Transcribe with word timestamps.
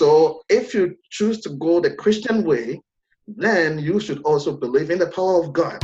So 0.00 0.40
if 0.48 0.72
you 0.72 0.96
choose 1.10 1.42
to 1.42 1.50
go 1.50 1.78
the 1.78 1.90
Christian 1.90 2.42
way, 2.42 2.80
then 3.28 3.78
you 3.78 4.00
should 4.00 4.22
also 4.22 4.56
believe 4.56 4.90
in 4.90 4.98
the 4.98 5.08
power 5.08 5.44
of 5.44 5.52
God. 5.52 5.78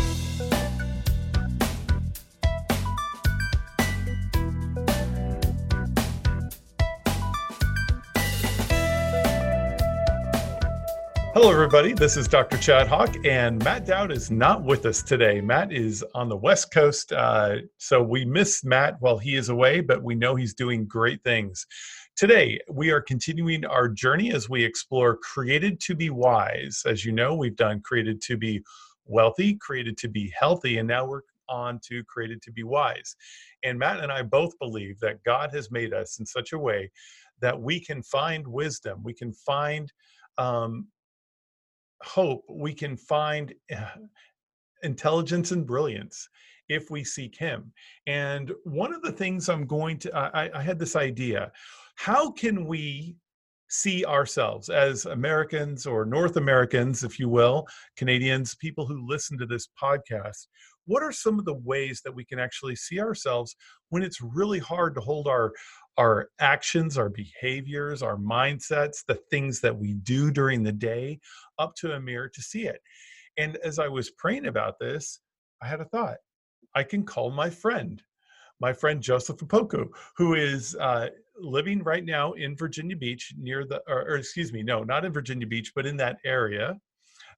Hello, 11.35 11.51
everybody. 11.51 11.93
This 11.93 12.17
is 12.17 12.27
Dr. 12.27 12.57
Chad 12.57 12.89
Hawk, 12.89 13.15
and 13.27 13.63
Matt 13.63 13.85
Dowd 13.85 14.11
is 14.11 14.31
not 14.31 14.65
with 14.65 14.87
us 14.87 15.03
today. 15.03 15.43
Matt 15.43 15.71
is 15.71 16.03
on 16.15 16.31
the 16.31 16.37
West 16.37 16.73
Coast, 16.73 17.13
uh, 17.13 17.57
so 17.77 18.03
we 18.03 18.25
miss 18.25 18.65
Matt 18.65 18.97
while 19.01 19.19
he 19.19 19.35
is 19.35 19.51
away, 19.51 19.81
but 19.83 20.03
we 20.03 20.15
know 20.15 20.35
he's 20.35 20.55
doing 20.55 20.87
great 20.87 21.23
things. 21.23 21.67
Today, 22.17 22.59
we 22.71 22.91
are 22.91 23.03
continuing 23.03 23.67
our 23.67 23.91
journey 23.91 24.33
as 24.33 24.49
we 24.49 24.65
explore 24.65 25.19
Created 25.19 25.79
to 25.81 25.95
Be 25.95 26.09
Wise. 26.09 26.83
As 26.87 27.05
you 27.05 27.13
know, 27.13 27.35
we've 27.35 27.57
done 27.57 27.83
Created 27.83 28.23
to 28.23 28.39
Be 28.39 28.63
Wealthy, 29.05 29.57
Created 29.57 29.99
to 29.99 30.09
Be 30.09 30.33
Healthy, 30.35 30.79
and 30.79 30.89
now 30.89 31.05
we're 31.05 31.21
on 31.51 31.79
to 31.89 32.03
Created 32.05 32.41
to 32.41 32.53
Be 32.53 32.63
Wise. 32.63 33.17
And 33.65 33.79
Matt 33.79 34.01
and 34.01 34.11
I 34.11 34.23
both 34.23 34.59
believe 34.59 34.99
that 35.01 35.23
God 35.25 35.53
has 35.53 35.71
made 35.71 35.93
us 35.93 36.19
in 36.19 36.25
such 36.25 36.55
a 36.55 36.59
way 36.59 36.91
that 37.43 37.61
we 37.61 37.79
can 37.79 38.03
find 38.03 38.49
wisdom, 38.49 39.03
we 39.05 39.13
can 39.13 39.35
find 39.35 39.93
um, 40.39 40.87
hope, 42.03 42.47
we 42.49 42.73
can 42.73 42.97
find 42.97 43.53
uh, 43.71 43.91
intelligence 44.83 45.51
and 45.51 45.67
brilliance 45.67 46.31
if 46.69 46.91
we 46.91 47.05
seek 47.05 47.37
him 47.37 47.73
and 48.09 48.53
one 48.65 48.93
of 48.93 49.01
the 49.01 49.13
things 49.13 49.49
i'm 49.49 49.67
going 49.67 49.97
to 49.97 50.13
i, 50.17 50.51
I 50.53 50.61
had 50.61 50.81
this 50.81 50.97
idea 50.97 51.53
how 51.97 52.31
can 52.31 52.67
we 52.67 53.17
see 53.69 54.05
ourselves 54.05 54.69
as 54.69 55.07
americans 55.07 55.87
or 55.87 56.05
north 56.05 56.37
americans 56.37 57.03
if 57.03 57.19
you 57.19 57.29
will 57.29 57.67
canadians 57.97 58.55
people 58.55 58.87
who 58.87 59.07
listen 59.07 59.37
to 59.37 59.47
this 59.47 59.69
podcast 59.83 60.47
what 60.85 61.03
are 61.03 61.13
some 61.13 61.39
of 61.39 61.45
the 61.45 61.55
ways 61.65 62.01
that 62.05 62.15
we 62.15 62.25
can 62.25 62.39
actually 62.39 62.77
see 62.77 63.01
ourselves 63.01 63.57
when 63.89 64.05
it's 64.05 64.21
really 64.21 64.61
hard 64.61 64.95
to 64.95 65.01
hold 65.01 65.27
our 65.27 65.53
our 65.99 66.29
actions, 66.41 66.99
our 66.99 67.09
behaviors, 67.09 68.03
our 68.03 68.17
mindsets, 68.17 69.05
the 69.07 69.19
things 69.31 69.61
that 69.61 69.77
we 69.77 69.95
do 69.95 70.31
during 70.31 70.63
the 70.63 70.73
day 70.73 71.19
up 71.59 71.75
to 71.77 71.93
a 71.93 72.01
mirror 72.01 72.29
to 72.29 72.43
see 72.43 72.67
it. 72.67 72.81
And 73.39 73.57
as 73.59 73.79
I 73.79 73.89
was 73.89 74.11
praying 74.11 74.47
about 74.47 74.79
this, 74.79 75.21
I 75.63 75.67
had 75.67 75.81
a 75.81 75.87
thought. 75.87 76.17
I 76.75 76.83
can 76.83 77.05
call 77.05 77.31
my 77.31 77.49
friend, 77.49 78.03
my 78.61 78.73
friend 78.73 79.03
Joseph 79.03 79.39
Opoku, 79.39 79.89
who 80.17 80.35
is 80.35 80.77
uh, 80.77 81.09
living 81.39 81.83
right 81.83 82.05
now 82.05 82.33
in 82.33 82.57
Virginia 82.57 82.97
Beach 82.97 83.33
near 83.39 83.65
the, 83.65 83.83
or, 83.89 84.03
or, 84.03 84.17
excuse 84.17 84.53
me, 84.53 84.63
no, 84.63 84.83
not 84.83 85.05
in 85.05 85.13
Virginia 85.13 85.47
Beach, 85.47 85.73
but 85.75 85.87
in 85.87 85.97
that 85.99 86.19
area, 86.25 86.77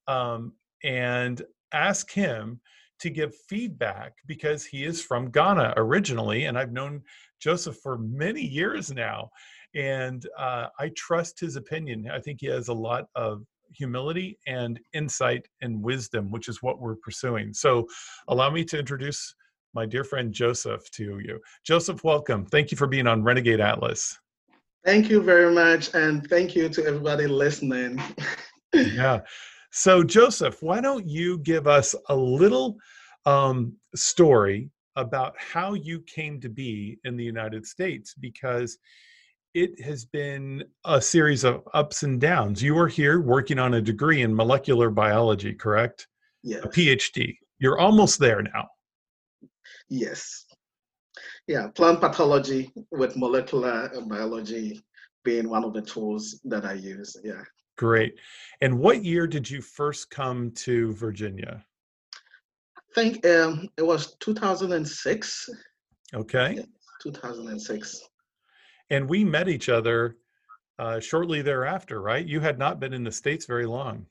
um, 0.07 0.53
and 0.85 1.43
ask 1.73 2.11
him 2.11 2.61
to 3.01 3.11
give 3.11 3.35
feedback 3.49 4.13
because 4.27 4.65
he 4.65 4.85
is 4.85 5.03
from 5.03 5.31
Ghana 5.31 5.75
originally, 5.77 6.45
and 6.45 6.59
I've 6.59 6.73
known 6.73 7.03
Joseph 7.41 7.77
for 7.83 7.99
many 7.99 8.43
years 8.43 8.93
now, 8.93 9.31
and 9.75 10.27
uh, 10.37 10.69
I 10.79 10.91
trust 10.97 11.39
his 11.39 11.57
opinion. 11.57 12.11
I 12.13 12.21
think 12.21 12.41
he 12.41 12.47
has 12.49 12.69
a 12.69 12.75
lot 12.75 13.07
of 13.15 13.43
humility 13.73 14.39
and 14.47 14.81
insight 14.95 15.47
and 15.61 15.83
wisdom, 15.83 16.31
which 16.31 16.49
is 16.49 16.63
what 16.63 16.81
we're 16.81 16.97
pursuing. 16.97 17.53
So, 17.53 17.87
allow 18.29 18.51
me 18.51 18.65
to 18.65 18.79
introduce 18.79 19.35
my 19.79 19.87
dear 19.87 20.03
friend 20.03 20.33
Joseph 20.33 20.91
to 20.91 21.21
you. 21.21 21.41
Joseph, 21.63 22.03
welcome. 22.03 22.45
Thank 22.45 22.73
you 22.73 22.77
for 22.77 22.89
being 22.89 23.07
on 23.07 23.23
Renegade 23.23 23.61
Atlas. 23.61 24.19
Thank 24.85 25.09
you 25.09 25.23
very 25.23 25.55
much, 25.55 25.95
and 25.95 26.29
thank 26.29 26.57
you 26.57 26.69
to 26.69 26.85
everybody 26.85 27.29
listening. 27.29 28.03
yeah. 28.75 29.21
So, 29.71 30.03
Joseph, 30.03 30.65
why 30.65 30.81
don't 30.81 31.07
you 31.07 31.39
give 31.39 31.69
us 31.69 31.95
a 32.09 32.17
little 32.17 32.77
um, 33.25 33.73
story 33.95 34.69
about 34.97 35.37
how 35.39 35.75
you 35.75 36.01
came 36.01 36.41
to 36.41 36.49
be 36.49 36.99
in 37.05 37.17
the 37.17 37.23
United 37.23 37.65
States? 37.65 38.15
Because 38.19 38.79
it 39.55 39.81
has 39.81 40.05
been 40.07 40.65
a 40.87 41.01
series 41.01 41.45
of 41.45 41.63
ups 41.73 42.03
and 42.03 42.21
downs. 42.21 42.61
You 42.61 42.77
are 42.79 42.89
here 42.89 43.21
working 43.21 43.61
on 43.61 43.75
a 43.75 43.81
degree 43.81 44.23
in 44.23 44.35
molecular 44.35 44.91
biology, 44.91 45.55
correct? 45.55 46.09
Yes. 46.43 46.65
A 46.65 46.69
PhD. 46.69 47.37
You're 47.61 47.79
almost 47.79 48.19
there 48.19 48.43
now. 48.43 48.67
Yes. 49.89 50.47
Yeah, 51.47 51.69
plant 51.69 52.01
pathology 52.01 52.71
with 52.91 53.17
molecular 53.17 53.91
biology 54.07 54.83
being 55.25 55.49
one 55.49 55.65
of 55.65 55.73
the 55.73 55.83
tools 55.83 56.41
that 56.45 56.65
I 56.65 56.75
use. 56.75 57.17
Yeah. 57.25 57.43
Great. 57.77 58.15
And 58.61 58.79
what 58.79 59.05
year 59.05 59.27
did 59.27 59.49
you 59.49 59.63
first 59.63 60.11
come 60.11 60.51
to 60.67 60.93
Virginia? 60.95 61.65
I 62.77 62.81
think 62.95 63.25
um, 63.27 63.69
it 63.77 63.83
was 63.83 64.17
2006. 64.21 65.51
Okay. 66.15 66.55
Yeah, 66.57 66.63
2006. 67.03 68.03
And 68.91 69.09
we 69.09 69.25
met 69.25 69.49
each 69.49 69.69
other 69.69 70.17
uh, 70.79 70.99
shortly 71.01 71.43
thereafter, 71.43 72.01
right? 72.01 72.27
You 72.27 72.41
had 72.41 72.59
not 72.59 72.81
been 72.81 72.93
in 72.93 73.05
the 73.05 73.13
States 73.13 73.47
very 73.47 73.67
long. 73.67 74.07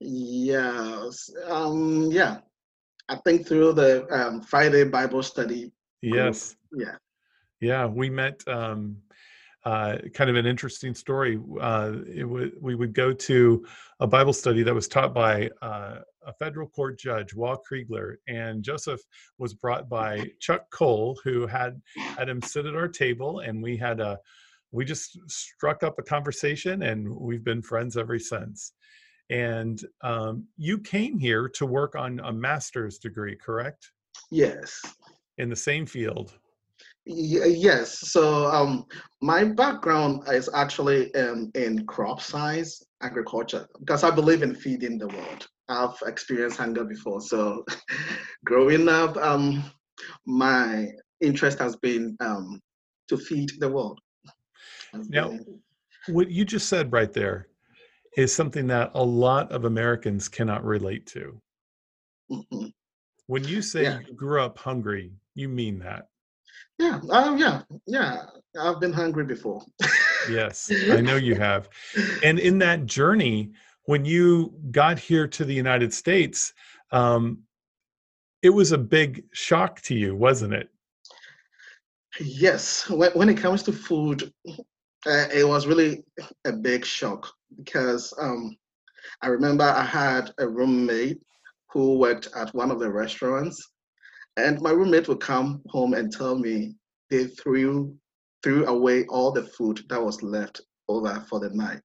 Yes. 0.00 1.30
Um, 1.46 2.10
yeah. 2.10 2.38
I 3.08 3.16
think 3.16 3.46
through 3.46 3.72
the 3.74 4.06
um, 4.10 4.42
Friday 4.42 4.84
Bible 4.84 5.22
study. 5.22 5.72
Yes. 6.02 6.56
Group. 6.72 6.88
Yeah. 6.88 6.96
Yeah. 7.60 7.86
We 7.86 8.10
met 8.10 8.42
um, 8.48 8.96
uh, 9.64 9.98
kind 10.14 10.30
of 10.30 10.36
an 10.36 10.46
interesting 10.46 10.94
story. 10.94 11.40
Uh, 11.60 11.92
it 12.06 12.22
w- 12.22 12.56
we 12.60 12.74
would 12.74 12.94
go 12.94 13.12
to 13.12 13.66
a 14.00 14.06
Bible 14.06 14.32
study 14.32 14.62
that 14.62 14.74
was 14.74 14.88
taught 14.88 15.14
by 15.14 15.50
uh, 15.62 16.00
a 16.26 16.32
federal 16.34 16.68
court 16.68 16.98
judge, 16.98 17.34
Walt 17.34 17.62
Kriegler, 17.70 18.16
and 18.28 18.62
Joseph 18.62 19.00
was 19.38 19.54
brought 19.54 19.88
by 19.88 20.30
Chuck 20.40 20.70
Cole, 20.70 21.18
who 21.24 21.46
had 21.46 21.80
had 21.96 22.28
him 22.28 22.42
sit 22.42 22.66
at 22.66 22.74
our 22.74 22.88
table, 22.88 23.40
and 23.40 23.62
we 23.62 23.76
had 23.76 24.00
a 24.00 24.18
we 24.72 24.84
just 24.84 25.18
struck 25.28 25.82
up 25.82 25.98
a 25.98 26.02
conversation, 26.02 26.82
and 26.82 27.08
we've 27.08 27.44
been 27.44 27.62
friends 27.62 27.96
ever 27.96 28.18
since. 28.18 28.72
And 29.30 29.80
um, 30.02 30.46
you 30.56 30.78
came 30.78 31.18
here 31.18 31.48
to 31.48 31.66
work 31.66 31.96
on 31.96 32.20
a 32.20 32.32
master's 32.32 32.98
degree, 32.98 33.36
correct? 33.36 33.90
Yes. 34.30 34.80
In 35.38 35.48
the 35.48 35.56
same 35.56 35.86
field 35.86 36.32
yes. 37.06 38.10
So 38.10 38.46
um, 38.46 38.84
my 39.22 39.44
background 39.44 40.24
is 40.28 40.50
actually 40.54 41.14
um, 41.14 41.50
in 41.54 41.86
crop 41.86 42.20
science 42.20 42.82
agriculture 43.02 43.68
because 43.78 44.02
I 44.02 44.10
believe 44.10 44.42
in 44.42 44.54
feeding 44.54 44.98
the 44.98 45.08
world. 45.08 45.46
I've 45.68 45.96
experienced 46.06 46.58
hunger 46.58 46.84
before, 46.84 47.20
so 47.20 47.64
growing 48.44 48.88
up, 48.88 49.16
um, 49.16 49.64
my 50.26 50.88
interest 51.20 51.58
has 51.58 51.76
been 51.76 52.16
um, 52.20 52.60
to 53.08 53.16
feed 53.16 53.50
the 53.58 53.68
world. 53.68 53.98
Now, 55.08 55.36
what 56.08 56.30
you 56.30 56.44
just 56.44 56.68
said 56.68 56.92
right 56.92 57.12
there 57.12 57.48
is 58.16 58.34
something 58.34 58.66
that 58.66 58.90
a 58.94 59.02
lot 59.02 59.52
of 59.52 59.66
Americans 59.66 60.28
cannot 60.28 60.64
relate 60.64 61.06
to. 61.06 61.40
Mm-hmm. 62.30 62.66
When 63.26 63.44
you 63.44 63.60
say 63.60 63.82
yeah. 63.84 63.98
you 64.06 64.14
grew 64.14 64.40
up 64.42 64.58
hungry, 64.58 65.12
you 65.34 65.48
mean 65.48 65.78
that. 65.80 66.08
Yeah, 66.78 67.00
um, 67.10 67.38
yeah, 67.38 67.62
yeah. 67.86 68.22
I've 68.58 68.80
been 68.80 68.92
hungry 68.92 69.24
before. 69.24 69.62
yes, 70.30 70.70
I 70.90 71.00
know 71.00 71.16
you 71.16 71.34
have. 71.34 71.68
And 72.22 72.38
in 72.38 72.58
that 72.58 72.86
journey, 72.86 73.52
when 73.84 74.04
you 74.04 74.54
got 74.70 74.98
here 74.98 75.26
to 75.28 75.44
the 75.44 75.54
United 75.54 75.92
States, 75.92 76.52
um, 76.92 77.40
it 78.42 78.50
was 78.50 78.72
a 78.72 78.78
big 78.78 79.24
shock 79.32 79.80
to 79.82 79.94
you, 79.94 80.14
wasn't 80.14 80.54
it? 80.54 80.68
Yes. 82.20 82.88
When, 82.88 83.10
when 83.12 83.28
it 83.28 83.36
comes 83.36 83.62
to 83.64 83.72
food, 83.72 84.32
uh, 84.48 85.26
it 85.34 85.46
was 85.46 85.66
really 85.66 86.04
a 86.44 86.52
big 86.52 86.84
shock 86.84 87.35
because 87.56 88.12
um, 88.20 88.56
I 89.22 89.28
remember 89.28 89.64
I 89.64 89.84
had 89.84 90.32
a 90.38 90.48
roommate 90.48 91.20
who 91.72 91.98
worked 91.98 92.28
at 92.36 92.54
one 92.54 92.70
of 92.70 92.80
the 92.80 92.90
restaurants 92.90 93.62
and 94.36 94.60
my 94.60 94.70
roommate 94.70 95.08
would 95.08 95.20
come 95.20 95.62
home 95.68 95.94
and 95.94 96.12
tell 96.12 96.36
me 96.38 96.74
they 97.10 97.26
threw 97.26 97.96
threw 98.42 98.66
away 98.66 99.04
all 99.06 99.32
the 99.32 99.44
food 99.44 99.80
that 99.88 100.02
was 100.02 100.22
left 100.22 100.60
over 100.88 101.24
for 101.28 101.40
the 101.40 101.50
night. 101.50 101.80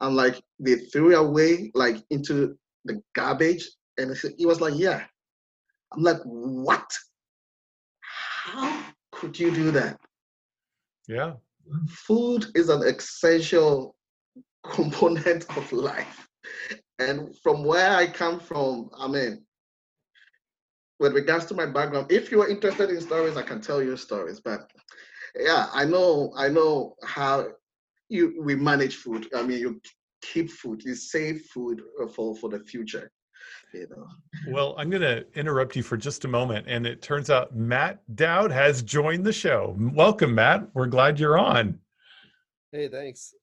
I'm 0.00 0.14
like, 0.14 0.40
they 0.58 0.76
threw 0.76 1.16
away 1.16 1.70
like 1.74 1.96
into 2.10 2.56
the 2.84 3.00
garbage. 3.14 3.68
And 3.96 4.14
he 4.36 4.44
was 4.44 4.60
like, 4.60 4.74
yeah. 4.76 5.04
I'm 5.92 6.02
like, 6.02 6.20
what? 6.24 6.90
How 8.00 8.84
could 9.12 9.38
you 9.38 9.50
do 9.50 9.70
that? 9.70 9.98
Yeah. 11.08 11.34
Food 11.88 12.46
is 12.54 12.68
an 12.68 12.82
essential 12.82 13.96
component 14.70 15.44
of 15.56 15.72
life. 15.72 16.28
And 16.98 17.36
from 17.42 17.64
where 17.64 17.94
I 17.94 18.06
come 18.06 18.40
from, 18.40 18.90
I 18.98 19.06
mean, 19.06 19.44
with 20.98 21.14
regards 21.14 21.46
to 21.46 21.54
my 21.54 21.66
background, 21.66 22.10
if 22.10 22.32
you 22.32 22.42
are 22.42 22.48
interested 22.48 22.90
in 22.90 23.00
stories, 23.00 23.36
I 23.36 23.42
can 23.42 23.60
tell 23.60 23.82
you 23.82 23.96
stories. 23.96 24.40
But 24.40 24.70
yeah, 25.38 25.68
I 25.72 25.84
know 25.84 26.32
I 26.36 26.48
know 26.48 26.96
how 27.04 27.48
you 28.08 28.42
we 28.42 28.56
manage 28.56 28.96
food. 28.96 29.28
I 29.34 29.42
mean, 29.42 29.58
you 29.58 29.80
keep 30.22 30.50
food, 30.50 30.82
you 30.84 30.94
save 30.94 31.42
food 31.42 31.82
uh, 32.02 32.08
for 32.08 32.34
for 32.36 32.50
the 32.50 32.60
future. 32.60 33.10
You 33.72 33.86
know. 33.90 34.06
Well, 34.48 34.74
I'm 34.78 34.90
going 34.90 35.02
to 35.02 35.24
interrupt 35.34 35.76
you 35.76 35.82
for 35.82 35.96
just 35.96 36.24
a 36.24 36.28
moment, 36.28 36.66
and 36.68 36.86
it 36.86 37.02
turns 37.02 37.30
out 37.30 37.54
Matt 37.54 38.00
Dowd 38.14 38.50
has 38.50 38.82
joined 38.82 39.24
the 39.24 39.32
show. 39.32 39.76
Welcome, 39.78 40.34
Matt. 40.34 40.68
We're 40.74 40.86
glad 40.86 41.20
you're 41.20 41.38
on. 41.38 41.78
Hey, 42.72 42.88
thanks. 42.88 43.34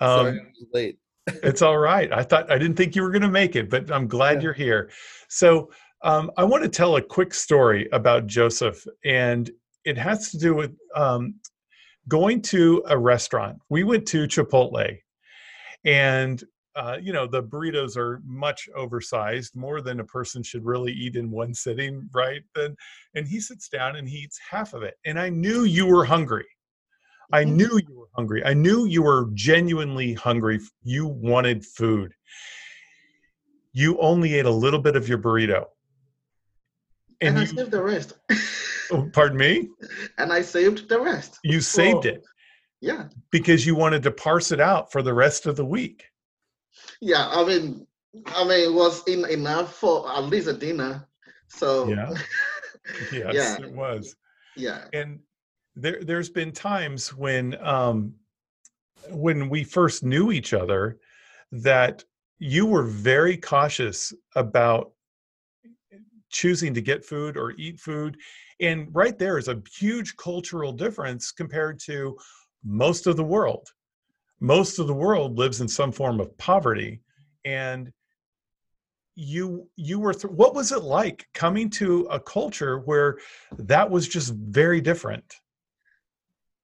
Um, 0.00 0.08
Sorry, 0.08 0.40
late. 0.72 0.98
it's 1.42 1.62
all 1.62 1.78
right. 1.78 2.12
I 2.12 2.22
thought 2.22 2.50
I 2.50 2.58
didn't 2.58 2.76
think 2.76 2.96
you 2.96 3.02
were 3.02 3.10
going 3.10 3.22
to 3.22 3.28
make 3.28 3.56
it, 3.56 3.68
but 3.70 3.90
I'm 3.90 4.08
glad 4.08 4.36
Yeah. 4.36 4.44
you're 4.44 4.52
here. 4.52 4.90
So 5.28 5.70
um, 6.02 6.30
I 6.36 6.44
want 6.44 6.62
to 6.62 6.68
tell 6.68 6.96
a 6.96 7.02
quick 7.02 7.34
story 7.34 7.88
about 7.92 8.26
Joseph, 8.26 8.84
and 9.04 9.50
it 9.84 9.98
has 9.98 10.30
to 10.30 10.38
do 10.38 10.54
with 10.54 10.74
um, 10.96 11.34
going 12.08 12.40
to 12.42 12.82
a 12.88 12.98
restaurant. 12.98 13.58
We 13.68 13.84
went 13.84 14.06
to 14.08 14.26
Chipotle, 14.26 14.96
and 15.84 16.42
uh, 16.76 16.96
you 17.02 17.12
know 17.12 17.26
the 17.26 17.42
burritos 17.42 17.96
are 17.96 18.22
much 18.24 18.68
oversized, 18.74 19.54
more 19.56 19.80
than 19.82 20.00
a 20.00 20.04
person 20.04 20.42
should 20.42 20.64
really 20.64 20.92
eat 20.92 21.16
in 21.16 21.30
one 21.30 21.52
sitting, 21.52 22.08
right? 22.14 22.42
And 22.56 22.76
and 23.14 23.28
he 23.28 23.40
sits 23.40 23.68
down 23.68 23.96
and 23.96 24.08
he 24.08 24.18
eats 24.18 24.38
half 24.50 24.72
of 24.72 24.82
it, 24.82 24.94
and 25.04 25.18
I 25.18 25.28
knew 25.28 25.64
you 25.64 25.86
were 25.86 26.04
hungry. 26.04 26.46
I 27.32 27.44
Mhm. 27.44 27.52
knew 27.52 27.80
you 27.88 27.98
were 27.98 27.99
hungry. 28.14 28.44
I 28.44 28.54
knew 28.54 28.86
you 28.86 29.02
were 29.02 29.28
genuinely 29.34 30.14
hungry. 30.14 30.60
You 30.82 31.06
wanted 31.06 31.64
food. 31.64 32.12
You 33.72 33.98
only 34.00 34.34
ate 34.34 34.46
a 34.46 34.50
little 34.50 34.80
bit 34.80 34.96
of 34.96 35.08
your 35.08 35.18
burrito. 35.18 35.66
And, 37.20 37.36
And 37.36 37.38
I 37.38 37.40
you, 37.42 37.46
saved 37.46 37.70
the 37.70 37.82
rest. 37.82 38.14
oh, 38.90 39.08
pardon 39.12 39.38
me? 39.38 39.68
and 40.18 40.32
I 40.32 40.42
saved 40.42 40.88
the 40.88 41.00
rest. 41.00 41.38
You 41.44 41.60
saved 41.60 42.04
Well, 42.04 42.14
it 42.14 42.24
Yeah. 42.80 43.08
because 43.30 43.64
you 43.66 43.74
wanted 43.74 44.02
to 44.04 44.10
parse 44.10 44.50
it 44.52 44.60
out 44.60 44.90
for 44.90 45.02
the 45.02 45.14
rest 45.14 45.46
of 45.46 45.56
the 45.56 45.64
week. 45.64 46.04
Yeah. 47.00 47.28
I 47.28 47.44
mean, 47.44 47.86
I 48.26 48.42
mean, 48.44 48.70
it 48.70 48.74
was 48.74 49.06
in, 49.06 49.24
enough 49.26 49.74
for 49.76 50.10
at 50.10 50.24
least 50.24 50.48
a 50.48 50.52
dinner. 50.54 51.06
So 51.48 51.88
Yeah. 51.88 52.12
Yes, 53.12 53.34
Yeah. 53.34 53.66
it 53.66 53.72
was. 53.72 54.16
yeah. 54.56 54.86
And 54.92 55.20
there, 55.80 56.02
there's 56.02 56.30
been 56.30 56.52
times 56.52 57.14
when, 57.14 57.56
um, 57.64 58.14
when 59.08 59.48
we 59.48 59.64
first 59.64 60.04
knew 60.04 60.30
each 60.30 60.52
other, 60.52 60.98
that 61.52 62.04
you 62.38 62.66
were 62.66 62.84
very 62.84 63.36
cautious 63.36 64.12
about 64.36 64.92
choosing 66.30 66.72
to 66.74 66.80
get 66.80 67.04
food 67.04 67.36
or 67.36 67.52
eat 67.52 67.80
food. 67.80 68.16
And 68.60 68.88
right 68.92 69.18
there 69.18 69.38
is 69.38 69.48
a 69.48 69.62
huge 69.78 70.16
cultural 70.16 70.72
difference 70.72 71.32
compared 71.32 71.80
to 71.80 72.16
most 72.64 73.06
of 73.06 73.16
the 73.16 73.24
world. 73.24 73.68
Most 74.40 74.78
of 74.78 74.86
the 74.86 74.94
world 74.94 75.38
lives 75.38 75.60
in 75.60 75.68
some 75.68 75.92
form 75.92 76.20
of 76.20 76.36
poverty. 76.38 77.00
And 77.44 77.92
you 79.16 79.68
you 79.76 79.98
were 79.98 80.14
th- 80.14 80.32
what 80.32 80.54
was 80.54 80.72
it 80.72 80.82
like 80.82 81.26
coming 81.34 81.68
to 81.68 82.02
a 82.10 82.18
culture 82.18 82.78
where 82.80 83.18
that 83.58 83.90
was 83.90 84.08
just 84.08 84.32
very 84.32 84.80
different 84.80 85.34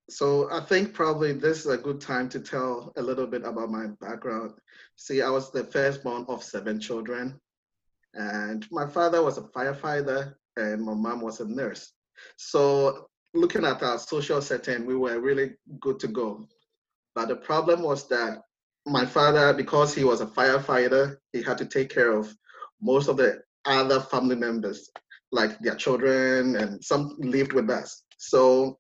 So 0.09 0.49
I 0.53 0.61
think 0.61 0.95
probably 0.95 1.33
this 1.33 1.61
is 1.61 1.67
a 1.67 1.77
good 1.77 2.01
time 2.01 2.29
to 2.31 2.41
tell 2.41 2.93
a 2.97 3.03
little 3.03 3.27
bit 3.27 3.45
about 3.45 3.71
my 3.71 3.87
background. 4.01 4.53
See, 4.95 5.21
I 5.21 5.31
was 5.31 5.51
the 5.51 5.65
firstborn 5.65 6.27
of 6.29 6.45
seven 6.45 6.79
children, 6.81 7.41
and 8.15 8.67
my 8.71 8.87
father 8.87 9.23
was 9.23 9.37
a 9.37 9.43
firefighter, 9.43 10.35
and 10.57 10.83
my 10.83 10.95
mom 10.95 11.23
was 11.23 11.41
a 11.41 11.49
nurse. 11.49 11.93
So 12.37 13.09
looking 13.35 13.65
at 13.65 13.83
our 13.83 13.99
social 13.99 14.41
setting, 14.41 14.87
we 14.87 14.97
were 14.97 15.21
really 15.21 15.55
good 15.81 15.99
to 16.01 16.09
go. 16.09 16.47
But 17.15 17.29
the 17.29 17.37
problem 17.37 17.83
was 17.83 18.09
that 18.09 18.43
my 18.87 19.05
father, 19.05 19.53
because 19.53 19.93
he 19.93 20.05
was 20.05 20.21
a 20.21 20.27
firefighter, 20.27 21.17
he 21.33 21.43
had 21.43 21.59
to 21.59 21.67
take 21.67 21.91
care 21.91 22.13
of 22.13 22.33
most 22.81 23.09
of 23.09 23.17
the 23.17 23.43
other 23.65 24.01
family 24.01 24.37
members, 24.37 24.89
like 25.33 25.59
their 25.59 25.75
children, 25.75 26.55
and 26.57 26.83
some 26.85 27.17
lived 27.19 27.53
with 27.53 27.69
us. 27.71 28.05
So 28.19 28.79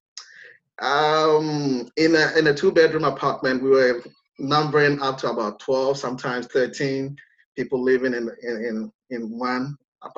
um, 0.82 1.88
in 1.96 2.14
a 2.14 2.38
in 2.38 2.46
a 2.49 2.55
two 2.55 2.70
bedroom 2.73 3.05
apartment, 3.05 3.62
we 3.62 3.70
were 3.70 4.02
numbering 4.38 5.00
up 5.00 5.19
to 5.19 5.31
about 5.31 5.61
twelve, 5.61 5.99
sometimes 5.99 6.46
thirteen 6.46 7.17
people 7.56 7.82
living 7.82 8.14
in 8.14 8.28
in 8.43 8.64
in, 8.64 8.93
in 9.11 9.38
one 9.38 9.76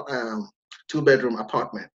um, 0.08 0.50
two 0.88 1.02
bedroom 1.02 1.36
apartment. 1.36 1.88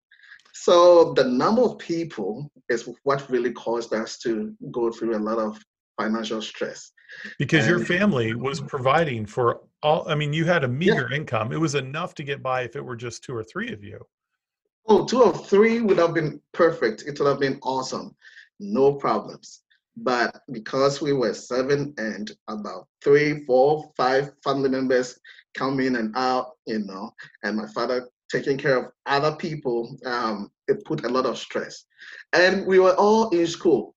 So 0.53 1.13
the 1.13 1.23
number 1.23 1.61
of 1.63 1.77
people 1.79 2.49
is 2.69 2.87
what 3.03 3.29
really 3.29 3.51
caused 3.51 3.93
us 3.93 4.17
to 4.19 4.53
go 4.71 4.91
through 4.91 5.17
a 5.17 5.19
lot 5.19 5.39
of 5.39 5.59
financial 5.99 6.41
stress. 6.41 6.91
because 7.37 7.67
your 7.67 7.79
family 7.85 8.33
was 8.33 8.59
providing 8.59 9.23
for 9.23 9.61
all 9.83 10.03
i 10.09 10.15
mean 10.15 10.33
you 10.33 10.45
had 10.45 10.63
a 10.63 10.67
meager 10.67 11.13
income 11.13 11.51
it 11.51 11.59
was 11.59 11.75
enough 11.75 12.15
to 12.15 12.23
get 12.23 12.41
by 12.41 12.63
if 12.63 12.75
it 12.75 12.83
were 12.83 12.95
just 12.95 13.23
two 13.23 13.35
or 13.35 13.43
three 13.43 13.71
of 13.71 13.83
you 13.83 13.99
Oh, 14.85 15.05
two 15.05 15.23
or 15.23 15.33
three 15.33 15.79
would 15.79 15.97
have 15.97 16.13
been 16.13 16.41
perfect. 16.51 17.03
It 17.03 17.17
would 17.19 17.29
have 17.29 17.39
been 17.39 17.59
awesome. 17.63 18.15
No 18.63 18.93
problems. 18.93 19.61
But 19.97 20.41
because 20.51 21.01
we 21.01 21.13
were 21.13 21.33
seven 21.33 21.93
and 21.97 22.31
about 22.47 22.87
three, 23.03 23.43
four, 23.45 23.91
five 23.95 24.31
family 24.43 24.69
members 24.69 25.19
come 25.53 25.79
in 25.79 25.97
and 25.97 26.15
out, 26.15 26.53
you 26.65 26.79
know, 26.79 27.11
and 27.43 27.57
my 27.57 27.67
father 27.67 28.09
taking 28.31 28.57
care 28.57 28.77
of 28.77 28.91
other 29.05 29.35
people, 29.35 29.95
um, 30.05 30.49
it 30.67 30.83
put 30.85 31.05
a 31.05 31.09
lot 31.09 31.25
of 31.25 31.37
stress. 31.37 31.85
And 32.31 32.65
we 32.65 32.79
were 32.79 32.95
all 32.95 33.29
in 33.29 33.45
school. 33.45 33.93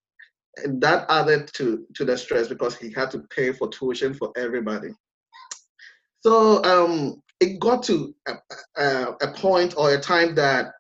And 0.57 0.81
that 0.83 1.07
added 1.09 1.51
to, 1.55 1.87
to 1.95 2.05
the 2.05 2.19
stress 2.19 2.49
because 2.49 2.77
he 2.77 2.93
had 2.93 3.11
to 3.13 3.21
pay 3.35 3.53
for 3.53 3.69
tuition 3.69 4.13
for 4.13 4.33
everybody. 4.37 4.89
So 6.21 6.63
um, 6.65 7.23
it 7.41 7.61
got 7.61 7.83
to 7.85 8.15
a, 8.27 8.35
a, 8.77 9.17
a 9.23 9.33
point 9.33 9.75
or 9.79 9.95
a 9.95 10.01
time 10.01 10.35
that 10.35 10.73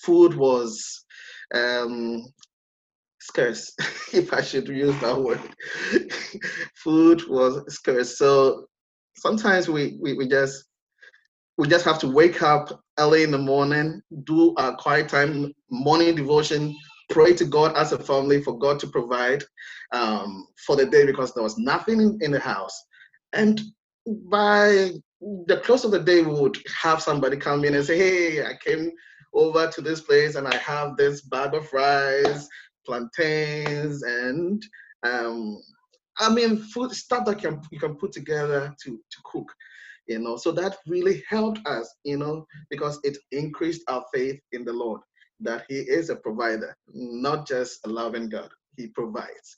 food 0.00 0.34
was 0.34 1.04
um, 1.54 2.24
scarce, 3.28 3.72
if 4.12 4.32
I 4.32 4.42
should 4.42 4.68
use 4.68 4.98
that 5.00 5.20
word. 5.20 5.40
food 6.74 7.22
was 7.28 7.62
scarce. 7.72 8.18
So 8.18 8.66
sometimes 9.16 9.68
we, 9.68 9.98
we, 10.00 10.14
we 10.14 10.28
just 10.28 10.64
we 11.58 11.66
just 11.66 11.84
have 11.84 11.98
to 11.98 12.08
wake 12.08 12.40
up 12.40 12.80
early 13.00 13.24
in 13.24 13.32
the 13.32 13.38
morning, 13.38 14.00
do 14.24 14.54
our 14.56 14.76
quiet 14.76 15.08
time, 15.08 15.52
morning 15.70 16.14
devotion, 16.14 16.74
pray 17.10 17.34
to 17.34 17.44
God 17.44 17.76
as 17.76 17.90
a 17.92 17.98
family 17.98 18.40
for 18.40 18.56
God 18.56 18.78
to 18.78 18.86
provide 18.86 19.42
um, 19.92 20.46
for 20.64 20.76
the 20.76 20.86
day 20.86 21.04
because 21.04 21.34
there 21.34 21.42
was 21.42 21.58
nothing 21.58 22.16
in, 22.20 22.30
the 22.30 22.38
house. 22.38 22.80
And 23.32 23.60
by 24.30 24.92
the 25.46 25.60
close 25.64 25.84
of 25.84 25.90
the 25.90 25.98
day, 25.98 26.22
we 26.22 26.32
would 26.32 26.58
have 26.80 27.02
somebody 27.02 27.36
come 27.36 27.64
in 27.64 27.74
and 27.74 27.84
say, 27.84 27.98
Hey, 27.98 28.46
I 28.46 28.54
came 28.64 28.92
over 29.34 29.66
to 29.66 29.80
this 29.80 30.00
place 30.00 30.36
and 30.36 30.46
I 30.46 30.56
have 30.58 30.96
this 30.96 31.22
bag 31.22 31.54
of 31.54 31.72
rice, 31.72 32.48
plantains, 32.88 34.02
and 34.02 34.62
um, 35.04 35.60
I 36.18 36.32
mean, 36.32 36.56
food 36.56 36.92
stuff 36.92 37.26
that 37.26 37.38
can 37.38 37.60
you 37.70 37.78
can 37.78 37.94
put 37.96 38.12
together 38.12 38.74
to 38.84 38.90
to 38.90 39.18
cook. 39.24 39.52
You 40.06 40.18
know, 40.18 40.36
so 40.38 40.52
that 40.52 40.78
really 40.86 41.22
helped 41.28 41.60
us, 41.66 41.94
you 42.02 42.16
know, 42.16 42.46
because 42.70 42.98
it 43.04 43.18
increased 43.30 43.82
our 43.88 44.04
faith 44.12 44.40
in 44.52 44.64
the 44.64 44.72
Lord 44.72 45.02
that 45.40 45.64
He 45.68 45.80
is 45.80 46.08
a 46.08 46.16
provider, 46.16 46.74
not 46.94 47.46
just 47.46 47.80
a 47.84 47.88
loving 47.90 48.30
God. 48.30 48.48
He 48.78 48.86
provides, 48.86 49.48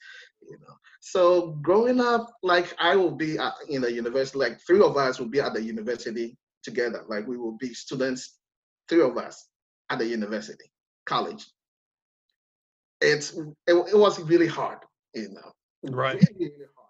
you 0.42 0.58
know. 0.58 0.74
So 1.00 1.52
growing 1.62 2.00
up, 2.00 2.26
like 2.42 2.74
I 2.80 2.96
will 2.96 3.14
be 3.14 3.38
at, 3.38 3.54
in 3.68 3.82
the 3.82 3.92
university, 3.92 4.38
like 4.38 4.58
three 4.66 4.82
of 4.82 4.96
us 4.96 5.20
will 5.20 5.28
be 5.28 5.40
at 5.40 5.54
the 5.54 5.62
university 5.62 6.36
together. 6.64 7.04
Like 7.08 7.28
we 7.28 7.36
will 7.36 7.56
be 7.58 7.72
students, 7.72 8.38
three 8.88 9.02
of 9.02 9.16
us 9.16 9.46
at 9.90 9.98
the 9.98 10.06
university, 10.06 10.64
college. 11.06 11.46
It's 13.00 13.32
it, 13.66 13.74
it 13.74 13.96
was 13.96 14.20
really 14.20 14.46
hard, 14.46 14.78
you 15.14 15.30
know. 15.30 15.52
Right. 15.90 16.14
Really, 16.14 16.50
really 16.50 16.66
hard. 16.76 16.88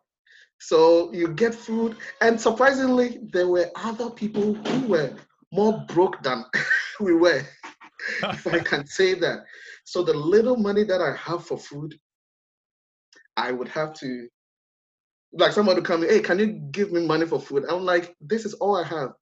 So 0.58 1.12
you 1.12 1.28
get 1.28 1.54
food, 1.54 1.96
and 2.20 2.40
surprisingly, 2.40 3.20
there 3.32 3.48
were 3.48 3.70
other 3.76 4.10
people 4.10 4.54
who 4.54 4.88
were 4.88 5.14
more 5.52 5.84
broke 5.88 6.22
than 6.22 6.44
we 7.00 7.14
were, 7.14 7.42
if 8.22 8.46
I 8.46 8.58
can 8.58 8.86
say 8.98 9.14
that. 9.14 9.44
So 9.84 10.02
the 10.02 10.12
little 10.14 10.56
money 10.56 10.84
that 10.84 11.00
I 11.00 11.16
have 11.16 11.46
for 11.46 11.58
food, 11.58 11.98
I 13.36 13.52
would 13.52 13.68
have 13.68 13.94
to, 13.94 14.28
like 15.32 15.52
someone 15.52 15.76
would 15.76 15.84
come 15.84 16.02
hey, 16.02 16.20
can 16.20 16.38
you 16.38 16.46
give 16.46 16.92
me 16.92 17.06
money 17.06 17.26
for 17.26 17.40
food? 17.40 17.64
I'm 17.68 17.84
like, 17.84 18.14
this 18.20 18.44
is 18.44 18.54
all 18.54 18.76
I 18.76 18.84
have. 18.84 19.12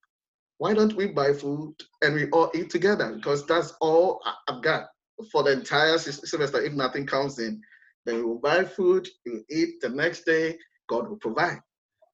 Why 0.59 0.75
don't 0.75 0.95
we 0.95 1.07
buy 1.07 1.33
food 1.33 1.75
and 2.02 2.14
we 2.14 2.28
all 2.30 2.50
eat 2.52 2.71
together? 2.71 3.14
Because 3.14 3.47
that's 3.47 3.75
all 3.80 4.21
I've 4.49 4.61
got 4.61 4.88
for 5.30 5.42
the 5.42 5.52
entire 5.52 5.98
semester. 5.98 6.62
If 6.62 6.72
nothing 6.72 7.06
comes 7.06 7.38
in, 7.38 7.60
then 8.04 8.16
we 8.16 8.22
will 8.22 8.40
buy 8.40 8.64
food, 8.64 9.08
we 9.26 9.32
will 9.32 9.44
eat 9.50 9.80
the 9.80 9.88
next 9.88 10.25
day, 10.25 10.58
God 10.88 11.08
will 11.08 11.18
provide. 11.18 11.60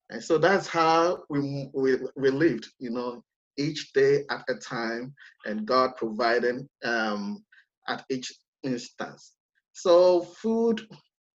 And 0.09 0.23
so 0.23 0.37
that's 0.37 0.67
how 0.67 1.23
we, 1.29 1.69
we, 1.73 1.97
we 2.15 2.29
lived, 2.29 2.67
you 2.79 2.91
know, 2.91 3.23
each 3.57 3.93
day 3.93 4.23
at 4.29 4.43
a 4.49 4.55
time 4.55 5.13
and 5.45 5.65
God 5.65 5.95
providing 5.95 6.67
um, 6.83 7.43
at 7.87 8.03
each 8.09 8.31
instance. 8.63 9.33
So 9.73 10.21
food 10.21 10.87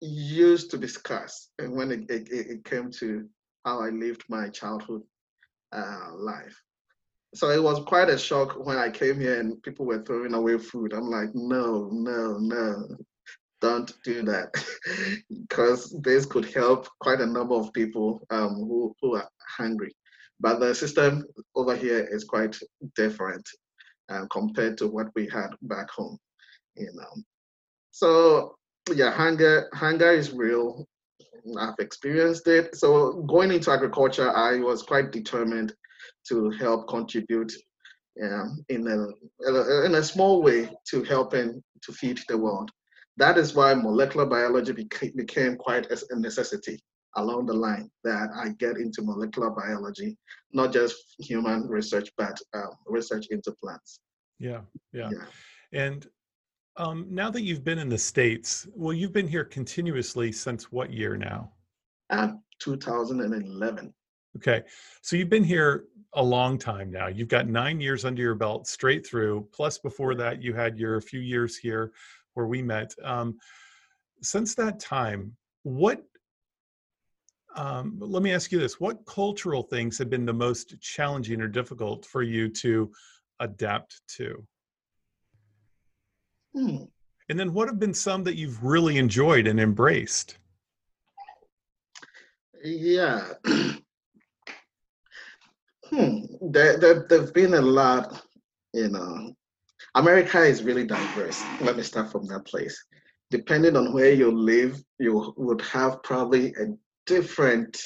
used 0.01 0.71
to 0.71 0.77
be 0.77 0.88
scarce 0.88 1.49
And 1.59 1.75
when 1.75 1.91
it, 1.91 2.09
it, 2.09 2.29
it 2.29 2.65
came 2.65 2.91
to 2.99 3.27
how 3.65 3.81
I 3.81 3.89
lived 3.89 4.23
my 4.29 4.49
childhood 4.49 5.01
uh, 5.71 6.11
life. 6.13 6.55
So 7.36 7.50
it 7.50 7.62
was 7.62 7.83
quite 7.86 8.09
a 8.09 8.17
shock 8.17 8.65
when 8.65 8.77
I 8.77 8.89
came 8.89 9.19
here 9.19 9.39
and 9.39 9.62
people 9.62 9.86
were 9.86 10.03
throwing 10.03 10.33
away 10.33 10.57
food. 10.57 10.93
I'm 10.93 11.09
like, 11.09 11.29
no, 11.36 11.89
no, 11.91 12.38
no, 12.39 12.88
don't 13.62 13.93
do 14.03 14.24
that, 14.24 14.51
because 15.41 15.95
this 16.01 16.25
could 16.25 16.45
help 16.45 16.88
quite 17.00 17.21
a 17.21 17.25
number 17.25 17.55
of 17.55 17.71
people 17.74 18.25
um, 18.31 18.55
who, 18.55 18.95
who 19.01 19.15
are 19.17 19.29
hungry. 19.48 19.93
But 20.39 20.59
the 20.59 20.74
system 20.74 21.25
over 21.55 21.75
here 21.75 22.07
is 22.09 22.24
quite 22.24 22.57
different 22.95 23.48
uh, 24.09 24.25
compared 24.31 24.77
to 24.79 24.88
what 24.88 25.07
we 25.15 25.27
had 25.27 25.50
back 25.63 25.89
home, 25.91 26.17
you 26.75 26.91
know. 26.93 27.21
So 27.91 28.55
yeah, 28.93 29.12
hunger 29.12 29.69
hunger 29.74 30.12
is 30.12 30.31
real. 30.31 30.88
I've 31.59 31.75
experienced 31.79 32.48
it. 32.48 32.75
So 32.75 33.24
going 33.24 33.51
into 33.51 33.71
agriculture, 33.71 34.36
I 34.36 34.59
was 34.59 34.83
quite 34.83 35.12
determined 35.12 35.74
to 36.27 36.49
help 36.51 36.88
contribute 36.88 37.51
um, 38.23 38.63
in 38.69 38.88
a 38.88 39.85
in 39.85 39.95
a 39.95 40.03
small 40.03 40.41
way 40.41 40.69
to 40.89 41.03
helping 41.03 41.63
to 41.81 41.93
feed 41.93 42.19
the 42.27 42.38
world. 42.38 42.69
That 43.17 43.38
is 43.38 43.53
why 43.53 43.73
molecular 43.73 44.25
biology 44.25 44.71
became, 44.71 45.13
became 45.15 45.55
quite 45.55 45.88
a 45.91 46.19
necessity 46.19 46.79
along 47.15 47.47
the 47.47 47.53
line 47.53 47.89
that 48.03 48.29
I 48.35 48.49
get 48.59 48.77
into 48.77 49.01
molecular 49.01 49.49
biology, 49.49 50.17
not 50.53 50.71
just 50.71 50.95
human 51.19 51.67
research, 51.67 52.09
but 52.17 52.39
um, 52.53 52.71
research 52.85 53.27
into 53.31 53.51
plants. 53.61 53.99
Yeah, 54.38 54.61
yeah, 54.93 55.09
yeah. 55.11 55.25
And 55.73 56.07
um, 56.77 57.07
now 57.09 57.29
that 57.29 57.41
you've 57.41 57.63
been 57.63 57.79
in 57.79 57.89
the 57.89 57.97
States, 57.97 58.67
well, 58.73 58.93
you've 58.93 59.13
been 59.13 59.27
here 59.27 59.43
continuously 59.43 60.31
since 60.31 60.71
what 60.71 60.93
year 60.93 61.17
now? 61.17 61.51
Uh, 62.09 62.29
2011. 62.59 63.93
Okay. 64.38 64.63
So 65.01 65.15
you've 65.15 65.29
been 65.29 65.43
here 65.43 65.86
a 66.13 66.24
long 66.24 66.57
time 66.57 66.91
now. 66.91 67.07
You've 67.07 67.27
got 67.27 67.48
nine 67.48 67.79
years 67.79 68.05
under 68.05 68.21
your 68.21 68.36
belt 68.36 68.67
straight 68.67 69.05
through. 69.05 69.48
Plus, 69.51 69.77
before 69.77 70.15
that, 70.15 70.41
you 70.41 70.53
had 70.53 70.77
your 70.77 71.00
few 71.01 71.19
years 71.19 71.57
here 71.57 71.91
where 72.33 72.48
we 72.48 72.62
met. 72.62 72.93
Um, 73.03 73.38
since 74.21 74.55
that 74.55 74.79
time, 74.79 75.36
what, 75.63 76.03
um, 77.55 77.98
let 78.00 78.24
me 78.24 78.31
ask 78.31 78.51
you 78.51 78.59
this 78.59 78.79
what 78.79 79.05
cultural 79.05 79.63
things 79.63 79.98
have 79.98 80.09
been 80.09 80.25
the 80.25 80.33
most 80.33 80.79
challenging 80.81 81.41
or 81.41 81.48
difficult 81.48 82.05
for 82.05 82.24
you 82.24 82.50
to 82.50 82.91
adapt 83.39 84.01
to? 84.17 84.45
Hmm. 86.55 86.83
And 87.29 87.39
then 87.39 87.53
what 87.53 87.67
have 87.67 87.79
been 87.79 87.93
some 87.93 88.24
that 88.24 88.36
you've 88.36 88.63
really 88.63 88.98
enjoyed 88.98 89.45
and 89.45 89.59
embraced? 89.59 90.38
Yeah. 92.63 93.33
hmm. 95.89 96.51
There, 96.51 96.77
there, 96.77 97.05
there've 97.10 97.34
been 97.34 97.53
a 97.53 97.62
lot, 97.62 98.24
you 98.74 98.89
know. 98.89 99.34
America 99.96 100.41
is 100.41 100.63
really 100.63 100.86
diverse. 100.86 101.41
Let 101.62 101.77
me 101.77 101.84
start 101.84 102.12
from 102.12 102.25
that 102.27 102.46
place. 102.46 102.77
Depending 103.31 103.75
on 103.75 103.93
where 103.93 104.12
you 104.12 104.31
live, 104.31 104.81
you 105.00 105.34
would 105.38 105.62
have 105.62 106.01
probably 106.03 106.53
a 106.53 106.67
different 107.05 107.81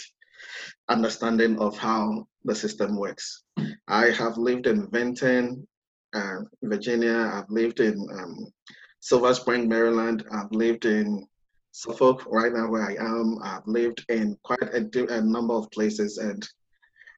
understanding 0.90 1.60
of 1.60 1.78
how 1.78 2.28
the 2.44 2.56
system 2.56 2.98
works. 2.98 3.44
I 3.88 4.08
have 4.08 4.38
lived 4.38 4.68
in 4.68 4.90
Vinton, 4.90 5.68
uh, 6.14 6.40
Virginia. 6.62 7.32
I've 7.34 7.50
lived 7.50 7.80
in 7.80 7.96
um, 8.12 8.48
Silver 9.00 9.34
Spring, 9.34 9.68
Maryland. 9.68 10.26
I've 10.32 10.52
lived 10.52 10.86
in 10.86 11.26
Suffolk, 11.72 12.26
right 12.28 12.54
now 12.54 12.70
where 12.70 12.88
I 12.88 12.96
am. 13.00 13.38
I've 13.44 13.66
lived 13.66 14.06
in 14.10 14.38
quite 14.44 14.62
a, 14.62 15.14
a 15.14 15.22
number 15.22 15.56
of 15.56 15.72
places, 15.72 16.18
and 16.18 16.48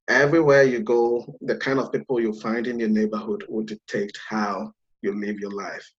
everywhere 0.07 0.63
you 0.63 0.79
go, 0.79 1.25
the 1.41 1.57
kind 1.57 1.79
of 1.79 1.91
people 1.91 2.19
you 2.19 2.33
find 2.33 2.67
in 2.67 2.79
your 2.79 2.89
neighborhood 2.89 3.45
will 3.49 3.63
dictate 3.63 4.17
how 4.29 4.71
you 5.01 5.19
live 5.19 5.39
your 5.39 5.51
life. 5.51 5.89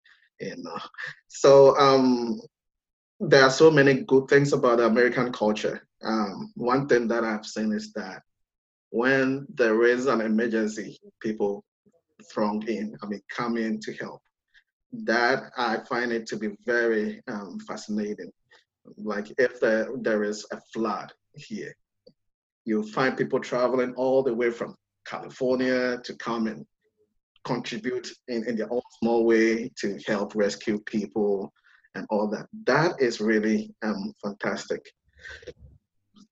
You 0.41 0.57
know, 0.59 0.79
so 1.29 1.77
um, 1.79 2.41
there 3.21 3.43
are 3.43 3.51
so 3.51 3.71
many 3.71 4.03
good 4.03 4.29
things 4.29 4.53
about 4.53 4.81
American 4.81 5.33
culture. 5.33 5.87
Um, 6.03 6.53
one 6.57 6.87
thing 6.87 7.09
that 7.09 7.25
I've 7.25 7.47
seen 7.47 7.73
is 7.73 7.93
that 7.95 8.23
when 8.91 9.47
there 9.55 9.85
is 9.85 10.07
an 10.07 10.21
emergency, 10.21 10.99
people 11.21 11.65
throng 12.33 12.67
in, 12.69 12.97
I 13.03 13.07
mean, 13.07 13.23
come 13.29 13.57
in 13.57 13.81
to 13.81 13.93
help. 13.95 14.23
That 14.93 15.51
I 15.57 15.79
find 15.89 16.13
it 16.13 16.27
to 16.29 16.37
be 16.37 16.51
very 16.65 17.23
um, 17.29 17.59
fascinating. 17.67 18.31
Like 18.97 19.33
if 19.39 19.61
there, 19.61 19.89
there 20.01 20.23
is 20.23 20.47
a 20.53 20.61
flood 20.73 21.13
here, 21.35 21.75
you 22.67 22.83
find 22.83 23.17
people 23.17 23.41
traveling 23.41 23.95
all 23.95 24.23
the 24.23 24.35
way 24.35 24.51
from 24.51 24.75
California 25.07 25.99
to 26.05 26.15
come 26.17 26.49
and 26.49 26.67
contribute 27.45 28.09
in, 28.29 28.47
in 28.49 28.57
their 28.57 28.71
own 28.73 28.83
small 28.99 29.25
way 29.25 29.71
to 29.79 29.99
help 30.07 30.35
rescue 30.35 30.79
people 30.81 31.53
and 31.95 32.05
all 32.11 32.29
that. 32.29 32.47
That 32.67 33.01
is 33.01 33.21
really 33.21 33.73
um, 33.83 34.13
fantastic. 34.23 34.85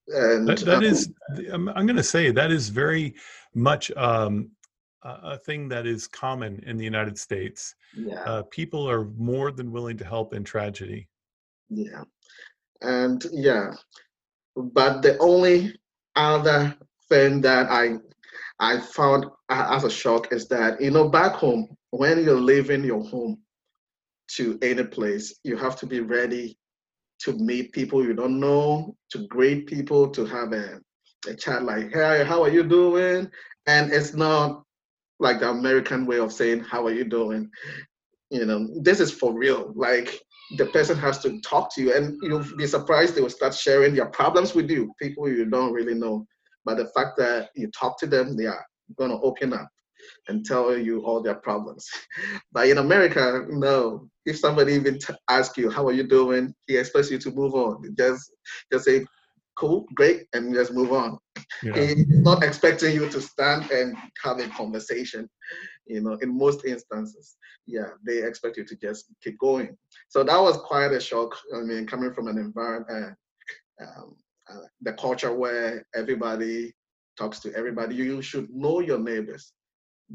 And 0.08 0.46
that, 0.48 0.58
that 0.58 0.78
um, 0.78 0.84
is, 0.84 1.10
I'm, 1.52 1.68
I'm 1.70 1.86
going 1.86 1.96
to 1.96 2.02
say 2.02 2.30
that 2.30 2.50
is 2.50 2.68
very 2.68 3.14
much 3.54 3.90
um, 3.92 4.50
a 5.04 5.38
thing 5.38 5.68
that 5.68 5.86
is 5.86 6.08
common 6.08 6.62
in 6.66 6.76
the 6.76 6.84
United 6.84 7.16
States. 7.16 7.74
Yeah. 7.96 8.20
Uh, 8.22 8.42
people 8.50 8.88
are 8.90 9.04
more 9.16 9.52
than 9.52 9.70
willing 9.70 9.96
to 9.98 10.04
help 10.04 10.34
in 10.34 10.42
tragedy. 10.44 11.08
Yeah. 11.70 12.02
And 12.82 13.24
yeah, 13.32 13.72
but 14.56 15.00
the 15.00 15.16
only 15.18 15.74
other 16.16 16.76
thing 17.08 17.40
that 17.42 17.70
I 17.70 17.96
I 18.60 18.80
found 18.80 19.26
as 19.50 19.84
a 19.84 19.90
shock 19.90 20.32
is 20.32 20.48
that 20.48 20.80
you 20.80 20.90
know 20.90 21.08
back 21.08 21.32
home 21.32 21.76
when 21.90 22.24
you're 22.24 22.40
leaving 22.40 22.84
your 22.84 23.04
home 23.04 23.38
to 24.36 24.58
any 24.62 24.84
place, 24.84 25.38
you 25.44 25.56
have 25.56 25.76
to 25.76 25.86
be 25.86 26.00
ready 26.00 26.56
to 27.20 27.32
meet 27.34 27.72
people 27.72 28.04
you 28.04 28.14
don't 28.14 28.40
know, 28.40 28.96
to 29.10 29.26
greet 29.28 29.66
people, 29.66 30.08
to 30.10 30.24
have 30.26 30.52
a, 30.52 30.80
a 31.28 31.34
chat 31.34 31.62
like, 31.62 31.92
hey, 31.92 32.24
how 32.26 32.42
are 32.42 32.50
you 32.50 32.64
doing? 32.64 33.30
And 33.66 33.92
it's 33.92 34.14
not 34.14 34.62
like 35.20 35.40
the 35.40 35.50
American 35.50 36.06
way 36.06 36.18
of 36.18 36.32
saying, 36.32 36.60
how 36.60 36.84
are 36.86 36.92
you 36.92 37.04
doing? 37.04 37.48
You 38.30 38.44
know, 38.44 38.68
this 38.82 39.00
is 39.00 39.12
for 39.12 39.32
real. 39.32 39.72
Like 39.74 40.20
the 40.52 40.66
person 40.66 40.96
has 40.98 41.18
to 41.20 41.40
talk 41.40 41.74
to 41.74 41.82
you 41.82 41.94
and 41.94 42.18
you'll 42.22 42.44
be 42.56 42.66
surprised 42.66 43.14
they 43.14 43.20
will 43.20 43.30
start 43.30 43.54
sharing 43.54 43.94
their 43.94 44.06
problems 44.06 44.54
with 44.54 44.70
you, 44.70 44.92
people 45.00 45.28
you 45.28 45.44
don't 45.46 45.72
really 45.72 45.94
know. 45.94 46.26
But 46.64 46.76
the 46.78 46.86
fact 46.88 47.16
that 47.18 47.50
you 47.54 47.70
talk 47.70 47.98
to 48.00 48.06
them, 48.06 48.36
they 48.36 48.46
are 48.46 48.64
going 48.96 49.10
to 49.10 49.18
open 49.18 49.52
up 49.52 49.68
and 50.28 50.44
tell 50.44 50.76
you 50.76 51.02
all 51.04 51.22
their 51.22 51.34
problems. 51.34 51.88
but 52.52 52.68
in 52.68 52.78
America, 52.78 53.44
no. 53.48 54.08
If 54.26 54.38
somebody 54.38 54.72
even 54.72 54.98
t- 54.98 55.14
asks 55.28 55.58
you, 55.58 55.70
how 55.70 55.86
are 55.86 55.92
you 55.92 56.04
doing? 56.04 56.54
He 56.66 56.76
expects 56.76 57.10
you 57.10 57.18
to 57.18 57.30
move 57.30 57.54
on. 57.54 57.94
Just, 57.96 58.32
just 58.72 58.86
say, 58.86 59.04
cool, 59.58 59.86
great, 59.94 60.26
and 60.32 60.54
just 60.54 60.72
move 60.72 60.92
on. 60.92 61.18
Yeah. 61.62 61.76
He's 61.76 62.06
not 62.08 62.42
expecting 62.42 62.94
you 62.94 63.08
to 63.08 63.20
stand 63.20 63.70
and 63.70 63.96
have 64.22 64.38
a 64.40 64.48
conversation. 64.48 65.28
You 65.86 66.00
know, 66.00 66.14
in 66.22 66.36
most 66.36 66.64
instances, 66.64 67.36
yeah, 67.66 67.88
they 68.06 68.22
expect 68.22 68.56
you 68.56 68.64
to 68.64 68.76
just 68.76 69.06
keep 69.22 69.38
going. 69.38 69.76
So 70.08 70.24
that 70.24 70.38
was 70.38 70.56
quite 70.56 70.92
a 70.92 71.00
shock. 71.00 71.36
I 71.54 71.60
mean, 71.60 71.86
coming 71.86 72.12
from 72.12 72.28
an 72.28 72.38
environment, 72.38 73.16
uh, 73.80 73.84
um, 73.84 74.16
uh, 74.50 74.66
the 74.82 74.92
culture 74.94 75.34
where 75.34 75.86
everybody 75.94 76.72
talks 77.18 77.40
to 77.40 77.54
everybody, 77.54 77.94
you 77.94 78.22
should 78.22 78.50
know 78.50 78.80
your 78.80 78.98
neighbors. 78.98 79.52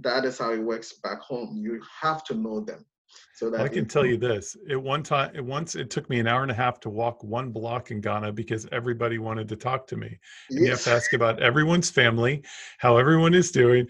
That 0.02 0.26
is 0.26 0.38
how 0.38 0.54
it 0.54 0.60
works 0.60 0.94
back 1.04 1.20
home. 1.22 1.58
You 1.58 1.82
have 2.02 2.24
to 2.26 2.36
know 2.36 2.62
them. 2.62 2.86
So 3.34 3.50
that 3.50 3.62
I 3.62 3.68
can 3.68 3.88
tell 3.88 4.06
you 4.06 4.18
this: 4.18 4.56
at 4.70 4.82
one 4.82 5.02
time, 5.02 5.32
at 5.36 5.44
once, 5.44 5.76
it 5.76 5.90
took 5.90 6.10
me 6.10 6.20
an 6.20 6.28
hour 6.28 6.44
and 6.44 6.52
a 6.52 6.56
half 6.56 6.80
to 6.82 6.90
walk 6.90 7.24
one 7.24 7.52
block 7.52 7.90
in 7.90 8.02
Ghana 8.02 8.34
because 8.34 8.68
everybody 8.72 9.18
wanted 9.18 9.48
to 9.50 9.56
talk 9.56 9.88
to 9.88 9.98
me. 9.98 10.20
And 10.50 10.60
yes. 10.60 10.62
you 10.62 10.70
have 10.70 10.84
to 10.84 10.92
ask 10.92 11.14
about 11.14 11.42
everyone's 11.42 11.90
family, 11.90 12.44
how 12.78 12.98
everyone 12.98 13.34
is 13.34 13.52
doing. 13.52 13.88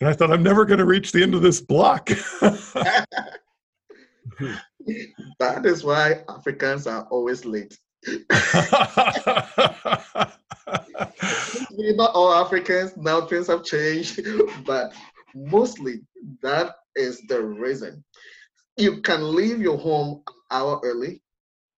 And 0.00 0.08
I 0.08 0.12
thought, 0.12 0.32
I'm 0.32 0.42
never 0.42 0.64
going 0.64 0.78
to 0.78 0.86
reach 0.86 1.12
the 1.12 1.22
end 1.22 1.34
of 1.34 1.42
this 1.42 1.60
block. 1.60 2.06
that 2.40 3.06
is 5.64 5.84
why 5.84 6.22
Africans 6.28 6.86
are 6.86 7.06
always 7.10 7.44
late. 7.44 7.78
not 11.76 12.14
all 12.14 12.32
Africans, 12.32 12.96
now 12.96 13.26
things 13.26 13.48
have 13.48 13.62
changed, 13.62 14.20
but 14.64 14.94
mostly 15.34 16.00
that 16.42 16.76
is 16.96 17.20
the 17.28 17.42
reason 17.42 18.02
you 18.80 19.00
can 19.02 19.34
leave 19.34 19.60
your 19.60 19.76
home 19.76 20.22
an 20.26 20.34
hour 20.50 20.80
early. 20.82 21.22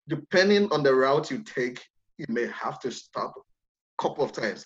Depending 0.08 0.72
on 0.72 0.84
the 0.84 0.94
route 0.94 1.32
you 1.32 1.44
take, 1.44 1.84
you 2.18 2.25
may 2.30 2.48
have 2.48 2.80
to 2.82 2.92
stop 2.92 3.34
couple 4.01 4.24
of 4.24 4.31
times. 4.31 4.65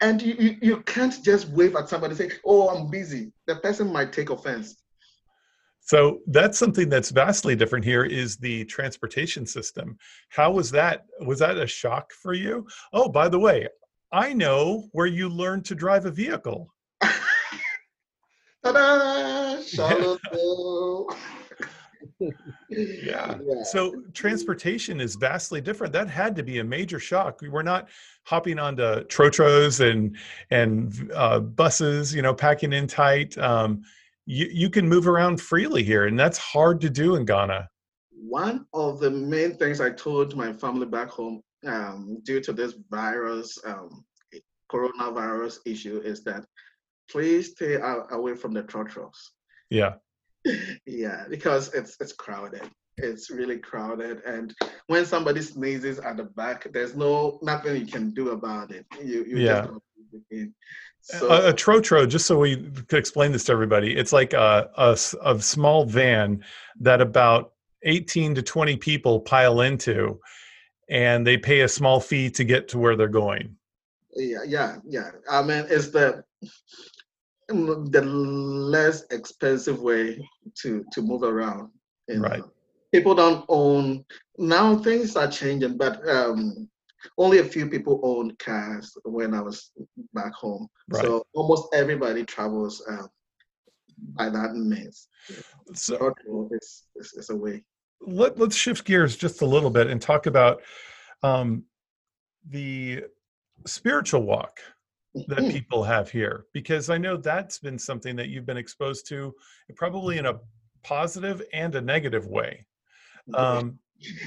And 0.00 0.22
you, 0.22 0.34
you, 0.38 0.56
you 0.62 0.76
can't 0.82 1.22
just 1.24 1.48
wave 1.48 1.74
at 1.74 1.88
somebody 1.88 2.12
and 2.12 2.18
say, 2.18 2.38
Oh, 2.44 2.68
I'm 2.68 2.88
busy. 2.88 3.32
The 3.46 3.56
person 3.56 3.92
might 3.92 4.12
take 4.12 4.30
offense. 4.30 4.76
So 5.80 6.20
that's 6.26 6.58
something 6.58 6.88
that's 6.90 7.10
vastly 7.10 7.56
different 7.56 7.84
here 7.84 8.04
is 8.04 8.36
the 8.36 8.66
transportation 8.66 9.46
system. 9.46 9.96
How 10.28 10.50
was 10.50 10.70
that? 10.72 11.06
Was 11.26 11.38
that 11.38 11.56
a 11.56 11.66
shock 11.66 12.12
for 12.12 12.34
you? 12.34 12.66
Oh, 12.92 13.08
by 13.08 13.28
the 13.28 13.38
way, 13.38 13.66
I 14.12 14.34
know 14.34 14.88
where 14.92 15.06
you 15.06 15.30
learned 15.30 15.64
to 15.66 15.74
drive 15.74 16.04
a 16.04 16.10
vehicle. 16.10 16.72
Ta-da! 18.62 19.62
Charlottesville. 19.62 21.08
yeah. 22.70 23.38
So 23.64 24.02
transportation 24.12 25.00
is 25.00 25.14
vastly 25.14 25.60
different. 25.60 25.92
That 25.92 26.08
had 26.08 26.34
to 26.36 26.42
be 26.42 26.58
a 26.58 26.64
major 26.64 26.98
shock. 26.98 27.40
We 27.40 27.48
were 27.48 27.62
not 27.62 27.88
hopping 28.24 28.58
onto 28.58 29.04
trotros 29.04 29.80
and 29.80 30.16
and 30.50 31.12
uh, 31.14 31.40
buses, 31.40 32.14
you 32.14 32.22
know, 32.22 32.34
packing 32.34 32.72
in 32.72 32.86
tight. 32.86 33.38
Um, 33.38 33.82
you 34.26 34.48
you 34.50 34.70
can 34.70 34.88
move 34.88 35.06
around 35.06 35.40
freely 35.40 35.82
here, 35.82 36.06
and 36.06 36.18
that's 36.18 36.38
hard 36.38 36.80
to 36.82 36.90
do 36.90 37.14
in 37.14 37.24
Ghana. 37.24 37.68
One 38.10 38.66
of 38.74 38.98
the 39.00 39.10
main 39.10 39.54
things 39.54 39.80
I 39.80 39.90
told 39.90 40.36
my 40.36 40.52
family 40.52 40.86
back 40.86 41.08
home, 41.08 41.40
um, 41.66 42.18
due 42.24 42.40
to 42.40 42.52
this 42.52 42.74
virus, 42.90 43.56
um, 43.64 44.04
coronavirus 44.70 45.58
issue, 45.66 46.02
is 46.04 46.24
that 46.24 46.44
please 47.08 47.52
stay 47.52 47.78
away 48.10 48.34
from 48.34 48.52
the 48.52 48.64
trotros. 48.64 49.32
Yeah 49.70 49.94
yeah, 50.86 51.24
because 51.28 51.72
it's 51.74 51.96
it's 52.00 52.12
crowded. 52.12 52.68
It's 52.96 53.30
really 53.30 53.58
crowded, 53.58 54.22
and 54.26 54.54
when 54.88 55.06
somebody 55.06 55.40
sneezes 55.40 55.98
at 56.00 56.16
the 56.16 56.24
back, 56.24 56.66
there's 56.72 56.96
no 56.96 57.38
nothing 57.42 57.76
you 57.76 57.86
can 57.86 58.10
do 58.10 58.30
about 58.30 58.72
it. 58.72 58.86
You, 59.00 59.24
you 59.24 59.38
yeah. 59.38 59.66
So, 61.00 61.28
a, 61.30 61.50
a 61.50 61.52
trotro, 61.52 62.08
just 62.08 62.26
so 62.26 62.38
we 62.38 62.56
could 62.56 62.98
explain 62.98 63.32
this 63.32 63.44
to 63.44 63.52
everybody, 63.52 63.96
it's 63.96 64.12
like 64.12 64.32
a, 64.32 64.68
a, 64.76 64.98
a 65.22 65.40
small 65.40 65.84
van 65.84 66.44
that 66.80 67.00
about 67.00 67.52
18 67.84 68.34
to 68.34 68.42
20 68.42 68.76
people 68.76 69.20
pile 69.20 69.60
into, 69.60 70.20
and 70.90 71.26
they 71.26 71.38
pay 71.38 71.60
a 71.60 71.68
small 71.68 72.00
fee 72.00 72.30
to 72.30 72.44
get 72.44 72.68
to 72.68 72.78
where 72.78 72.96
they're 72.96 73.08
going. 73.08 73.56
Yeah, 74.16 74.42
yeah, 74.46 74.76
yeah. 74.84 75.10
I 75.30 75.42
mean, 75.42 75.64
it's 75.70 75.88
the 75.88 76.24
the 77.48 78.02
less 78.02 79.04
expensive 79.10 79.80
way 79.80 80.18
to 80.62 80.84
to 80.92 81.02
move 81.02 81.22
around. 81.22 81.70
You 82.08 82.16
know? 82.16 82.28
Right. 82.28 82.42
People 82.92 83.14
don't 83.14 83.44
own 83.48 84.04
now. 84.38 84.76
Things 84.76 85.16
are 85.16 85.30
changing, 85.30 85.76
but 85.76 86.06
um, 86.08 86.68
only 87.16 87.38
a 87.38 87.44
few 87.44 87.68
people 87.68 88.00
own 88.02 88.34
cars 88.38 88.96
when 89.04 89.34
I 89.34 89.40
was 89.40 89.70
back 90.14 90.32
home. 90.32 90.68
Right. 90.88 91.04
So 91.04 91.26
almost 91.34 91.68
everybody 91.74 92.24
travels 92.24 92.82
um, 92.88 93.08
by 94.16 94.30
that 94.30 94.54
means. 94.54 95.08
So 95.74 96.14
it's, 96.50 96.84
it's, 96.96 97.16
it's 97.16 97.30
a 97.30 97.36
way. 97.36 97.62
Let, 98.00 98.38
let's 98.38 98.56
shift 98.56 98.84
gears 98.84 99.16
just 99.16 99.42
a 99.42 99.46
little 99.46 99.70
bit 99.70 99.88
and 99.88 100.00
talk 100.00 100.26
about 100.26 100.62
um, 101.22 101.64
the 102.48 103.04
spiritual 103.66 104.22
walk 104.22 104.60
that 105.14 105.38
mm-hmm. 105.38 105.50
people 105.50 105.82
have 105.82 106.10
here 106.10 106.44
because 106.52 106.90
i 106.90 106.98
know 106.98 107.16
that's 107.16 107.58
been 107.58 107.78
something 107.78 108.14
that 108.14 108.28
you've 108.28 108.46
been 108.46 108.56
exposed 108.56 109.06
to 109.08 109.34
probably 109.74 110.18
in 110.18 110.26
a 110.26 110.38
positive 110.82 111.42
and 111.52 111.74
a 111.74 111.80
negative 111.80 112.26
way 112.26 112.64
um, 113.34 113.78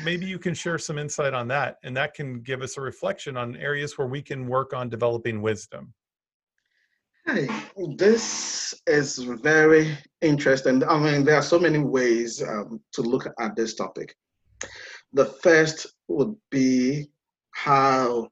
maybe 0.04 0.26
you 0.26 0.38
can 0.38 0.54
share 0.54 0.78
some 0.78 0.98
insight 0.98 1.34
on 1.34 1.48
that 1.48 1.78
and 1.84 1.96
that 1.96 2.14
can 2.14 2.42
give 2.42 2.62
us 2.62 2.78
a 2.78 2.82
reflection 2.82 3.38
on 3.38 3.56
areas 3.56 3.98
where 3.98 4.08
we 4.08 4.22
can 4.22 4.48
work 4.48 4.74
on 4.74 4.90
developing 4.90 5.42
wisdom 5.42 5.94
Hey, 7.26 7.48
this 7.98 8.74
is 8.88 9.18
very 9.20 9.96
interesting. 10.22 10.84
I 10.84 10.98
mean, 10.98 11.24
there 11.24 11.36
are 11.36 11.44
so 11.44 11.60
many 11.60 11.78
ways 11.78 12.42
um, 12.42 12.82
to 12.94 13.04
look 13.04 13.28
at 13.40 13.56
this 13.56 13.76
topic. 13.76 14.16
The 15.14 15.26
first 15.26 15.86
would 16.08 16.36
be 16.50 17.12
how 17.52 18.30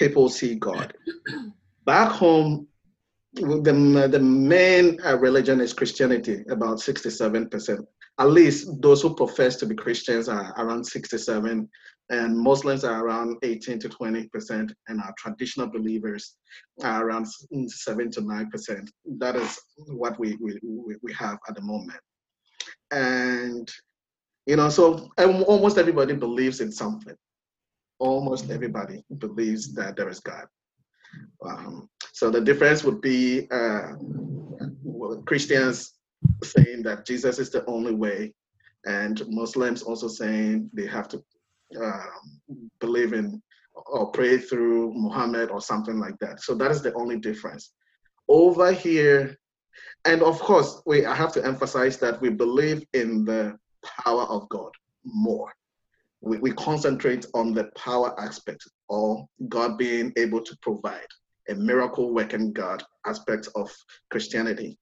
people 0.00 0.28
see 0.28 0.54
God. 0.56 0.92
Back 1.84 2.10
home, 2.10 2.66
the, 3.34 4.08
the 4.10 4.18
main 4.20 4.98
uh, 5.04 5.18
religion 5.18 5.60
is 5.60 5.72
Christianity, 5.72 6.42
about 6.48 6.78
67%. 6.78 7.86
At 8.18 8.30
least 8.30 8.68
those 8.80 9.02
who 9.02 9.14
profess 9.14 9.56
to 9.56 9.66
be 9.66 9.74
Christians 9.74 10.28
are 10.28 10.52
around 10.58 10.84
67, 10.84 11.68
and 12.10 12.38
Muslims 12.38 12.82
are 12.82 13.04
around 13.04 13.36
18 13.42 13.78
to 13.78 13.88
20%, 13.88 14.72
and 14.88 15.00
our 15.00 15.14
traditional 15.16 15.68
believers 15.68 16.36
are 16.82 17.06
around 17.06 17.26
7 17.26 18.10
to 18.10 18.20
9%. 18.20 18.88
That 19.18 19.36
is 19.36 19.58
what 19.86 20.18
we, 20.18 20.36
we, 20.40 20.58
we 21.02 21.12
have 21.12 21.38
at 21.48 21.54
the 21.54 21.62
moment. 21.62 22.00
And, 22.90 23.70
you 24.46 24.56
know, 24.56 24.70
so 24.70 25.08
almost 25.18 25.78
everybody 25.78 26.14
believes 26.14 26.60
in 26.60 26.72
something 26.72 27.14
almost 28.00 28.50
everybody 28.50 29.04
believes 29.18 29.72
that 29.74 29.96
there 29.96 30.08
is 30.08 30.20
God. 30.20 30.46
Um, 31.44 31.88
so 32.12 32.30
the 32.30 32.40
difference 32.40 32.82
would 32.82 33.00
be 33.00 33.46
uh, 33.50 33.92
well, 34.82 35.22
Christians 35.22 35.94
saying 36.42 36.82
that 36.82 37.06
Jesus 37.06 37.38
is 37.38 37.50
the 37.50 37.64
only 37.66 37.94
way, 37.94 38.34
and 38.86 39.22
Muslims 39.28 39.82
also 39.82 40.08
saying 40.08 40.70
they 40.72 40.86
have 40.86 41.08
to 41.08 41.22
uh, 41.80 42.06
believe 42.80 43.12
in 43.12 43.42
or 43.74 44.10
pray 44.10 44.38
through 44.38 44.92
Muhammad 44.94 45.50
or 45.50 45.60
something 45.60 45.98
like 45.98 46.18
that. 46.18 46.42
So 46.42 46.54
that 46.56 46.70
is 46.70 46.82
the 46.82 46.92
only 46.94 47.18
difference. 47.18 47.72
Over 48.28 48.72
here, 48.72 49.36
and 50.04 50.22
of 50.22 50.38
course, 50.38 50.82
we 50.86 51.06
I 51.06 51.14
have 51.14 51.32
to 51.34 51.44
emphasize 51.44 51.98
that 51.98 52.20
we 52.20 52.30
believe 52.30 52.84
in 52.92 53.24
the 53.24 53.58
power 54.04 54.22
of 54.22 54.48
God 54.48 54.72
more 55.04 55.52
we, 56.20 56.38
we 56.38 56.52
concentrate 56.52 57.26
on 57.34 57.54
the 57.54 57.64
power 57.76 58.18
aspect 58.20 58.68
or 58.88 59.26
God 59.48 59.78
being 59.78 60.12
able 60.16 60.42
to 60.42 60.56
provide 60.62 61.06
a 61.48 61.54
miracle 61.54 62.12
working 62.12 62.52
God 62.52 62.82
aspect 63.06 63.48
of 63.54 63.70
Christianity. 64.10 64.78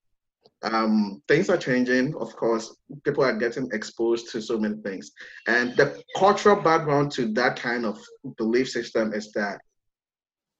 Um, 0.62 1.22
things 1.29 1.48
are 1.51 1.57
changing, 1.57 2.16
of 2.16 2.35
course. 2.35 2.77
People 3.05 3.24
are 3.24 3.37
getting 3.37 3.68
exposed 3.72 4.31
to 4.33 4.42
so 4.42 4.59
many 4.59 4.74
things. 4.83 5.12
And 5.46 5.77
the 5.77 6.03
cultural 6.16 6.61
background 6.61 7.12
to 7.12 7.33
that 7.35 7.57
kind 7.57 7.87
of 7.87 7.98
belief 8.37 8.68
system 8.68 9.12
is 9.12 9.31
that 9.33 9.61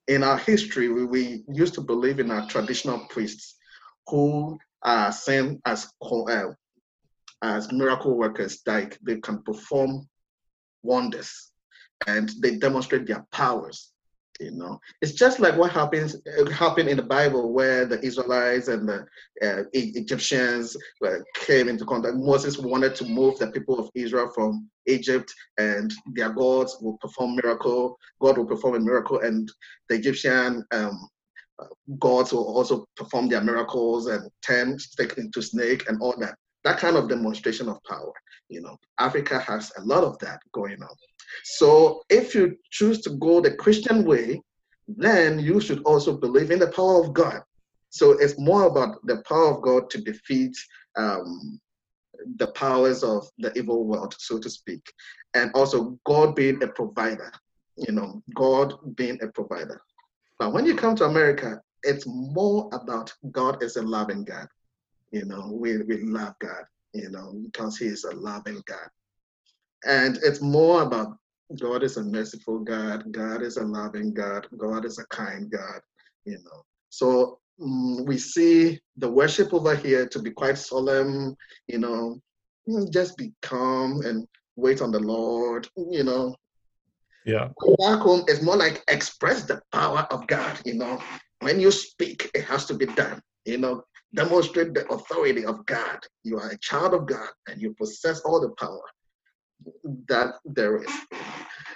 in 0.07 0.23
our 0.23 0.39
history, 0.39 0.89
we, 0.89 1.05
we 1.05 1.45
used 1.53 1.75
to 1.75 1.81
believe 1.81 2.21
in 2.21 2.31
our 2.31 2.47
traditional 2.49 3.07
priests 3.11 3.57
who 4.07 4.57
are 4.83 5.11
seen 5.11 5.61
as, 5.67 5.91
uh, 6.01 6.45
as 7.43 7.73
miracle 7.73 8.17
workers, 8.17 8.61
like 8.67 8.97
they 9.03 9.17
can 9.17 9.43
perform 9.43 10.09
wonders 10.83 11.53
and 12.07 12.31
they 12.41 12.57
demonstrate 12.57 13.07
their 13.07 13.27
powers 13.33 13.93
you 14.41 14.53
know. 14.53 14.81
It's 15.03 15.13
just 15.13 15.41
like 15.41 15.57
what 15.57 15.73
happens 15.73 16.17
uh, 16.39 16.51
happened 16.51 16.89
in 16.89 16.97
the 16.97 17.03
bible 17.03 17.53
where 17.53 17.85
the 17.85 18.01
israelites 18.05 18.69
and 18.69 18.89
the 18.89 19.07
uh, 19.43 19.65
egyptians 19.73 20.77
uh, 21.07 21.19
came 21.35 21.69
into 21.69 21.85
contact. 21.85 22.17
Moses 22.17 22.59
wanted 22.59 22.95
to 22.97 23.05
move 23.05 23.39
the 23.39 23.49
people 23.49 23.79
of 23.79 23.91
israel 23.95 24.31
from 24.35 24.69
egypt 24.87 25.33
and 25.59 25.93
their 26.15 26.31
gods 26.31 26.77
will 26.81 26.97
perform 26.99 27.37
miracle 27.37 27.97
god 28.21 28.39
will 28.39 28.47
perform 28.47 28.75
a 28.77 28.81
miracle 28.81 29.21
and 29.21 29.51
the 29.89 29.97
egyptian 29.97 30.65
um, 30.73 31.09
uh, 31.61 31.67
gods 31.99 32.33
will 32.33 32.47
also 32.57 32.87
perform 32.97 33.29
their 33.29 33.43
miracles 33.43 34.07
and 34.07 34.31
turn 34.47 34.79
stick 34.79 35.19
into 35.19 35.43
snake 35.43 35.89
and 35.89 36.01
all 36.01 36.15
that 36.19 36.37
that 36.65 36.79
kind 36.79 36.97
of 36.97 37.09
demonstration 37.09 37.69
of 37.69 37.83
power 37.85 38.13
you 38.49 38.61
know, 38.61 38.79
Africa 38.99 39.39
has 39.41 39.73
a 39.77 39.83
lot 39.83 40.05
of 40.05 40.19
that 40.19 40.41
going 40.53 40.83
on. 40.83 40.97
So 41.45 42.03
if 42.09 42.35
you 42.35 42.57
choose 42.71 43.01
to 43.03 43.11
go 43.11 43.41
the 43.41 43.55
Christian 43.55 44.05
way, 44.05 44.41
then 44.87 45.39
you 45.39 45.61
should 45.61 45.83
also 45.83 46.17
believe 46.17 46.51
in 46.51 46.59
the 46.59 46.69
power 46.69 47.05
of 47.05 47.13
God. 47.13 47.43
So 47.91 48.13
it's 48.13 48.39
more 48.39 48.67
about 48.67 48.97
the 49.05 49.23
power 49.29 49.55
of 49.55 49.63
God 49.63 49.91
to 49.91 50.01
defeat 50.01 50.57
um, 50.97 51.61
the 52.37 52.49
powers 52.49 53.05
of 53.05 53.27
the 53.39 53.57
evil 53.57 53.85
world, 53.85 54.15
so 54.19 54.39
to 54.39 54.51
speak, 54.51 54.83
and 55.35 55.51
also 55.55 55.99
God 56.05 56.35
being 56.35 56.63
a 56.63 56.69
provider. 56.69 57.33
You 57.77 57.93
know, 57.93 58.23
God 58.35 58.75
being 58.97 59.19
a 59.23 59.29
provider. 59.29 59.81
But 60.39 60.53
when 60.53 60.67
you 60.67 60.75
come 60.75 60.97
to 60.97 61.05
America, 61.05 61.61
it's 61.85 62.05
more 62.07 62.69
about 62.73 63.13
God 63.31 63.63
is 63.63 63.77
a 63.77 63.83
loving 63.83 64.25
God. 64.25 64.49
You 65.11 65.25
know, 65.25 65.51
we, 65.53 65.79
we 65.79 66.03
love 66.03 66.35
God 66.41 66.65
you 66.93 67.11
know, 67.11 67.41
because 67.45 67.77
He 67.77 67.87
is 67.87 68.05
a 68.05 68.15
loving 68.15 68.63
God. 68.67 68.89
And 69.85 70.19
it's 70.23 70.41
more 70.41 70.83
about 70.83 71.17
God 71.61 71.83
is 71.83 71.97
a 71.97 72.03
merciful 72.03 72.61
God, 72.61 73.11
God 73.13 73.43
is 73.43 73.57
a 73.57 73.65
loving 73.65 74.13
God, 74.13 74.47
God 74.57 74.85
is 74.85 74.99
a 74.99 75.07
kind 75.07 75.51
God, 75.51 75.81
you 76.25 76.39
know. 76.45 76.63
So 76.91 77.39
um, 77.63 78.05
we 78.05 78.19
see 78.19 78.81
the 78.97 79.11
worship 79.11 79.55
over 79.55 79.75
here 79.75 80.07
to 80.09 80.19
be 80.19 80.31
quite 80.31 80.59
solemn, 80.59 81.37
you 81.67 81.79
know, 81.79 82.21
just 82.91 83.17
be 83.17 83.33
calm 83.41 84.03
and 84.05 84.27
wait 84.57 84.83
on 84.83 84.91
the 84.91 85.01
Lord, 85.01 85.69
you 85.77 86.05
know. 86.05 86.35
Yeah. 87.25 87.49
Back 87.79 88.01
home, 88.01 88.25
it's 88.27 88.43
more 88.43 88.57
like 88.57 88.83
express 88.89 89.45
the 89.45 89.61
power 89.73 90.07
of 90.11 90.27
God, 90.27 90.59
you 90.65 90.75
know. 90.75 91.01
When 91.41 91.61
you 91.61 91.71
speak, 91.71 92.31
it 92.35 92.45
has 92.45 92.67
to 92.67 92.75
be 92.75 92.87
done, 92.87 93.23
you 93.45 93.59
know. 93.59 93.85
Demonstrate 94.15 94.75
the 94.75 94.87
authority 94.89 95.45
of 95.45 95.65
God. 95.67 95.99
You 96.25 96.39
are 96.39 96.51
a 96.51 96.59
child 96.59 96.95
of 96.95 97.07
God 97.07 97.29
and 97.49 97.61
you 97.61 97.75
possess 97.79 98.21
all 98.21 98.41
the 98.41 98.51
power 98.59 98.83
that 100.09 100.35
there 100.45 100.83
is. 100.83 100.91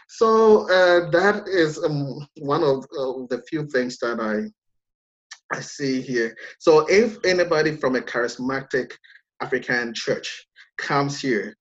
So 0.09 0.62
uh, 0.71 1.11
that 1.11 1.45
is 1.49 1.83
um, 1.83 2.27
one 2.38 2.62
of 2.62 2.85
uh, 2.99 3.27
the 3.29 3.42
few 3.49 3.66
things 3.66 3.99
that 3.99 4.21
I 4.21 4.51
I 5.53 5.61
see 5.61 6.01
here. 6.01 6.35
So 6.59 6.87
if 6.88 7.18
anybody 7.25 7.77
from 7.77 7.97
a 7.97 8.01
charismatic 8.01 8.92
African 9.42 9.92
church 9.95 10.47
comes 10.79 11.21
here 11.21 11.55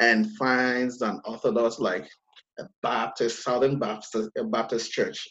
and 0.00 0.34
finds 0.36 1.02
an 1.02 1.20
Orthodox 1.24 1.78
like 1.78 2.08
a 2.58 2.64
Baptist, 2.82 3.42
Southern 3.42 3.78
Baptist, 3.78 4.30
a 4.38 4.44
Baptist 4.44 4.92
church, 4.92 5.28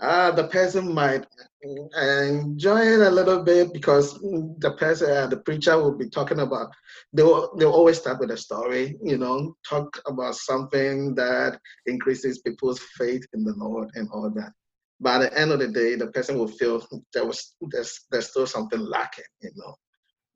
uh, 0.00 0.30
the 0.30 0.44
person 0.44 0.92
might 0.92 1.26
enjoy 1.62 2.80
it 2.80 3.00
a 3.00 3.10
little 3.10 3.42
bit 3.42 3.72
because 3.72 4.14
the 4.58 4.74
person, 4.78 5.10
uh, 5.10 5.26
the 5.26 5.36
preacher 5.36 5.76
will 5.76 5.96
be 5.96 6.08
talking 6.08 6.40
about, 6.40 6.68
they'll, 7.12 7.54
they'll 7.56 7.72
always 7.72 7.98
start 7.98 8.18
with 8.18 8.30
a 8.30 8.36
story, 8.36 8.96
you 9.02 9.18
know, 9.18 9.54
talk 9.68 10.00
about 10.06 10.34
something 10.34 11.14
that 11.14 11.58
increases 11.86 12.40
people's 12.40 12.80
faith 12.96 13.24
in 13.34 13.44
the 13.44 13.54
Lord 13.54 13.90
and 13.94 14.08
all 14.12 14.30
that. 14.30 14.52
By 15.00 15.18
the 15.18 15.38
end 15.38 15.50
of 15.52 15.58
the 15.60 15.68
day, 15.68 15.94
the 15.96 16.08
person 16.08 16.38
will 16.38 16.48
feel 16.48 16.86
there 17.14 17.24
was 17.24 17.54
there's 17.70 18.00
there's 18.10 18.28
still 18.28 18.46
something 18.46 18.80
lacking, 18.80 19.24
you 19.40 19.50
know. 19.56 19.74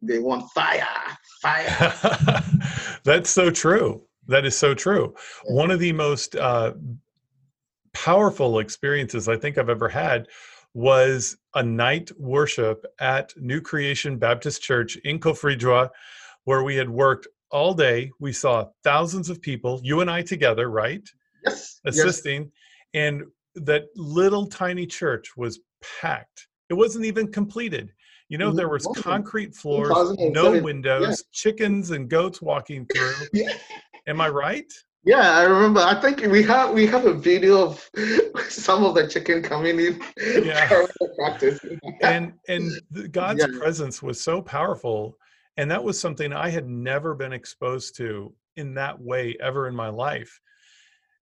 They 0.01 0.19
want 0.19 0.51
fire, 0.53 0.87
fire. 1.43 1.93
That's 3.05 3.29
so 3.29 3.51
true. 3.51 4.03
That 4.27 4.47
is 4.47 4.57
so 4.57 4.75
true. 4.75 5.15
One 5.45 5.71
of 5.71 5.81
the 5.81 5.93
most 5.93 6.35
uh, 6.35 6.73
powerful 7.95 8.59
experiences 8.59 9.29
I 9.29 9.37
think 9.37 9.57
I've 9.57 9.71
ever 9.71 9.89
had 9.89 10.29
was 10.75 11.37
a 11.55 11.63
night 11.63 12.11
worship 12.19 12.85
at 13.01 13.33
New 13.37 13.61
Creation 13.61 14.19
Baptist 14.19 14.61
Church 14.61 14.97
in 15.05 15.19
Koforidua, 15.21 15.89
where 16.45 16.65
we 16.65 16.77
had 16.77 16.91
worked 16.91 17.29
all 17.51 17.73
day. 17.73 18.11
We 18.19 18.33
saw 18.33 18.67
thousands 18.83 19.31
of 19.31 19.41
people, 19.41 19.81
you 19.85 20.01
and 20.01 20.11
I 20.11 20.23
together, 20.23 20.69
right? 20.69 21.09
Yes. 21.47 21.81
Assisting. 21.87 22.51
Yes. 22.93 23.05
And 23.05 23.23
that 23.55 23.85
little 23.95 24.47
tiny 24.47 24.87
church 24.87 25.37
was 25.37 25.61
packed. 26.01 26.49
It 26.69 26.75
wasn't 26.75 27.05
even 27.05 27.31
completed. 27.31 27.93
You 28.29 28.39
know, 28.39 28.51
there 28.51 28.69
was 28.69 28.87
concrete 28.97 29.55
floors, 29.55 30.17
no 30.19 30.61
windows, 30.61 31.09
yeah. 31.09 31.15
chickens 31.31 31.91
and 31.91 32.09
goats 32.09 32.43
walking 32.43 32.87
through. 32.87 33.13
yeah. 33.33 33.53
Am 34.09 34.21
I 34.21 34.29
right? 34.29 34.73
Yeah, 35.05 35.37
I 35.37 35.43
remember. 35.43 35.81
I 35.81 36.01
think 36.01 36.23
we 36.23 36.43
have 36.45 36.73
we 36.73 36.87
have 36.87 37.05
a 37.05 37.13
video 37.13 37.63
of 37.63 37.91
some 38.49 38.85
of 38.85 38.95
the 38.95 39.07
chicken 39.07 39.43
coming 39.43 39.79
in. 39.79 40.01
Yeah. 40.19 40.87
and 42.03 42.33
and 42.49 43.13
God's 43.13 43.41
yeah. 43.41 43.59
presence 43.59 44.03
was 44.03 44.21
so 44.21 44.41
powerful, 44.41 45.19
and 45.59 45.71
that 45.71 45.85
was 45.85 46.01
something 46.01 46.33
I 46.33 46.49
had 46.49 46.69
never 46.69 47.15
been 47.15 47.33
exposed 47.35 47.97
to 47.97 48.35
in 48.57 48.75
that 48.75 48.99
way 48.99 49.37
ever 49.41 49.69
in 49.69 49.75
my 49.75 49.89
life. 49.89 50.41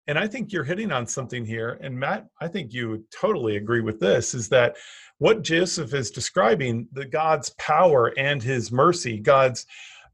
And 0.07 0.19
I 0.19 0.27
think 0.27 0.53
you're 0.53 0.65
hitting 0.65 0.93
on 0.93 1.07
something 1.07 1.45
here. 1.45 1.79
And 1.81 1.99
Matt, 1.99 2.27
I 2.41 2.49
think 2.49 2.73
you 2.73 3.05
totally 3.19 3.57
agree 3.57 3.81
with 3.81 4.01
this 4.01 4.35
is 4.35 4.49
that 4.49 4.77
what 5.19 5.43
Joseph 5.43 5.95
is 5.95 6.11
describing, 6.11 6.89
the 6.93 7.05
God's 7.05 7.51
power 7.51 8.13
and 8.19 8.43
his 8.43 8.73
mercy, 8.73 9.19
God's 9.19 9.65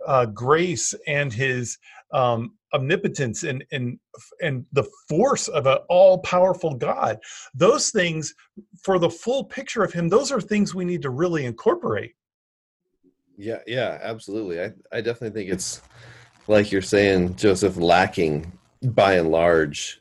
uh, 0.06 0.26
grace 0.26 0.94
and 1.06 1.32
his 1.32 1.78
um, 2.12 2.52
omnipotence 2.74 3.44
and 3.44 3.64
and 3.72 3.98
and 4.42 4.64
the 4.72 4.84
force 5.08 5.48
of 5.48 5.66
an 5.66 5.78
all-powerful 5.88 6.74
God. 6.74 7.18
Those 7.54 7.90
things, 7.90 8.34
for 8.82 8.98
the 8.98 9.10
full 9.10 9.44
picture 9.44 9.82
of 9.82 9.92
Him, 9.92 10.08
those 10.08 10.32
are 10.32 10.40
things 10.40 10.74
we 10.74 10.84
need 10.84 11.02
to 11.02 11.10
really 11.10 11.44
incorporate. 11.46 12.14
Yeah, 13.36 13.60
yeah, 13.66 13.98
absolutely. 14.02 14.60
I 14.60 14.72
I 14.92 15.00
definitely 15.00 15.40
think 15.40 15.52
it's 15.52 15.82
like 16.46 16.72
you're 16.72 16.82
saying, 16.82 17.36
Joseph, 17.36 17.76
lacking 17.76 18.52
by 18.82 19.14
and 19.14 19.30
large 19.30 20.00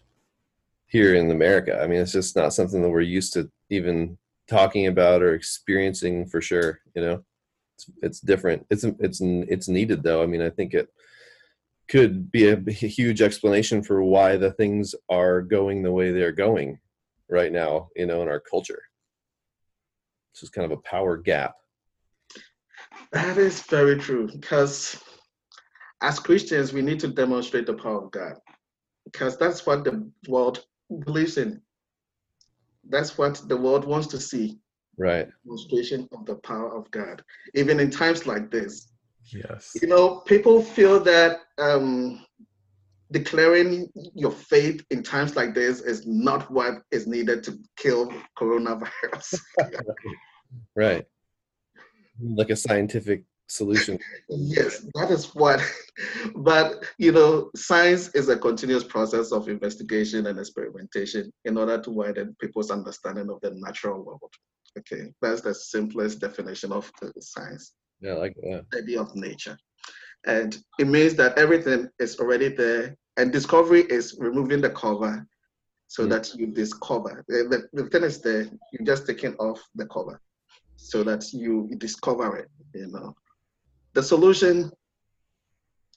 here 0.87 1.15
in 1.15 1.29
America. 1.31 1.79
I 1.81 1.87
mean, 1.87 1.99
it's 1.99 2.13
just 2.13 2.35
not 2.35 2.53
something 2.53 2.81
that 2.81 2.89
we're 2.89 3.01
used 3.01 3.33
to 3.33 3.51
even 3.69 4.17
talking 4.49 4.87
about 4.87 5.21
or 5.21 5.33
experiencing 5.33 6.25
for 6.25 6.41
sure. 6.41 6.79
You 6.95 7.01
know, 7.01 7.23
it's, 7.75 7.91
it's 8.01 8.19
different. 8.21 8.65
It's 8.69 8.83
it's 8.83 9.19
it's 9.21 9.67
needed 9.67 10.03
though. 10.03 10.23
I 10.23 10.25
mean, 10.25 10.41
I 10.41 10.49
think 10.49 10.73
it 10.73 10.89
could 11.89 12.31
be 12.31 12.49
a, 12.49 12.57
a 12.57 12.71
huge 12.71 13.21
explanation 13.21 13.83
for 13.83 14.03
why 14.03 14.37
the 14.37 14.51
things 14.53 14.93
are 15.09 15.41
going 15.41 15.81
the 15.81 15.91
way 15.91 16.11
they're 16.11 16.31
going 16.31 16.79
right 17.29 17.51
now. 17.51 17.89
You 17.95 18.05
know, 18.05 18.21
in 18.21 18.27
our 18.27 18.39
culture. 18.39 18.81
This 20.33 20.43
is 20.43 20.49
kind 20.49 20.71
of 20.71 20.77
a 20.77 20.81
power 20.81 21.17
gap. 21.17 21.55
That 23.11 23.37
is 23.37 23.61
very 23.61 23.97
true 23.97 24.27
because 24.27 25.01
as 26.01 26.19
Christians, 26.19 26.73
we 26.73 26.81
need 26.81 26.99
to 26.99 27.07
demonstrate 27.07 27.65
the 27.65 27.73
power 27.73 28.03
of 28.03 28.11
God 28.11 28.33
because 29.05 29.37
that's 29.37 29.65
what 29.65 29.83
the 29.83 30.09
world 30.27 30.65
believes 31.05 31.37
in. 31.37 31.61
That's 32.89 33.17
what 33.17 33.41
the 33.47 33.57
world 33.57 33.85
wants 33.85 34.07
to 34.07 34.19
see. 34.19 34.59
Right. 34.97 35.27
Demonstration 35.45 36.07
of 36.11 36.25
the 36.25 36.35
power 36.35 36.75
of 36.75 36.89
God, 36.91 37.23
even 37.55 37.79
in 37.79 37.89
times 37.89 38.25
like 38.25 38.51
this. 38.51 38.91
Yes. 39.33 39.77
You 39.81 39.87
know, 39.87 40.21
people 40.21 40.61
feel 40.61 40.99
that 41.01 41.41
um, 41.57 42.25
declaring 43.11 43.89
your 44.13 44.31
faith 44.31 44.85
in 44.89 45.03
times 45.03 45.35
like 45.35 45.53
this 45.53 45.81
is 45.81 46.05
not 46.05 46.49
what 46.51 46.83
is 46.91 47.07
needed 47.07 47.43
to 47.43 47.57
kill 47.77 48.11
coronavirus. 48.37 49.39
right. 50.75 51.05
Like 52.19 52.49
a 52.49 52.55
scientific 52.55 53.23
solution. 53.47 53.99
yes, 54.29 54.85
that 54.95 55.11
is 55.11 55.33
what. 55.35 55.61
But 56.35 56.85
you 56.97 57.11
know, 57.11 57.49
science 57.55 58.09
is 58.09 58.29
a 58.29 58.37
continuous 58.37 58.83
process 58.83 59.31
of 59.31 59.49
investigation 59.49 60.27
and 60.27 60.39
experimentation 60.39 61.31
in 61.45 61.57
order 61.57 61.79
to 61.81 61.91
widen 61.91 62.35
people's 62.39 62.71
understanding 62.71 63.29
of 63.29 63.39
the 63.41 63.51
natural 63.51 64.03
world. 64.03 64.33
Okay, 64.77 65.11
that's 65.21 65.41
the 65.41 65.53
simplest 65.53 66.19
definition 66.19 66.71
of 66.71 66.91
science. 67.19 67.73
Yeah, 68.01 68.13
like 68.13 68.35
that. 68.43 68.65
Idea 68.75 69.01
of 69.01 69.15
nature, 69.15 69.57
and 70.25 70.57
it 70.79 70.87
means 70.87 71.15
that 71.15 71.37
everything 71.37 71.89
is 71.99 72.19
already 72.19 72.49
there, 72.49 72.95
and 73.17 73.31
discovery 73.31 73.81
is 73.81 74.15
removing 74.19 74.61
the 74.61 74.69
cover 74.69 75.25
so 75.87 76.05
mm. 76.05 76.09
that 76.09 76.33
you 76.35 76.47
discover. 76.47 77.25
The, 77.27 77.67
the, 77.73 77.83
the 77.83 77.89
thing 77.89 78.03
is 78.03 78.21
there, 78.21 78.47
you're 78.71 78.85
just 78.85 79.07
taking 79.07 79.35
off 79.35 79.61
the 79.75 79.85
cover 79.87 80.21
so 80.75 81.03
that 81.03 81.33
you 81.33 81.69
discover 81.79 82.37
it, 82.37 82.49
you 82.73 82.87
know 82.87 83.15
the 83.97 84.03
solution 84.03 84.71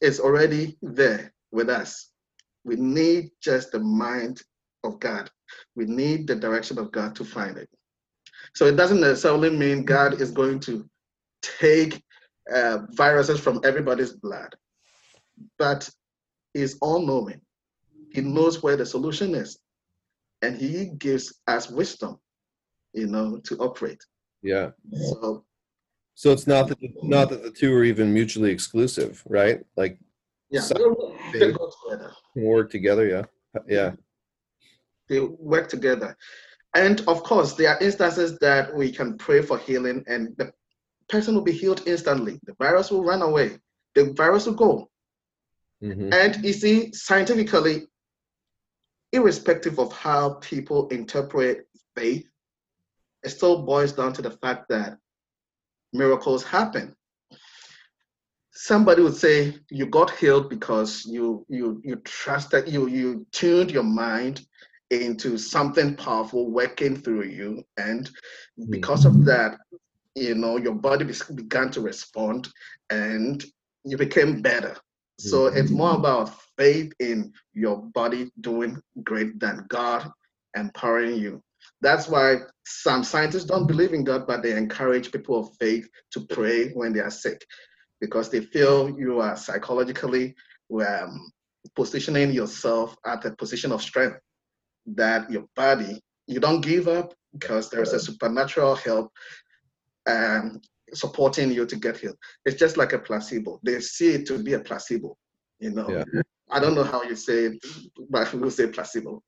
is 0.00 0.20
already 0.20 0.78
there 0.80 1.34
with 1.52 1.68
us. 1.68 2.12
We 2.64 2.76
need 2.76 3.30
just 3.42 3.72
the 3.72 3.78
mind 3.78 4.40
of 4.84 4.98
God. 5.00 5.30
We 5.76 5.84
need 5.84 6.26
the 6.26 6.34
direction 6.34 6.78
of 6.78 6.92
God 6.92 7.14
to 7.16 7.24
find 7.26 7.58
it. 7.58 7.68
So 8.54 8.64
it 8.64 8.76
doesn't 8.76 9.02
necessarily 9.02 9.50
mean 9.50 9.84
God 9.84 10.18
is 10.18 10.30
going 10.30 10.60
to 10.60 10.88
take 11.42 12.02
uh, 12.52 12.78
viruses 12.90 13.40
from 13.40 13.60
everybody's 13.64 14.12
blood, 14.12 14.54
but 15.58 15.88
He's 16.54 16.76
all 16.80 17.06
knowing. 17.06 17.40
He 18.12 18.20
knows 18.22 18.62
where 18.62 18.76
the 18.76 18.86
solution 18.86 19.34
is, 19.34 19.58
and 20.42 20.56
He 20.56 20.86
gives 20.98 21.40
us 21.46 21.70
wisdom, 21.70 22.18
you 22.92 23.06
know, 23.06 23.38
to 23.44 23.56
operate. 23.58 24.02
Yeah. 24.42 24.70
So 24.90 25.44
so 26.20 26.32
it's 26.32 26.46
not 26.46 26.68
that 26.68 26.78
not 27.02 27.30
that 27.30 27.42
the 27.42 27.50
two 27.50 27.74
are 27.74 27.82
even 27.82 28.12
mutually 28.12 28.50
exclusive, 28.50 29.22
right? 29.26 29.64
Like 29.74 29.98
yeah, 30.50 30.60
they 31.32 31.52
go 31.52 31.72
together. 31.82 32.12
Work 32.34 32.70
together, 32.70 33.08
yeah, 33.08 33.24
yeah. 33.66 33.92
They 35.08 35.20
work 35.20 35.70
together, 35.70 36.14
and 36.76 37.00
of 37.08 37.22
course, 37.22 37.54
there 37.54 37.70
are 37.70 37.80
instances 37.80 38.38
that 38.40 38.74
we 38.74 38.92
can 38.92 39.16
pray 39.16 39.40
for 39.40 39.56
healing, 39.56 40.04
and 40.08 40.36
the 40.36 40.52
person 41.10 41.34
will 41.34 41.42
be 41.42 41.52
healed 41.52 41.82
instantly. 41.86 42.40
The 42.44 42.54
virus 42.54 42.90
will 42.90 43.04
run 43.04 43.22
away. 43.22 43.58
The 43.94 44.12
virus 44.12 44.46
will 44.46 44.54
go. 44.54 44.90
Mm-hmm. 45.82 46.12
And 46.12 46.44
you 46.44 46.52
see, 46.52 46.92
scientifically, 46.92 47.88
irrespective 49.12 49.78
of 49.78 49.92
how 49.92 50.34
people 50.34 50.88
interpret 50.88 51.66
faith, 51.96 52.26
it 53.22 53.30
still 53.30 53.62
boils 53.62 53.92
down 53.92 54.12
to 54.14 54.22
the 54.22 54.30
fact 54.30 54.68
that 54.68 54.96
miracles 55.92 56.44
happen. 56.44 56.94
Somebody 58.52 59.02
would 59.02 59.16
say 59.16 59.54
you 59.70 59.86
got 59.86 60.10
healed 60.10 60.50
because 60.50 61.04
you 61.06 61.46
you 61.48 61.80
you 61.82 61.96
trusted 62.04 62.68
you 62.68 62.88
you 62.88 63.26
tuned 63.32 63.70
your 63.70 63.84
mind 63.84 64.42
into 64.90 65.38
something 65.38 65.96
powerful 65.96 66.50
working 66.50 66.96
through 66.96 67.24
you, 67.24 67.62
and 67.76 68.10
because 68.68 69.06
of 69.06 69.24
that, 69.24 69.56
you 70.14 70.34
know 70.34 70.56
your 70.56 70.74
body 70.74 71.10
began 71.34 71.70
to 71.72 71.80
respond, 71.80 72.48
and 72.90 73.44
you 73.84 73.96
became 73.96 74.42
better. 74.42 74.76
So 75.18 75.46
it's 75.48 75.70
more 75.70 75.96
about 75.96 76.34
faith 76.56 76.94
in 76.98 77.32
your 77.52 77.76
body 77.76 78.30
doing 78.40 78.80
great 79.02 79.38
than 79.38 79.66
God 79.68 80.10
empowering 80.56 81.16
you. 81.16 81.42
That's 81.82 82.08
why 82.08 82.38
some 82.64 83.04
scientists 83.04 83.44
don't 83.44 83.66
believe 83.66 83.92
in 83.92 84.02
God, 84.02 84.26
but 84.26 84.42
they 84.42 84.56
encourage 84.56 85.12
people 85.12 85.38
of 85.38 85.54
faith 85.58 85.86
to 86.12 86.20
pray 86.20 86.70
when 86.70 86.94
they 86.94 87.00
are 87.00 87.10
sick 87.10 87.44
because 88.00 88.30
they 88.30 88.40
feel 88.40 88.98
you 88.98 89.20
are 89.20 89.36
psychologically 89.36 90.34
um, 90.86 91.30
positioning 91.74 92.32
yourself 92.32 92.96
at 93.04 93.24
a 93.24 93.36
position 93.36 93.72
of 93.72 93.82
strength 93.82 94.18
that 94.86 95.30
your 95.30 95.44
body, 95.54 96.00
you 96.26 96.40
don't 96.40 96.62
give 96.62 96.88
up 96.88 97.12
because 97.32 97.68
there's 97.68 97.92
a 97.92 98.00
supernatural 98.00 98.74
help 98.74 99.12
um, 100.08 100.60
supporting 100.92 101.50
you 101.52 101.66
to 101.66 101.76
get 101.76 101.96
healed. 101.98 102.16
It's 102.44 102.58
just 102.58 102.76
like 102.76 102.92
a 102.92 102.98
placebo. 102.98 103.60
They 103.62 103.80
see 103.80 104.14
it 104.14 104.26
to 104.26 104.42
be 104.42 104.54
a 104.54 104.60
placebo, 104.60 105.16
you 105.58 105.70
know. 105.70 105.88
Yeah. 105.88 106.22
I 106.50 106.58
don't 106.58 106.74
know 106.74 106.84
how 106.84 107.02
you 107.02 107.14
say 107.14 107.44
it, 107.46 107.64
but 108.08 108.32
we'll 108.34 108.50
say 108.50 108.66
placebo. 108.66 109.22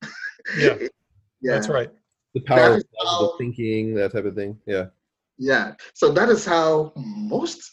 Yeah, 0.59 0.77
yeah. 1.41 1.55
that's 1.55 1.69
right. 1.69 1.91
The 2.35 2.41
power 2.41 2.59
That 2.59 2.79
of 2.79 2.85
positive 2.99 3.31
how- 3.31 3.39
thinking, 3.39 3.95
that 3.95 4.13
type 4.13 4.25
of 4.25 4.35
thing. 4.35 4.59
Yeah. 4.67 4.87
Yeah. 5.39 5.75
So 5.95 6.11
that 6.13 6.29
is 6.29 6.45
how 6.45 6.93
most 6.97 7.71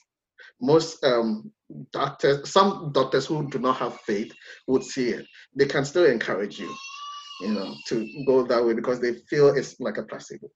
most 0.61 1.03
um, 1.03 1.51
doctors, 1.93 2.49
some 2.51 2.91
doctors 2.93 3.25
who 3.25 3.49
do 3.49 3.59
not 3.59 3.77
have 3.77 3.99
faith 4.01 4.33
would 4.67 4.83
see 4.83 5.09
it. 5.09 5.25
They 5.55 5.65
can 5.65 5.85
still 5.85 6.05
encourage 6.05 6.59
you, 6.59 6.73
you 7.41 7.53
know, 7.53 7.75
to 7.87 8.23
go 8.27 8.43
that 8.45 8.65
way 8.65 8.73
because 8.73 8.99
they 8.99 9.13
feel 9.29 9.49
it's 9.49 9.79
like 9.79 9.97
a 9.97 10.03
placebo. 10.03 10.49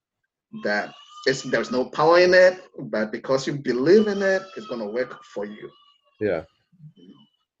That 0.62 0.92
it's 1.26 1.42
there's 1.42 1.70
no 1.70 1.84
power 1.86 2.18
in 2.18 2.34
it, 2.34 2.62
but 2.78 3.10
because 3.12 3.46
you 3.46 3.54
believe 3.54 4.06
in 4.08 4.22
it, 4.22 4.42
it's 4.56 4.66
gonna 4.66 4.86
work 4.86 5.22
for 5.24 5.44
you. 5.44 5.70
Yeah. 6.20 6.42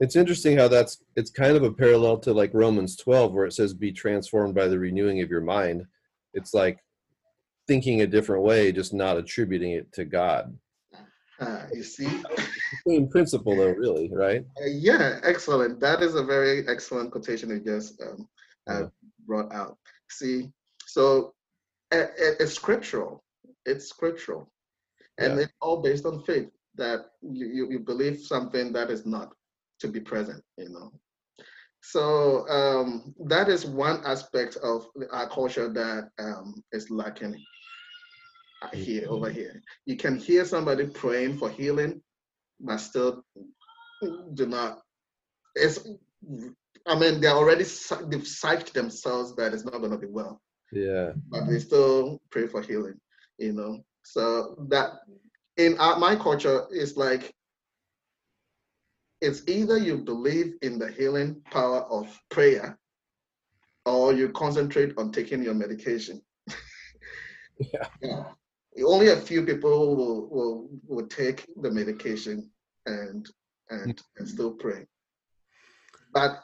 It's 0.00 0.16
interesting 0.16 0.58
how 0.58 0.68
that's 0.68 1.02
it's 1.16 1.30
kind 1.30 1.56
of 1.56 1.62
a 1.62 1.72
parallel 1.72 2.18
to 2.18 2.32
like 2.32 2.52
Romans 2.52 2.96
12 2.96 3.32
where 3.32 3.46
it 3.46 3.52
says 3.52 3.72
be 3.72 3.92
transformed 3.92 4.54
by 4.54 4.68
the 4.68 4.78
renewing 4.78 5.22
of 5.22 5.30
your 5.30 5.40
mind. 5.40 5.86
It's 6.34 6.52
like 6.52 6.78
thinking 7.68 8.02
a 8.02 8.06
different 8.06 8.42
way, 8.42 8.72
just 8.72 8.92
not 8.92 9.16
attributing 9.16 9.72
it 9.72 9.90
to 9.92 10.04
God. 10.04 10.56
Uh, 11.40 11.62
you 11.72 11.82
see, 11.82 12.22
Same 12.86 13.08
principle 13.08 13.56
though, 13.56 13.70
really, 13.70 14.10
right? 14.12 14.44
Uh, 14.60 14.66
yeah, 14.66 15.20
excellent. 15.22 15.80
That 15.80 16.02
is 16.02 16.14
a 16.16 16.22
very 16.22 16.66
excellent 16.68 17.10
quotation 17.12 17.48
you 17.50 17.60
just 17.60 18.00
um, 18.02 18.28
uh, 18.68 18.80
Yeah. 18.80 18.86
brought 19.26 19.52
out. 19.52 19.78
See, 20.10 20.52
so 20.86 21.32
it- 21.90 22.12
it's 22.40 22.52
scriptural. 22.52 23.23
It's 23.66 23.88
scriptural, 23.88 24.50
and 25.18 25.34
Yeah. 25.34 25.44
it's 25.44 25.52
all 25.60 25.80
based 25.82 26.06
on 26.06 26.22
faith 26.24 26.50
that 26.76 27.10
you, 27.22 27.68
you, 27.70 27.78
believe 27.78 28.18
something 28.20 28.72
that 28.72 28.90
is 28.90 29.06
not 29.06 29.32
to 29.80 29.88
be 29.88 30.00
present. 30.00 30.42
You 30.56 30.70
know, 30.70 30.92
so 31.82 32.48
um, 32.48 33.14
that 33.26 33.48
is 33.48 33.64
one 33.66 34.02
aspect 34.04 34.56
of 34.56 34.86
our 35.12 35.28
culture 35.28 35.68
that 35.72 36.10
um, 36.18 36.62
is 36.72 36.90
lacking 36.90 37.44
here 38.72 39.06
over 39.08 39.30
here. 39.30 39.62
You 39.86 39.96
can 39.96 40.18
hear 40.18 40.44
somebody 40.44 40.86
praying 40.86 41.38
for 41.38 41.50
healing, 41.50 42.02
but 42.60 42.78
still 42.78 43.24
do 44.34 44.46
not. 44.46 44.80
It's. 45.54 45.86
I 46.86 46.98
mean, 46.98 47.20
they're 47.20 47.30
already 47.30 47.64
they've 47.64 48.28
psyched 48.28 48.72
themselves 48.72 49.34
that 49.36 49.54
it's 49.54 49.64
not 49.64 49.78
going 49.78 49.92
to 49.92 49.98
be 49.98 50.06
well, 50.06 50.40
Yeah. 50.70 51.12
but 51.28 51.46
they 51.48 51.58
still 51.58 52.20
pray 52.30 52.46
for 52.46 52.60
healing. 52.60 53.00
You 53.38 53.52
know, 53.52 53.84
so 54.02 54.66
that 54.68 54.90
in 55.56 55.78
our, 55.78 55.98
my 55.98 56.16
culture 56.16 56.66
is 56.70 56.96
like 56.96 57.32
it's 59.20 59.42
either 59.48 59.78
you 59.78 59.98
believe 59.98 60.54
in 60.62 60.78
the 60.78 60.90
healing 60.90 61.40
power 61.50 61.80
of 61.90 62.06
prayer, 62.30 62.78
or 63.86 64.12
you 64.12 64.28
concentrate 64.30 64.92
on 64.98 65.12
taking 65.12 65.42
your 65.42 65.54
medication. 65.54 66.20
Yeah. 67.72 67.86
Yeah. 68.02 68.24
Only 68.84 69.10
a 69.10 69.16
few 69.16 69.46
people 69.46 69.94
will 69.94 70.28
will, 70.28 70.68
will 70.88 71.06
take 71.06 71.46
the 71.62 71.70
medication 71.70 72.50
and 72.86 73.30
and, 73.70 73.96
mm. 73.96 74.02
and 74.18 74.28
still 74.28 74.50
pray. 74.50 74.86
But 76.12 76.40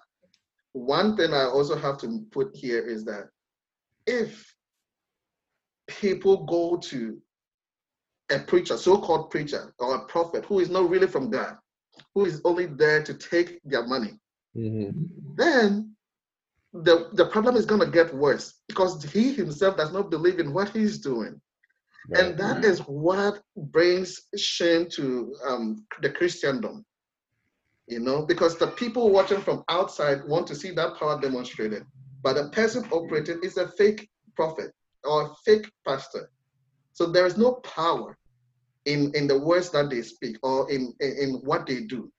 one 0.72 1.16
thing 1.16 1.35
I 1.35 1.44
also 1.44 1.76
have 1.76 1.98
to 1.98 2.24
put 2.31 2.55
here 2.55 2.81
is 2.81 3.05
that 3.07 3.29
if 4.07 4.55
people 5.90 6.44
go 6.46 6.76
to 6.76 7.20
a 8.31 8.38
preacher, 8.38 8.76
so-called 8.76 9.31
preacher 9.31 9.74
or 9.79 9.96
a 9.96 10.05
prophet 10.07 10.44
who 10.44 10.61
is 10.61 10.70
not 10.70 10.88
really 10.88 11.07
from 11.07 11.31
God, 11.31 11.57
who 12.14 12.24
is 12.24 12.40
only 12.44 12.66
there 12.66 13.03
to 13.03 13.14
take 13.14 13.61
their 13.64 13.87
money, 13.87 14.18
hmm 14.55 14.90
then 15.37 15.94
the, 16.72 17.09
the 17.14 17.26
problem 17.26 17.57
is 17.57 17.66
going 17.66 17.81
to 17.81 17.90
get 17.90 18.14
worse 18.14 18.61
because 18.68 19.03
he 19.03 19.33
himself 19.33 19.76
does 19.76 19.92
not 19.92 20.11
believe 20.11 20.38
in 20.38 20.53
what 20.53 20.68
he's 20.68 20.98
doing. 20.98 21.40
And 22.14 22.37
that 22.38 22.64
is 22.64 22.81
what 22.81 23.42
brings 23.57 24.20
shame 24.37 24.88
to 24.90 25.35
um, 25.46 25.87
the 26.03 26.11
Christendom. 26.11 26.85
You 27.87 28.00
know, 28.00 28.24
because 28.24 28.59
the 28.59 28.68
people 28.68 29.11
watching 29.11 29.40
from 29.40 29.64
outside 29.68 30.24
want 30.26 30.46
to 30.48 30.55
see 30.55 30.70
that 30.72 30.96
power 30.96 31.20
demonstrated, 31.20 31.85
but 32.22 32.35
the 32.35 32.48
person 32.50 32.85
operating 32.92 33.40
is 33.42 33.57
a 33.57 33.68
fake 33.68 34.09
prophet 34.37 34.72
or 35.05 35.27
a 35.27 35.35
fake 35.45 35.71
pastor. 35.87 36.31
So 36.93 37.07
there 37.07 37.27
is 37.27 37.37
no 37.37 37.55
power 37.55 38.17
in, 38.85 39.13
in 39.15 39.27
the 39.27 39.39
words 39.39 39.71
that 39.71 39.91
they 39.91 40.03
speak 40.03 40.37
or 40.43 40.71
in, 40.71 40.93
in, 41.01 41.17
in 41.21 41.31
what 41.45 41.67
they 41.67 41.83
do. 41.83 42.11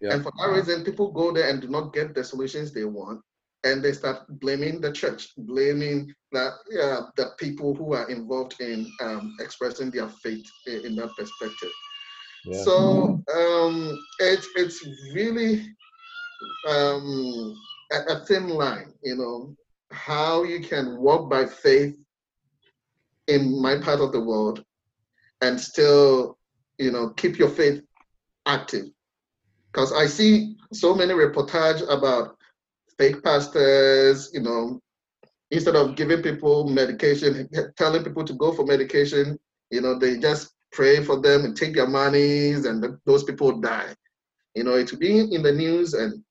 Yeah. 0.00 0.14
And 0.14 0.22
for 0.22 0.32
that 0.38 0.50
reason, 0.50 0.84
people 0.84 1.10
go 1.10 1.32
there 1.32 1.48
and 1.50 1.60
do 1.60 1.68
not 1.68 1.92
get 1.92 2.14
the 2.14 2.22
solutions 2.22 2.72
they 2.72 2.84
want, 2.84 3.20
and 3.64 3.82
they 3.82 3.92
start 3.92 4.26
blaming 4.40 4.80
the 4.80 4.92
church, 4.92 5.30
blaming 5.36 6.14
that 6.30 6.52
yeah, 6.70 7.00
the 7.16 7.30
people 7.38 7.74
who 7.74 7.94
are 7.94 8.08
involved 8.08 8.60
in 8.60 8.86
um, 9.02 9.34
expressing 9.40 9.90
their 9.90 10.08
faith 10.08 10.46
in, 10.66 10.86
in 10.86 10.96
that 10.96 11.10
perspective. 11.16 11.72
Yeah. 12.44 12.62
So 12.62 13.20
um, 13.34 13.98
it's 14.20 14.46
it's 14.54 14.86
really 15.12 15.66
um, 16.68 17.56
a, 17.92 18.12
a 18.12 18.24
thin 18.26 18.48
line, 18.48 18.92
you 19.02 19.16
know, 19.16 19.56
how 19.90 20.42
you 20.42 20.60
can 20.60 20.98
walk 20.98 21.30
by 21.30 21.46
faith 21.46 21.96
in 23.26 23.60
my 23.60 23.78
part 23.78 24.00
of 24.00 24.12
the 24.12 24.20
world 24.20 24.64
and 25.40 25.60
still, 25.60 26.38
you 26.78 26.90
know, 26.90 27.10
keep 27.10 27.38
your 27.38 27.48
faith 27.48 27.82
active. 28.46 28.86
Because 29.72 29.92
I 29.92 30.06
see 30.06 30.56
so 30.72 30.94
many 30.94 31.12
reportage 31.14 31.82
about 31.88 32.36
fake 32.98 33.22
pastors, 33.22 34.30
you 34.32 34.40
know, 34.40 34.80
instead 35.50 35.76
of 35.76 35.96
giving 35.96 36.22
people 36.22 36.68
medication, 36.68 37.48
telling 37.76 38.04
people 38.04 38.24
to 38.24 38.34
go 38.34 38.52
for 38.52 38.64
medication, 38.66 39.38
you 39.70 39.80
know, 39.80 39.98
they 39.98 40.18
just 40.18 40.52
pray 40.72 41.02
for 41.02 41.20
them 41.20 41.44
and 41.44 41.56
take 41.56 41.74
their 41.74 41.86
monies, 41.86 42.66
and 42.66 42.84
those 43.06 43.24
people 43.24 43.60
die. 43.60 43.94
You 44.54 44.64
know, 44.64 44.74
it 44.74 44.90
will 44.90 44.98
be 44.98 45.18
in 45.18 45.42
the 45.42 45.52
news, 45.52 45.94
and 45.94 46.22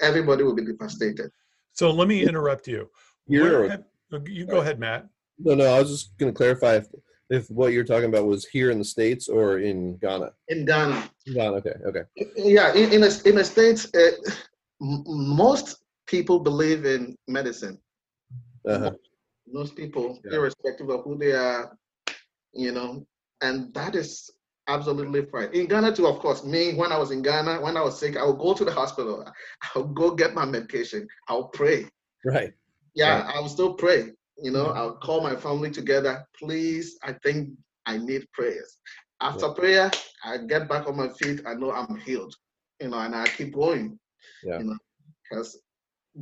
everybody 0.00 0.42
will 0.42 0.54
be 0.54 0.64
devastated. 0.64 1.30
So 1.72 1.90
let 1.90 2.08
me 2.08 2.24
interrupt 2.24 2.66
you. 2.68 2.88
Here 3.28 3.64
or- 3.64 3.68
have- 3.68 3.84
you 4.28 4.46
go 4.46 4.60
ahead, 4.60 4.78
Matt. 4.78 5.08
no, 5.38 5.54
no, 5.54 5.64
I 5.64 5.80
was 5.80 5.90
just 5.90 6.16
going 6.18 6.32
to 6.32 6.36
clarify 6.36 6.76
if, 6.76 6.86
if 7.30 7.50
what 7.50 7.72
you're 7.72 7.84
talking 7.84 8.08
about 8.08 8.26
was 8.26 8.44
here 8.46 8.70
in 8.70 8.78
the 8.78 8.84
States 8.84 9.28
or 9.28 9.58
in 9.58 9.96
Ghana. 9.96 10.30
In 10.48 10.64
Ghana, 10.64 11.10
Ghana, 11.26 11.56
okay, 11.56 11.74
okay. 11.88 12.02
yeah, 12.36 12.72
in 12.74 12.92
in 12.92 13.00
the, 13.00 13.22
in 13.24 13.34
the 13.36 13.44
states, 13.44 13.88
uh, 13.94 14.10
m- 14.82 15.02
most 15.06 15.78
people 16.06 16.38
believe 16.38 16.84
in 16.84 17.16
medicine. 17.26 17.78
Uh-huh. 18.68 18.92
Most 19.48 19.74
people, 19.74 20.20
Yeah. 20.24 20.36
irrespective 20.36 20.88
of 20.90 21.02
who 21.04 21.18
they 21.18 21.32
are, 21.32 21.76
you 22.52 22.70
know, 22.72 23.04
and 23.40 23.74
that 23.74 23.94
is 23.96 24.30
absolutely 24.68 25.24
fine. 25.26 25.50
In 25.52 25.66
Ghana 25.66 25.94
too, 25.96 26.06
of 26.06 26.18
course. 26.20 26.44
Me, 26.44 26.74
when 26.74 26.92
I 26.92 26.98
was 26.98 27.10
in 27.10 27.20
Ghana, 27.22 27.60
when 27.60 27.76
I 27.76 27.82
was 27.82 27.98
sick, 27.98 28.16
I 28.16 28.24
would 28.24 28.38
go 28.38 28.54
to 28.54 28.64
the 28.64 28.72
hospital. 28.72 29.24
I 29.74 29.78
would 29.78 29.94
go 29.94 30.14
get 30.14 30.34
my 30.34 30.44
medication. 30.44 31.08
I'll 31.28 31.48
pray. 31.48 31.88
Right. 32.24 32.52
Yeah, 32.94 33.30
I 33.34 33.40
will 33.40 33.48
still 33.48 33.74
pray. 33.74 34.10
You 34.42 34.50
know, 34.50 34.66
I'll 34.66 34.96
call 34.96 35.22
my 35.22 35.36
family 35.36 35.70
together. 35.70 36.24
Please, 36.38 36.98
I 37.02 37.12
think 37.24 37.50
I 37.86 37.98
need 37.98 38.26
prayers. 38.32 38.78
After 39.20 39.48
prayer, 39.50 39.90
I 40.24 40.38
get 40.38 40.68
back 40.68 40.86
on 40.86 40.96
my 40.96 41.08
feet. 41.08 41.40
I 41.46 41.54
know 41.54 41.72
I'm 41.72 41.96
healed. 41.96 42.34
You 42.80 42.88
know, 42.88 42.98
and 42.98 43.14
I 43.14 43.26
keep 43.28 43.54
going. 43.54 43.98
Yeah. 44.42 44.58
You 44.58 44.64
know, 44.64 44.78
because 45.22 45.60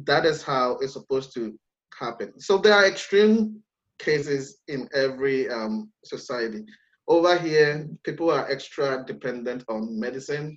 that 0.05 0.25
is 0.25 0.43
how 0.43 0.79
it's 0.81 0.93
supposed 0.93 1.33
to 1.35 1.59
happen. 1.99 2.39
So 2.41 2.59
there 2.59 2.75
are 2.75 2.87
extreme 2.87 3.63
cases 3.99 4.59
in 4.69 4.89
every 4.95 5.49
um, 5.49 5.91
society. 6.05 6.65
Over 7.09 7.39
here, 7.39 7.89
people 8.05 8.31
are 8.31 8.51
extra 8.51 9.05
dependent 9.07 9.65
on 9.69 9.99
medicine, 9.99 10.57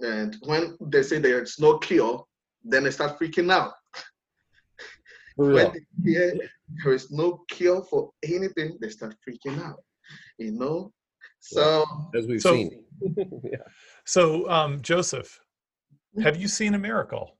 and 0.00 0.36
when 0.44 0.76
they 0.80 1.02
say 1.02 1.18
there's 1.18 1.58
no 1.58 1.78
cure, 1.78 2.24
then 2.64 2.84
they 2.84 2.90
start 2.90 3.18
freaking 3.18 3.52
out. 3.52 3.72
For 5.38 5.46
real. 5.50 5.54
When 5.70 5.72
they 6.04 6.10
hear 6.10 6.34
there 6.84 6.92
is 6.92 7.12
no 7.12 7.44
cure 7.48 7.82
for 7.84 8.10
anything, 8.24 8.76
they 8.80 8.88
start 8.88 9.14
freaking 9.26 9.62
out. 9.64 9.78
You 10.36 10.50
know, 10.52 10.92
so 11.38 11.84
As 12.16 12.26
we've 12.26 12.42
So- 12.42 12.54
seen. 12.54 12.84
yeah. 13.44 13.58
So, 14.04 14.48
um, 14.50 14.82
Joseph, 14.82 15.38
have 16.20 16.36
you 16.36 16.48
seen 16.48 16.74
a 16.74 16.78
miracle? 16.78 17.36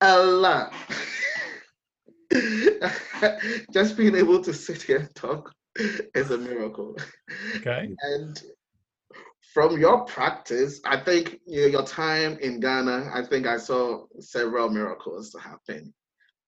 a 0.00 0.22
lot. 0.22 0.72
just 3.72 3.96
being 3.96 4.14
able 4.14 4.40
to 4.42 4.52
sit 4.52 4.82
here 4.82 4.98
and 4.98 5.14
talk 5.14 5.50
is 6.14 6.30
a 6.30 6.38
miracle. 6.38 6.96
Okay. 7.56 7.88
And 8.02 8.42
from 9.54 9.78
your 9.78 10.04
practice, 10.04 10.80
I 10.84 10.98
think 10.98 11.40
you 11.46 11.62
know, 11.62 11.66
your 11.68 11.84
time 11.86 12.36
in 12.40 12.60
Ghana, 12.60 13.10
I 13.14 13.24
think 13.24 13.46
I 13.46 13.56
saw 13.56 14.04
several 14.20 14.68
miracles 14.68 15.34
happen. 15.42 15.92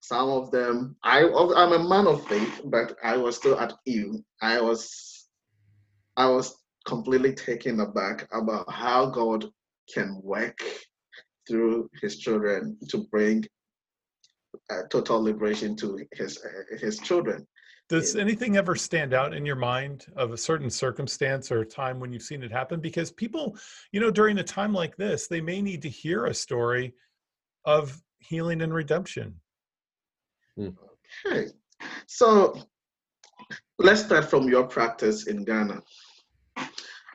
Some 0.01 0.29
of 0.29 0.51
them, 0.51 0.97
I, 1.03 1.25
I'm 1.25 1.73
a 1.73 1.89
man 1.89 2.07
of 2.07 2.27
faith, 2.27 2.61
but 2.65 2.97
I 3.03 3.17
was 3.17 3.37
still 3.37 3.59
at 3.59 3.73
you. 3.85 4.25
I 4.41 4.61
was, 4.61 5.27
I 6.17 6.29
was 6.29 6.55
completely 6.87 7.35
taken 7.35 7.81
aback 7.81 8.29
about 8.33 8.71
how 8.71 9.07
God 9.07 9.47
can 9.93 10.21
work 10.23 10.59
through 11.49 11.91
His 12.01 12.19
children 12.19 12.79
to 12.91 13.07
bring 13.11 13.45
uh, 14.71 14.83
total 14.91 15.23
liberation 15.23 15.77
to 15.77 15.99
His 16.13 16.39
uh, 16.45 16.77
His 16.77 16.99
children. 16.99 17.47
Does 17.89 18.17
anything 18.17 18.57
ever 18.57 18.75
stand 18.75 19.15
out 19.15 19.33
in 19.33 19.47
your 19.47 19.57
mind 19.57 20.07
of 20.17 20.33
a 20.33 20.37
certain 20.37 20.71
circumstance 20.71 21.53
or 21.53 21.65
time 21.65 22.01
when 22.01 22.13
you've 22.13 22.23
seen 22.23 22.43
it 22.43 22.51
happen? 22.51 22.81
Because 22.81 23.13
people, 23.13 23.57
you 23.93 24.01
know, 24.01 24.11
during 24.11 24.39
a 24.39 24.43
time 24.43 24.73
like 24.73 24.97
this, 24.97 25.29
they 25.29 25.41
may 25.41 25.63
need 25.63 25.83
to 25.83 25.89
hear 25.89 26.27
a 26.27 26.35
story 26.35 26.95
of 27.65 27.97
healing 28.19 28.63
and 28.63 28.75
redemption. 28.75 29.41
Okay, 30.59 31.47
so 32.07 32.57
let's 33.79 34.05
start 34.05 34.31
from 34.31 34.49
your 34.49 34.65
practice 34.65 35.27
in 35.27 35.45
Ghana. 35.45 35.83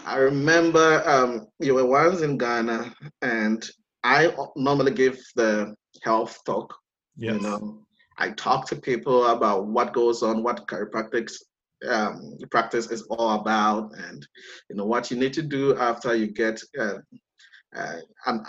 I 0.06 0.18
remember 0.18 1.04
um, 1.08 1.48
you 1.60 1.76
were 1.76 1.86
once 1.86 2.22
in 2.22 2.38
Ghana, 2.38 2.94
and 3.22 3.68
I 4.04 4.34
normally 4.56 4.92
give 4.92 5.20
the 5.36 5.76
health 6.04 6.40
talk. 6.46 6.76
Yes. 7.18 7.36
You 7.36 7.42
know, 7.42 7.86
I 8.18 8.32
talk 8.32 8.68
to 8.68 8.76
people 8.76 9.28
about 9.28 9.68
what 9.68 9.94
goes 9.94 10.24
on, 10.24 10.44
what 10.44 10.68
chiropractic 10.68 11.32
um, 11.88 12.38
practice 12.50 12.92
is 12.92 13.04
all 13.04 13.40
about, 13.40 13.92
and 13.98 14.26
you 14.70 14.76
know 14.76 14.86
what 14.86 15.12
you 15.12 15.18
need 15.18 15.34
to 15.34 15.42
do 15.42 15.76
after 15.78 16.16
you 16.16 16.28
get 16.28 16.62
uh, 16.80 16.98
uh, 17.76 17.98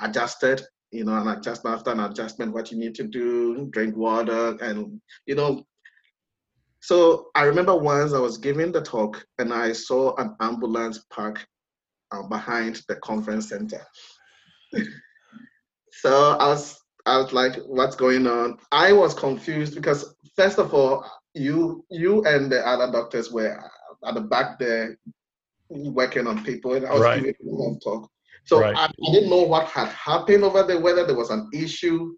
adjusted. 0.03 0.63
You 0.93 1.05
know, 1.05 1.15
an 1.17 1.29
adjustment 1.29 1.77
after 1.77 1.91
an 1.91 2.01
adjustment, 2.01 2.53
what 2.53 2.71
you 2.71 2.79
need 2.79 2.95
to 2.97 3.05
do, 3.05 3.67
drink 3.71 3.97
water, 3.97 4.57
and 4.61 5.01
you 5.27 5.35
know. 5.35 5.65
So 6.81 7.31
I 7.35 7.45
remember 7.45 7.75
once 7.77 8.13
I 8.13 8.19
was 8.19 8.39
giving 8.39 8.73
the 8.73 8.83
talk, 8.83 9.25
and 9.39 9.53
I 9.53 9.73
saw 9.73 10.15
an 10.17 10.37
ambulance 10.41 11.05
park 11.11 11.47
uh, 12.13 12.23
behind 12.29 12.83
the 12.89 12.97
conference 12.97 13.49
center. 13.49 13.81
so 15.93 16.37
I 16.39 16.49
was 16.49 16.79
I 17.07 17.19
was 17.19 17.33
like, 17.33 17.57
what's 17.67 17.97
going 17.97 18.27
on? 18.27 18.59
I 18.71 18.93
was 18.93 19.15
confused 19.15 19.75
because 19.75 20.15
first 20.37 20.59
of 20.59 20.75
all, 20.75 21.05
you 21.35 21.85
you 21.91 22.25
and 22.25 22.51
the 22.53 22.67
other 22.67 22.93
doctors 22.93 23.33
were 23.33 23.59
at 24.05 24.15
the 24.15 24.21
back 24.21 24.59
there 24.59 24.99
working 25.69 26.27
on 26.27 26.45
people, 26.45 26.75
and 26.75 26.87
I 26.87 26.93
was 26.93 27.03
Right. 27.03 27.23
giving 27.23 27.35
them 27.41 27.79
talk. 27.83 28.11
So 28.45 28.61
Right. 28.61 28.77
I, 28.77 28.85
I 28.87 29.13
didn't 29.13 29.31
know 29.31 29.43
what 29.43 29.69
had 29.69 29.89
happened 29.89 30.45
over 30.45 30.63
there, 30.63 30.81
whether 30.81 31.07
there 31.07 31.17
was 31.17 31.31
an 31.31 31.49
issue 31.53 32.13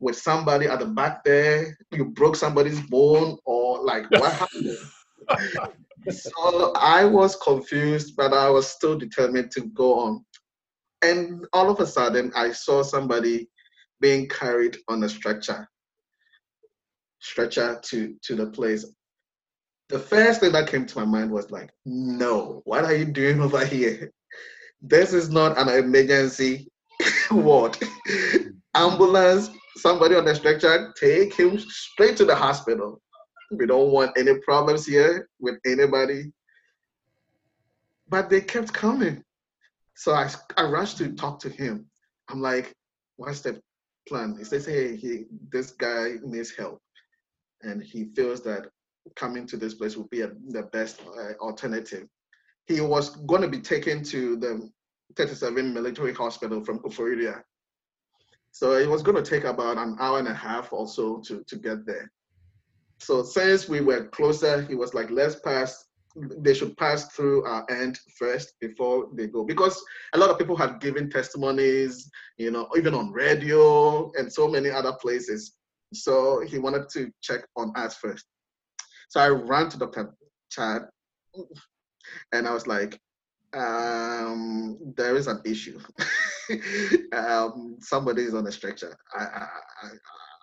with 0.00 0.16
somebody 0.16 0.66
at 0.66 0.80
the 0.80 0.86
back 0.86 1.24
there, 1.24 1.76
you 1.90 2.04
broke 2.04 2.36
somebody's 2.36 2.80
bone, 2.88 3.38
or 3.44 3.82
like 3.82 4.06
what 4.10 4.32
happened. 4.38 4.78
so 6.10 6.72
I 6.76 7.04
was 7.04 7.36
confused, 7.36 8.14
but 8.16 8.32
I 8.32 8.50
was 8.50 8.68
still 8.68 8.98
determined 8.98 9.50
to 9.52 9.62
go 9.68 9.98
on. 10.00 10.24
And 11.02 11.46
all 11.52 11.70
of 11.70 11.80
a 11.80 11.86
sudden, 11.86 12.32
I 12.34 12.52
saw 12.52 12.82
somebody 12.82 13.48
being 14.00 14.28
carried 14.28 14.76
on 14.88 15.04
a 15.04 15.08
stretcher, 15.08 15.68
stretcher 17.20 17.80
to 17.84 18.14
to 18.24 18.34
the 18.34 18.46
place. 18.46 18.84
The 19.88 19.98
first 19.98 20.40
thing 20.40 20.52
that 20.52 20.68
came 20.68 20.86
to 20.86 20.98
my 20.98 21.04
mind 21.04 21.30
was 21.30 21.50
like, 21.50 21.70
no, 21.84 22.62
what 22.64 22.84
are 22.84 22.94
you 22.94 23.04
doing 23.04 23.40
over 23.40 23.64
here? 23.64 24.10
This 24.86 25.14
is 25.14 25.30
not 25.30 25.56
an 25.56 25.70
emergency 25.70 26.68
ward. 27.30 27.78
Ambulance, 28.74 29.48
somebody 29.76 30.14
on 30.14 30.26
the 30.26 30.34
stretcher, 30.34 30.92
take 31.00 31.32
him 31.32 31.58
straight 31.58 32.18
to 32.18 32.26
the 32.26 32.36
hospital. 32.36 33.00
We 33.50 33.64
don't 33.64 33.92
want 33.92 34.12
any 34.18 34.38
problems 34.40 34.84
here 34.84 35.26
with 35.40 35.54
anybody. 35.64 36.32
But 38.10 38.28
they 38.28 38.42
kept 38.42 38.74
coming. 38.74 39.24
So 39.94 40.12
I, 40.12 40.30
I 40.58 40.64
rushed 40.64 40.98
to 40.98 41.14
talk 41.14 41.38
to 41.40 41.48
him. 41.48 41.86
I'm 42.28 42.42
like, 42.42 42.74
what's 43.16 43.40
the 43.40 43.62
plan? 44.06 44.36
He 44.36 44.44
says, 44.44 44.66
hey, 44.66 44.96
he, 44.96 45.24
this 45.50 45.70
guy 45.70 46.16
needs 46.22 46.54
help. 46.54 46.82
And 47.62 47.82
he 47.82 48.10
feels 48.14 48.42
that 48.42 48.66
coming 49.16 49.46
to 49.46 49.56
this 49.56 49.72
place 49.72 49.96
would 49.96 50.10
be 50.10 50.20
a, 50.20 50.32
the 50.48 50.64
best 50.74 51.00
uh, 51.06 51.32
alternative. 51.42 52.06
He 52.66 52.80
was 52.80 53.10
going 53.26 53.42
to 53.42 53.48
be 53.48 53.60
taken 53.60 54.02
to 54.04 54.36
the 54.36 54.70
37 55.16 55.72
military 55.72 56.14
hospital 56.14 56.64
from 56.64 56.78
Koforidua. 56.78 57.42
So 58.52 58.72
it 58.72 58.88
was 58.88 59.02
going 59.02 59.22
to 59.22 59.28
take 59.28 59.44
about 59.44 59.78
an 59.78 59.96
hour 59.98 60.18
and 60.18 60.28
a 60.28 60.34
half 60.34 60.72
or 60.72 60.86
so 60.86 61.20
to, 61.26 61.42
to 61.46 61.56
get 61.56 61.84
there. 61.86 62.10
So 63.00 63.22
since 63.22 63.68
we 63.68 63.80
were 63.80 64.06
closer, 64.08 64.62
he 64.62 64.74
was 64.74 64.94
like, 64.94 65.10
let's 65.10 65.36
pass 65.40 65.84
they 66.16 66.54
should 66.54 66.76
pass 66.76 67.12
through 67.12 67.44
our 67.44 67.66
end 67.70 67.98
first 68.16 68.54
before 68.60 69.08
they 69.14 69.26
go 69.26 69.44
because 69.44 69.82
a 70.14 70.18
lot 70.18 70.30
of 70.30 70.38
people 70.38 70.56
had 70.56 70.80
given 70.80 71.10
testimonies 71.10 72.08
you 72.38 72.50
know 72.50 72.68
even 72.76 72.94
on 72.94 73.10
radio 73.10 74.12
and 74.16 74.32
so 74.32 74.46
many 74.46 74.70
other 74.70 74.92
places 74.92 75.54
so 75.92 76.40
he 76.46 76.58
wanted 76.58 76.88
to 76.88 77.10
check 77.20 77.44
on 77.56 77.72
us 77.76 77.96
first 77.96 78.26
so 79.08 79.20
i 79.20 79.28
ran 79.28 79.68
to 79.68 79.76
dr 79.76 80.14
chad 80.50 80.82
and 82.32 82.46
i 82.46 82.52
was 82.52 82.66
like 82.66 83.00
um, 83.54 84.76
there 84.96 85.14
is 85.14 85.28
an 85.28 85.40
issue 85.44 85.78
um, 87.12 87.76
somebody 87.80 88.22
is 88.22 88.34
on 88.34 88.48
a 88.48 88.52
stretcher 88.52 88.96
I, 89.14 89.22
I 89.22 89.46
i 89.82 89.88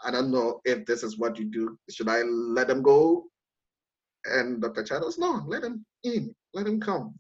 i 0.05 0.11
don't 0.11 0.31
know 0.31 0.61
if 0.63 0.85
this 0.85 1.03
is 1.03 1.17
what 1.17 1.37
you 1.37 1.45
do 1.45 1.77
should 1.89 2.07
i 2.07 2.21
let 2.21 2.67
them 2.67 2.81
go 2.81 3.25
and 4.25 4.61
Dr. 4.61 4.83
Chad 4.83 5.01
was, 5.01 5.17
no, 5.17 5.43
let 5.47 5.61
them 5.61 5.85
in, 6.03 6.33
let 6.53 6.65
them 6.65 6.79
come. 6.79 7.15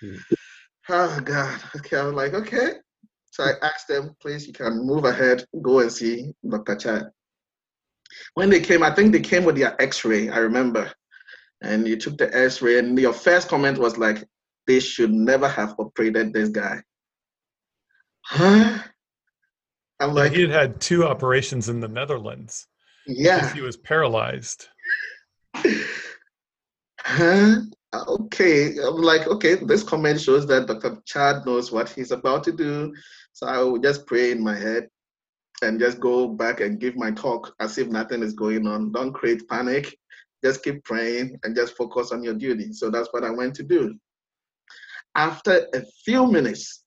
Hmm. 0.00 0.16
Oh 0.88 1.20
God. 1.24 1.60
Okay, 1.76 1.96
I 1.96 2.04
was 2.04 2.14
like, 2.14 2.34
okay. 2.34 2.74
So 3.30 3.44
I 3.44 3.52
asked 3.62 3.88
them, 3.88 4.14
please, 4.20 4.46
you 4.46 4.52
can 4.52 4.84
move 4.84 5.04
ahead, 5.04 5.44
go 5.62 5.80
and 5.80 5.90
see 5.90 6.32
Dr. 6.48 6.76
Chad. 6.76 7.10
When 8.34 8.50
they 8.50 8.60
came, 8.60 8.82
I 8.82 8.94
think 8.94 9.12
they 9.12 9.20
came 9.20 9.44
with 9.44 9.56
their 9.56 9.80
X-ray, 9.80 10.28
I 10.28 10.38
remember. 10.38 10.92
And 11.62 11.86
you 11.86 11.96
took 11.96 12.18
the 12.18 12.34
X-ray, 12.36 12.78
and 12.78 12.98
your 12.98 13.12
first 13.12 13.48
comment 13.48 13.78
was 13.78 13.96
like, 13.96 14.24
they 14.66 14.80
should 14.80 15.12
never 15.12 15.48
have 15.48 15.74
operated 15.78 16.32
this 16.32 16.48
guy. 16.48 16.82
Huh? 18.24 18.78
I'm 20.00 20.14
like, 20.14 20.32
he 20.32 20.42
had 20.42 20.50
had 20.50 20.80
two 20.80 21.04
operations 21.04 21.68
in 21.68 21.80
the 21.80 21.88
Netherlands 21.88 22.66
yeah. 23.06 23.52
he 23.54 23.60
was 23.60 23.76
paralyzed. 23.76 24.68
Huh? 27.04 27.56
Okay. 27.94 28.76
I'm 28.78 29.02
like, 29.02 29.26
okay, 29.26 29.56
this 29.56 29.82
comment 29.82 30.20
shows 30.20 30.46
that 30.46 30.66
Dr. 30.66 30.98
Chad 31.04 31.44
knows 31.44 31.72
what 31.72 31.88
he's 31.88 32.10
about 32.10 32.44
to 32.44 32.52
do. 32.52 32.94
So 33.32 33.46
I 33.46 33.58
will 33.58 33.78
just 33.78 34.06
pray 34.06 34.30
in 34.30 34.42
my 34.42 34.54
head 34.54 34.88
and 35.62 35.78
just 35.78 36.00
go 36.00 36.28
back 36.28 36.60
and 36.60 36.80
give 36.80 36.96
my 36.96 37.10
talk 37.10 37.54
as 37.60 37.78
if 37.78 37.88
nothing 37.88 38.22
is 38.22 38.34
going 38.34 38.66
on. 38.66 38.92
Don't 38.92 39.12
create 39.12 39.48
panic. 39.48 39.96
Just 40.44 40.62
keep 40.62 40.82
praying 40.84 41.38
and 41.44 41.54
just 41.54 41.76
focus 41.76 42.12
on 42.12 42.22
your 42.22 42.34
duty. 42.34 42.72
So 42.72 42.90
that's 42.90 43.08
what 43.12 43.24
I 43.24 43.30
went 43.30 43.54
to 43.56 43.62
do. 43.62 43.94
After 45.14 45.66
a 45.74 45.82
few 46.04 46.26
minutes, 46.26 46.84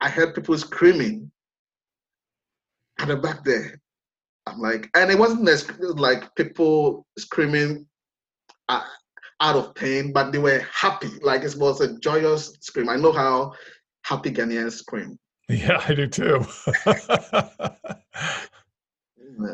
I 0.00 0.08
heard 0.08 0.34
people 0.34 0.56
screaming 0.58 1.30
at 2.98 3.08
the 3.08 3.16
back 3.16 3.44
there. 3.44 3.80
I'm 4.46 4.60
like, 4.60 4.88
and 4.94 5.10
it 5.10 5.18
wasn't 5.18 5.44
like 5.98 6.34
people 6.34 7.06
screaming 7.18 7.86
uh, 8.68 8.82
out 9.40 9.56
of 9.56 9.74
pain, 9.74 10.12
but 10.12 10.32
they 10.32 10.38
were 10.38 10.64
happy. 10.72 11.10
Like 11.22 11.42
it 11.42 11.54
was 11.56 11.80
a 11.80 11.98
joyous 12.00 12.56
scream. 12.60 12.88
I 12.88 12.96
know 12.96 13.12
how 13.12 13.52
happy 14.04 14.30
Ghanaians 14.30 14.72
scream. 14.72 15.18
Yeah, 15.48 15.82
I 15.86 15.94
do 15.94 16.06
too. 16.06 16.44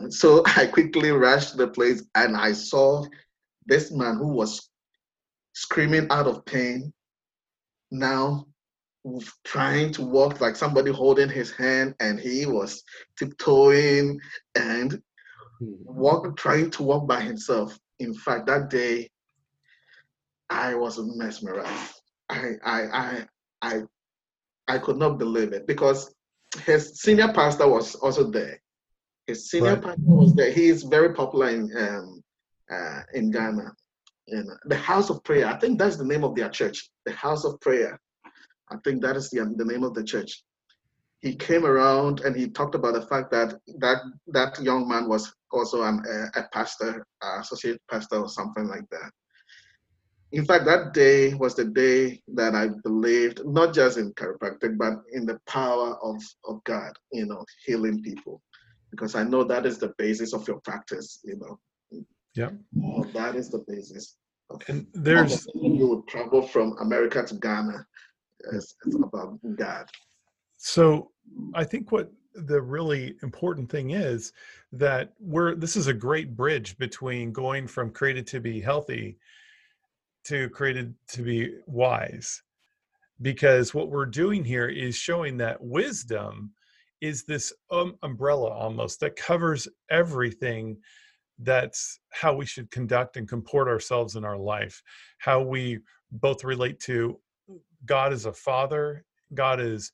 so 0.11 0.43
I 0.47 0.67
quickly 0.67 1.11
rushed 1.11 1.57
the 1.57 1.69
place 1.69 2.03
and 2.15 2.37
I 2.37 2.53
saw 2.53 3.05
this 3.67 3.91
man 3.93 4.17
who 4.17 4.29
was 4.29 4.71
screaming 5.55 6.07
out 6.11 6.27
of 6.27 6.45
pain 6.45 6.93
now 7.91 8.47
trying 9.45 9.93
to 9.93 10.03
walk 10.03 10.41
like 10.41 10.57
somebody 10.57 10.91
holding 10.91 11.29
his 11.29 11.51
hand 11.53 11.95
and 12.01 12.19
he 12.19 12.45
was 12.47 12.83
tiptoeing 13.19 14.21
and 14.57 15.01
walk 15.61 16.37
trying 16.37 16.71
to 16.71 16.83
walk 16.83 17.07
by 17.07 17.21
himself 17.21 17.79
in 18.01 18.13
fact 18.15 18.47
that 18.47 18.69
day 18.71 19.09
I 20.51 20.75
was 20.75 20.99
mesmerized. 20.99 22.01
I 22.29 22.53
I 22.65 22.81
I 22.83 23.27
I 23.63 23.83
I 24.69 24.79
could 24.79 24.97
not 24.97 25.19
believe 25.19 25.53
it 25.53 25.67
because 25.67 26.15
his 26.65 27.01
senior 27.01 27.33
pastor 27.33 27.69
was 27.69 27.95
also 27.97 28.31
there. 28.31 28.61
His 29.27 29.51
senior 29.51 29.75
Right. 29.75 29.83
pastor 29.83 30.03
was 30.05 30.35
there. 30.35 30.53
He 30.53 30.69
is 30.69 30.85
very 30.85 31.15
popular 31.15 31.49
in 31.51 31.71
um, 31.77 32.23
uh, 32.71 33.01
in 33.15 33.31
Ghana. 33.31 33.73
In 34.29 34.49
the 34.65 34.77
House 34.77 35.11
of 35.11 35.23
Prayer. 35.25 35.47
I 35.47 35.59
think 35.59 35.79
that's 35.79 35.97
the 35.97 36.05
name 36.05 36.25
of 36.25 36.35
their 36.35 36.49
church. 36.49 36.91
The 37.05 37.13
House 37.13 37.45
of 37.45 37.61
Prayer. 37.61 38.01
I 38.71 38.77
think 38.85 39.03
that 39.03 39.17
is 39.17 39.31
the, 39.31 39.53
the 39.57 39.65
name 39.65 39.85
of 39.85 39.95
the 39.95 40.03
church. 40.03 40.43
He 41.21 41.35
came 41.35 41.65
around 41.65 42.21
and 42.21 42.37
he 42.37 42.49
talked 42.49 42.75
about 42.75 42.95
the 42.95 43.07
fact 43.07 43.31
that 43.31 43.55
that 43.79 43.99
that 44.29 44.61
young 44.61 44.89
man 44.89 45.09
was 45.09 45.33
also 45.51 45.83
an, 45.83 46.03
a, 46.09 46.41
a 46.41 46.49
pastor, 46.53 47.07
associate 47.41 47.81
pastor, 47.91 48.19
or 48.21 48.29
something 48.29 48.67
like 48.67 48.89
that. 48.91 49.11
In 50.33 50.45
fact, 50.45 50.65
that 50.67 50.93
day 50.93 51.35
was 51.35 51.55
the 51.55 51.65
day 51.65 52.21
that 52.35 52.55
I 52.55 52.69
believed, 52.83 53.47
not 53.47 53.73
just 53.73 53.97
in 53.97 54.13
chiropractic, 54.15 54.77
but 54.77 54.95
in 55.13 55.25
the 55.25 55.39
power 55.47 55.97
of, 56.03 56.21
of 56.45 56.63
God, 56.65 56.93
you 57.13 57.27
know, 57.27 57.45
healing 57.65 58.03
people. 58.03 58.43
Because 58.91 59.15
I 59.15 59.23
know 59.23 59.45
that 59.45 59.67
is 59.67 59.79
the 59.79 59.95
basis 59.99 60.35
of 60.35 60.47
your 60.49 60.61
practice, 60.61 61.21
you 61.25 61.37
know. 61.37 61.59
Yeah. 62.37 62.51
that 63.15 63.35
is 63.35 63.51
the 63.51 63.65
basis. 63.67 64.17
and 64.69 64.87
there's 64.93 65.47
you 65.55 65.89
would 65.89 66.07
travel 66.07 66.43
from 66.43 66.77
America 66.81 67.25
to 67.25 67.35
Ghana. 67.35 67.87
It's, 68.53 68.77
it's 68.85 68.95
about 68.95 69.39
God. 69.57 69.87
So 70.59 71.11
I 71.55 71.65
think 71.65 71.91
what 71.91 72.13
the 72.35 72.61
really 72.61 73.17
important 73.23 73.71
thing 73.71 73.91
is 73.91 74.33
that 74.73 75.15
we're 75.19 75.55
this 75.55 75.77
is 75.77 75.87
a 75.87 75.95
great 75.95 76.37
bridge 76.37 76.77
between 76.77 77.33
going 77.33 77.67
from 77.67 77.91
created 77.91 78.27
to 78.29 78.41
be 78.41 78.61
healthy 78.61 79.19
to 80.25 80.51
created 80.51 80.95
to 81.09 81.23
be 81.23 81.55
wise 81.67 82.43
because 83.23 83.73
what 83.73 83.89
we're 83.89 84.07
doing 84.07 84.45
here 84.45 84.69
is 84.69 84.95
showing 84.95 85.39
that 85.39 85.63
wisdom 85.63 86.53
is 87.01 87.25
this 87.25 87.53
um, 87.71 87.97
umbrella 88.03 88.51
almost 88.51 89.01
that 89.01 89.17
covers 89.17 89.67
everything 89.91 90.77
that's 91.41 92.01
how 92.11 92.35
we 92.35 92.47
should 92.47 92.71
conduct 92.71 93.17
and 93.17 93.29
comport 93.29 93.69
ourselves 93.69 94.17
in 94.17 94.25
our 94.25 94.39
life 94.39 94.83
how 95.19 95.41
we 95.41 95.79
both 96.13 96.45
relate 96.45 96.81
to 96.81 97.19
god 97.85 98.13
as 98.13 98.27
a 98.27 98.33
father 98.33 99.05
god 99.35 99.61
is 99.61 99.93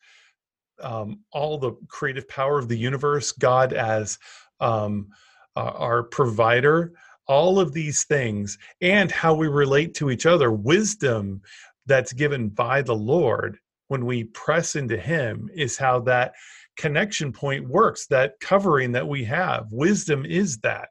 um, 0.81 1.21
all 1.33 1.59
the 1.59 1.73
creative 1.89 2.29
power 2.29 2.59
of 2.59 2.69
the 2.69 2.79
universe 2.79 3.33
god 3.33 3.73
as 3.73 4.19
um, 4.61 5.09
uh, 5.57 5.73
our 5.75 6.03
provider 6.03 6.93
all 7.27 7.59
of 7.59 7.73
these 7.73 8.05
things 8.05 8.59
and 8.81 9.11
how 9.11 9.35
we 9.35 9.49
relate 9.49 9.95
to 9.95 10.11
each 10.11 10.27
other 10.27 10.53
wisdom 10.53 11.41
that's 11.87 12.13
given 12.13 12.49
by 12.49 12.83
the 12.83 12.95
lord 12.95 13.59
when 13.89 14.07
we 14.07 14.25
press 14.25 14.75
into 14.75 14.97
him 14.97 15.51
is 15.55 15.77
how 15.77 16.01
that 16.01 16.33
connection 16.77 17.33
point 17.33 17.69
works 17.69 18.07
that 18.07 18.41
covering 18.41 18.93
that 18.93 19.07
we 19.07 19.25
have. 19.25 19.67
Wisdom 19.71 20.25
is 20.25 20.57
that 20.61 20.89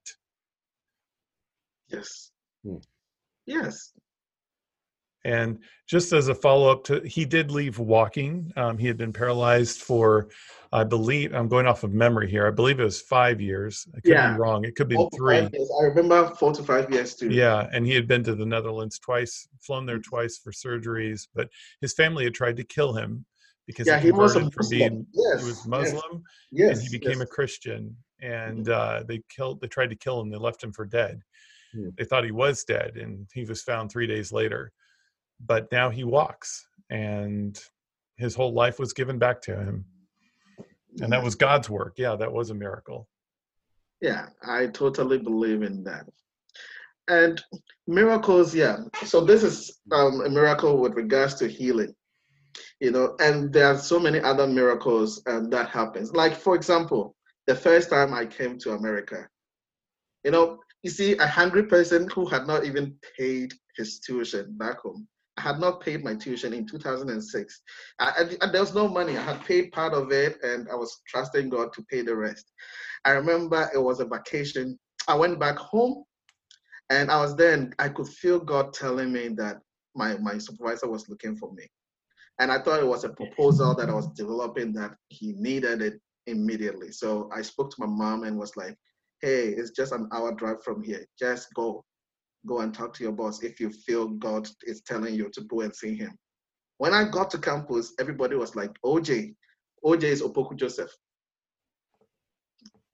Yes. 1.92 2.32
Hmm. 2.64 2.76
Yes. 3.46 3.92
and 5.26 5.60
just 5.88 6.14
as 6.14 6.28
a 6.30 6.36
follow-up 6.36 6.84
to 6.86 7.00
he 7.02 7.26
did 7.26 7.52
leave 7.52 7.78
walking 7.80 8.52
um, 8.56 8.78
he 8.78 8.88
had 8.88 8.98
been 8.98 9.12
paralyzed 9.14 9.82
for 9.82 10.30
i 10.72 10.84
believe 10.84 11.34
i'm 11.34 11.48
going 11.48 11.68
off 11.68 11.84
of 11.84 11.92
memory 11.94 12.30
here 12.30 12.48
i 12.48 12.52
believe 12.52 12.80
it 12.80 12.84
was 12.84 13.02
five 13.02 13.40
years 13.42 13.86
i 13.96 14.00
could 14.00 14.12
Yeah. 14.14 14.34
be 14.34 14.40
wrong 14.40 14.64
it 14.66 14.76
could 14.76 14.88
be 14.88 14.98
three. 15.16 15.38
I 15.38 15.84
remember 15.86 16.34
four 16.36 16.54
to 16.54 16.64
five 16.64 16.90
years 16.92 17.16
too. 17.16 17.30
Yeah, 17.30 17.68
and 17.74 17.86
he 17.86 17.94
had 17.94 18.08
been 18.08 18.24
to 18.24 18.36
the 18.36 18.46
Netherlands 18.46 18.98
twice, 19.00 19.48
flown 19.60 19.86
there 19.86 20.00
twice 20.00 20.38
for 20.44 20.52
surgeries, 20.52 21.28
but 21.36 21.50
his 21.82 21.94
family 21.94 22.24
had 22.24 22.34
tried 22.34 22.58
to 22.58 22.64
kill 22.64 22.94
him 22.94 23.26
because 23.68 23.86
Yeah, 23.88 24.00
he 24.00 24.08
he 24.08 24.12
was 24.12 24.34
from 24.34 24.46
Muslim. 24.56 24.70
being 24.70 25.08
Yes. 25.14 25.42
he 25.42 25.46
was 25.48 25.58
yes, 25.58 25.68
Muslim 25.68 26.24
Yes. 26.52 26.78
and 26.80 26.88
he 26.88 26.98
became 26.98 27.20
yes. 27.20 27.28
a 27.28 27.32
Christian, 27.38 27.96
and 28.22 28.70
uh, 28.70 29.04
they 29.08 29.22
killed. 29.36 29.62
They 29.62 29.68
tried 29.68 29.90
to 29.92 29.96
kill 29.96 30.20
him. 30.22 30.30
They 30.32 30.38
left 30.38 30.64
him 30.64 30.72
for 30.72 30.86
dead. 30.86 31.22
Hmm. 31.74 31.90
They 31.98 32.06
thought 32.06 32.26
he 32.26 32.32
was 32.32 32.64
dead, 32.64 32.98
and 32.98 33.28
he 33.34 33.46
was 33.46 33.62
found 33.62 33.92
three 33.92 34.08
days 34.08 34.32
later. 34.32 34.72
But 35.46 35.72
now 35.72 35.90
he 35.90 36.04
walks, 36.04 36.68
and 36.90 37.60
his 38.18 38.36
whole 38.36 38.54
life 38.54 38.80
was 38.80 38.94
given 38.94 39.18
back 39.18 39.42
to 39.44 39.56
him, 39.56 39.86
and 41.02 41.12
that 41.12 41.24
was 41.24 41.36
God's 41.36 41.70
work. 41.70 41.94
Yeah, 41.98 42.16
that 42.16 42.32
was 42.32 42.50
a 42.50 42.56
miracle. 42.56 43.08
Yeah, 44.02 44.28
I 44.44 44.68
totally 44.68 45.18
believe 45.18 45.62
in 45.62 45.84
that. 45.84 46.06
And 47.08 47.42
miracles, 47.88 48.54
yeah. 48.54 48.78
So 49.06 49.22
this 49.22 49.44
is 49.44 49.80
um, 49.92 50.22
a 50.22 50.30
miracle 50.30 50.78
with 50.78 50.94
regards 50.94 51.36
to 51.36 51.48
healing, 51.48 51.94
you 52.80 52.92
know. 52.92 53.16
And 53.20 53.52
there 53.52 53.68
are 53.68 53.78
so 53.78 54.00
many 54.00 54.20
other 54.20 54.48
miracles 54.48 55.22
um, 55.28 55.50
that 55.50 55.70
happens. 55.70 56.14
Like 56.14 56.36
for 56.36 56.56
example, 56.56 57.16
the 57.48 57.56
first 57.56 57.90
time 57.90 58.14
I 58.14 58.26
came 58.26 58.58
to 58.60 58.72
America, 58.72 59.28
you 60.24 60.32
know, 60.32 60.60
you 60.84 60.90
see 60.90 61.18
a 61.18 61.28
hungry 61.28 61.64
person 61.64 62.10
who 62.10 62.26
had 62.28 62.48
not 62.48 62.66
even 62.66 62.96
paid 63.18 63.54
his 63.78 64.00
tuition 64.00 64.58
back 64.58 64.80
home. 64.80 65.08
I 65.38 65.42
had 65.42 65.60
not 65.60 65.82
paid 65.82 66.04
my 66.04 66.16
tuition 66.16 66.54
in 66.54 66.68
2006. 66.68 67.62
I, 68.00 68.36
I- 68.42 68.48
there 68.52 68.62
was 68.62 68.76
no 68.76 68.88
money. 68.88 69.18
I 69.18 69.22
had 69.22 69.44
paid 69.46 69.72
part 69.72 69.94
of 69.94 70.12
it, 70.12 70.38
and 70.44 70.68
I 70.70 70.76
was 70.76 71.02
trusting 71.08 71.50
God 71.50 71.72
to 71.74 71.84
pay 71.90 72.02
the 72.02 72.16
rest. 72.16 72.52
I 73.06 73.12
remember 73.12 73.70
it 73.74 73.80
was 73.80 74.00
a 74.00 74.06
vacation. 74.06 74.78
I 75.08 75.16
went 75.16 75.40
back 75.40 75.58
home 75.58 76.04
and 76.90 77.10
I 77.10 77.20
was 77.22 77.36
there 77.36 77.54
and 77.54 77.74
I 77.80 77.90
could 77.90 78.08
feel 78.08 78.40
God 78.40 78.74
telling 78.74 79.12
me 79.12 79.30
that 79.30 79.60
my, 79.96 80.18
my 80.18 80.38
supervisor 80.38 80.88
was 80.90 81.10
looking 81.10 81.36
for 81.36 81.52
me. 81.54 81.68
And 82.40 82.52
I 82.52 82.60
thought 82.60 82.80
it 82.82 82.88
was 82.88 83.04
a 83.04 83.10
proposal 83.10 83.74
that 83.76 83.90
I 83.90 83.94
was 83.94 84.08
developing 84.14 84.74
that 84.74 84.92
he 85.10 85.34
needed 85.34 85.82
it 85.82 86.00
immediately. 86.28 86.92
So 86.92 87.30
I 87.34 87.42
spoke 87.42 87.72
to 87.72 87.76
my 87.80 87.88
mom 87.88 88.24
and 88.24 88.38
was 88.38 88.56
like, 88.56 88.76
hey, 89.22 89.48
it's 89.50 89.72
just 89.72 89.92
an 89.94 90.10
hour 90.14 90.34
drive 90.34 90.64
from 90.64 90.84
here. 90.84 91.06
Just 91.20 91.54
go. 91.54 91.84
Go 92.48 92.62
and 92.62 92.74
talk 92.74 92.94
to 92.96 93.04
your 93.04 93.12
boss 93.12 93.44
if 93.44 93.60
you 93.60 93.70
feel 93.70 94.08
God 94.08 94.48
is 94.64 94.82
telling 94.82 95.14
you 95.14 95.30
to 95.34 95.42
go 95.42 95.62
and 95.62 95.76
see 95.76 95.96
him. 95.96 96.18
When 96.80 96.92
I 96.92 97.08
got 97.08 97.30
to 97.32 97.38
campus, 97.38 97.94
everybody 98.00 98.36
was 98.36 98.56
like, 98.56 98.72
OJ, 98.84 99.36
OJ 99.86 100.04
is 100.04 100.24
Opoku 100.24 100.56
Joseph. 100.56 100.92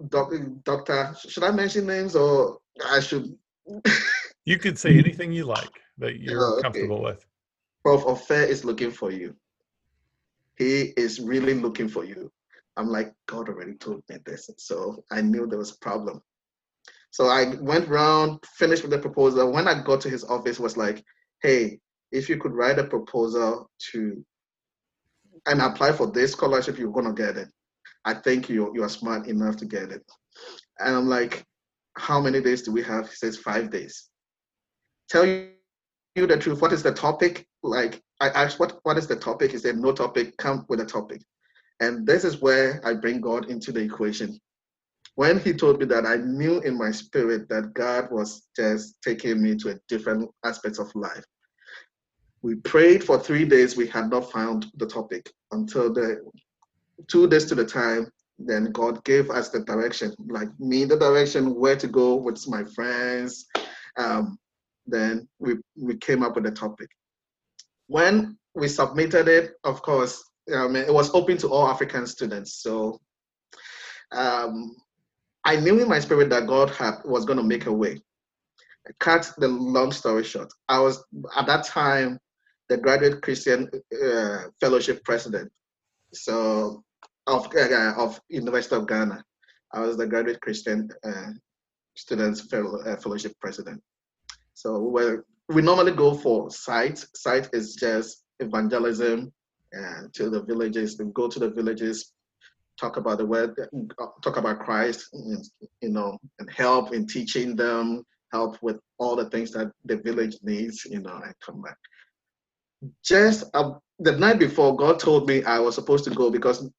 Doc, 0.10 0.34
doctor, 0.64 1.16
should 1.28 1.44
I 1.44 1.52
mention 1.52 1.88
names 1.88 2.16
or 2.16 2.58
I 2.86 3.00
should? 3.00 3.34
You 4.44 4.58
could 4.58 4.78
say 4.78 4.98
anything 4.98 5.32
you 5.32 5.46
like 5.46 5.82
that 5.98 6.20
you're 6.20 6.38
Oh, 6.40 6.54
okay. 6.60 6.64
comfortable 6.64 7.02
with. 7.02 7.26
Prof. 7.84 8.06
Affair 8.06 8.44
is 8.44 8.66
looking 8.66 8.92
for 8.92 9.12
you. 9.12 9.34
He 10.58 10.94
is 10.98 11.20
really 11.22 11.54
looking 11.54 11.88
for 11.88 12.04
you. 12.04 12.32
I'm 12.78 12.90
like, 12.90 13.14
God 13.28 13.50
already 13.50 13.74
told 13.74 14.04
me 14.08 14.18
this. 14.26 14.50
So 14.58 15.04
I 15.12 15.22
knew 15.22 15.48
there 15.48 15.58
was 15.58 15.72
a 15.72 15.80
problem. 15.80 16.22
So 17.10 17.26
I 17.26 17.56
went 17.60 17.88
round, 17.88 18.40
finished 18.58 18.84
with 18.84 18.92
the 18.92 19.00
proposal. 19.00 19.52
When 19.52 19.68
I 19.68 19.82
got 19.82 20.02
to 20.02 20.10
his 20.10 20.24
office, 20.24 20.60
was 20.60 20.78
like, 20.78 21.04
hey, 21.42 21.80
if 22.12 22.30
you 22.30 22.38
could 22.38 22.54
write 22.54 22.80
a 22.80 22.84
proposal 22.84 23.70
to 23.92 24.24
and 25.48 25.62
apply 25.62 25.94
for 25.94 26.08
this 26.08 26.34
scholarship, 26.34 26.78
you're 26.78 26.92
gonna 26.92 27.14
get 27.14 27.38
it. 27.38 27.48
I 28.06 28.14
think 28.14 28.50
you 28.50 28.72
you 28.76 28.84
are 28.84 28.90
smart 28.90 29.28
enough 29.28 29.58
to 29.58 29.66
get 29.66 29.92
it. 29.92 30.04
And 30.80 30.96
I'm 30.96 31.08
like, 31.08 31.44
how 31.98 32.22
many 32.22 32.42
days 32.42 32.62
do 32.62 32.72
we 32.72 32.84
have? 32.84 33.10
He 33.10 33.16
says 33.16 33.38
five 33.38 33.72
days. 33.72 34.10
Tell 35.10 35.26
you 35.26 35.48
the 36.16 36.38
truth. 36.38 36.62
What 36.62 36.74
is 36.74 36.84
the 36.84 36.94
topic? 36.94 37.48
Like 37.64 38.02
I 38.22 38.30
asked, 38.30 38.60
what 38.60 38.80
what 38.84 38.98
is 38.98 39.08
the 39.08 39.16
topic? 39.16 39.52
He 39.52 39.58
said, 39.58 39.78
no 39.78 39.92
topic. 39.92 40.38
Come 40.38 40.66
with 40.70 40.82
a 40.82 40.86
topic. 40.86 41.22
And 41.80 42.08
this 42.08 42.24
is 42.24 42.42
where 42.42 42.82
I 42.84 42.94
bring 42.94 43.22
God 43.22 43.50
into 43.50 43.72
the 43.72 43.82
equation. 43.82 44.40
When 45.16 45.40
he 45.40 45.54
told 45.54 45.80
me 45.80 45.86
that, 45.88 46.06
I 46.06 46.18
knew 46.18 46.60
in 46.62 46.78
my 46.78 46.92
spirit 46.92 47.50
that 47.50 47.74
God 47.74 48.12
was 48.12 48.48
just 48.56 49.02
taking 49.02 49.42
me 49.42 49.56
to 49.58 49.72
a 49.72 49.80
different 49.88 50.30
aspect 50.46 50.80
of 50.80 50.94
life. 50.96 51.26
We 52.42 52.56
prayed 52.56 53.04
for 53.04 53.18
three 53.18 53.46
days. 53.46 53.76
We 53.76 53.88
had 53.88 54.10
not 54.10 54.32
found 54.32 54.68
the 54.76 54.86
topic 54.86 55.32
until 55.52 55.92
the 55.92 56.24
two 57.08 57.28
days 57.28 57.46
to 57.46 57.56
the 57.56 57.66
time. 57.66 58.12
Then 58.40 58.72
God 58.72 59.04
gave 59.04 59.32
us 59.32 59.50
the 59.50 59.62
direction, 59.62 60.14
like 60.28 60.50
me, 60.60 60.86
the 60.86 60.98
direction 60.98 61.56
where 61.56 61.76
to 61.76 61.88
go 61.88 62.16
with 62.16 62.48
my 62.48 62.64
friends. 62.64 63.48
Um, 63.98 64.38
then 64.86 65.28
we 65.40 65.56
we 65.76 65.98
came 65.98 66.22
up 66.22 66.36
with 66.36 66.44
the 66.44 66.52
topic. 66.52 66.90
When 67.88 68.38
we 68.54 68.68
submitted 68.68 69.28
it, 69.28 69.54
of 69.64 69.82
course, 69.82 70.24
um, 70.54 70.76
it 70.76 70.93
was 70.93 71.14
open 71.14 71.38
to 71.38 71.50
all 71.50 71.68
African 71.68 72.08
students. 72.08 72.62
So 72.62 73.00
um, 74.12 74.76
I 75.43 75.56
knew 75.58 75.80
in 75.80 75.88
my 75.88 76.00
spirit 76.00 76.30
that 76.30 76.48
God 76.48 76.70
had, 76.72 76.95
was 77.06 77.26
going 77.26 77.38
to 77.38 77.43
make 77.43 77.66
a 77.66 77.74
way. 77.74 78.00
Cut 79.00 79.32
the 79.38 79.48
long 79.48 79.91
story 79.91 80.24
short, 80.24 80.52
I 80.70 80.80
was 80.80 81.04
at 81.36 81.45
that 81.48 81.66
time 81.66 82.20
the 82.70 82.78
graduate 82.78 83.22
Christian 83.22 83.70
uh, 84.04 84.43
fellowship 84.62 85.04
president. 85.04 85.52
So 86.14 86.84
of 87.28 87.54
uh, 87.54 87.93
of 87.98 88.22
University 88.30 88.76
of 88.76 88.88
Ghana, 88.88 89.22
I 89.74 89.82
was 89.82 89.98
the 89.98 90.08
graduate 90.08 90.39
Christian 90.39 90.89
uh, 91.04 91.32
students 91.95 92.41
fellow, 92.41 92.82
uh, 92.84 92.95
fellowship 92.95 93.34
president. 93.41 93.82
So 94.54 94.80
we 94.80 95.18
we 95.50 95.62
normally 95.62 95.91
go 95.91 96.14
for 96.14 96.50
site. 96.50 97.06
Site 97.14 97.50
is 97.52 97.76
just 97.76 98.24
evangelism 98.39 99.34
and 99.72 100.13
to 100.13 100.30
the 100.30 100.41
villages. 100.43 100.95
Go 101.13 101.28
to 101.28 101.39
the 101.39 101.49
villages, 101.49 102.13
talk 102.80 102.97
about 102.97 103.18
the 103.18 103.26
word, 103.26 103.55
talk 104.24 104.38
about 104.38 104.59
Christ, 104.59 105.09
you 105.82 105.89
know, 105.89 106.18
and 106.39 106.49
help 106.51 106.93
in 106.93 107.07
teaching 107.07 107.55
them, 107.55 108.03
help 108.32 108.61
with 108.61 108.78
all 108.99 109.15
the 109.15 109.30
things 109.30 109.51
that 109.51 109.72
the 109.86 109.97
village 109.97 110.38
needs, 110.43 110.86
you 110.86 110.99
know, 110.99 111.13
I 111.13 111.32
come 111.43 111.61
back. 111.61 111.78
Just 113.03 113.45
uh, 113.53 113.72
the 113.99 114.11
night 114.11 114.38
before, 114.39 114.76
God 114.76 114.99
told 114.99 115.28
me 115.28 115.43
I 115.43 115.59
was 115.59 115.76
supposed 115.76 116.03
to 116.05 116.11
go 116.11 116.30
because 116.30 116.70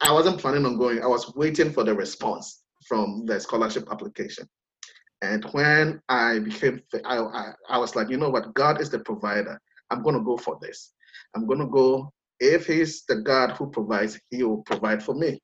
I 0.00 0.12
wasn't 0.12 0.38
planning 0.38 0.64
on 0.64 0.78
going. 0.78 1.02
I 1.02 1.06
was 1.06 1.32
waiting 1.34 1.72
for 1.72 1.82
the 1.82 1.94
response 1.94 2.62
from 2.86 3.24
the 3.26 3.40
scholarship 3.40 3.88
application. 3.90 4.48
And 5.22 5.44
when 5.52 6.00
I 6.08 6.38
became, 6.38 6.80
I, 7.04 7.18
I, 7.18 7.52
I 7.68 7.78
was 7.78 7.94
like, 7.96 8.08
you 8.08 8.16
know 8.16 8.30
what? 8.30 8.54
God 8.54 8.80
is 8.80 8.90
the 8.90 9.00
provider. 9.00 9.60
I'm 9.90 10.02
going 10.02 10.14
to 10.14 10.24
go 10.24 10.36
for 10.36 10.58
this. 10.62 10.92
I'm 11.34 11.46
going 11.46 11.58
to 11.58 11.66
go. 11.66 12.12
If 12.40 12.66
He's 12.66 13.04
the 13.04 13.16
God 13.16 13.52
who 13.52 13.70
provides, 13.70 14.18
He 14.30 14.42
will 14.42 14.62
provide 14.62 15.02
for 15.02 15.14
me. 15.14 15.40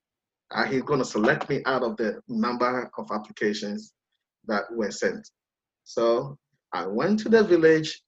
Uh, 0.51 0.65
he's 0.65 0.83
going 0.83 1.01
to 1.01 1.05
select 1.05 1.49
me 1.49 1.63
out 1.67 1.83
of 1.83 1.97
the 1.97 2.21
number 2.29 2.91
of 2.97 3.11
applications 3.11 3.93
that 4.47 4.65
were 4.71 4.91
sent. 4.91 5.29
So 5.85 6.39
I 6.73 6.87
went 6.87 7.21
to 7.21 7.29
the 7.29 7.43
village. 7.43 8.01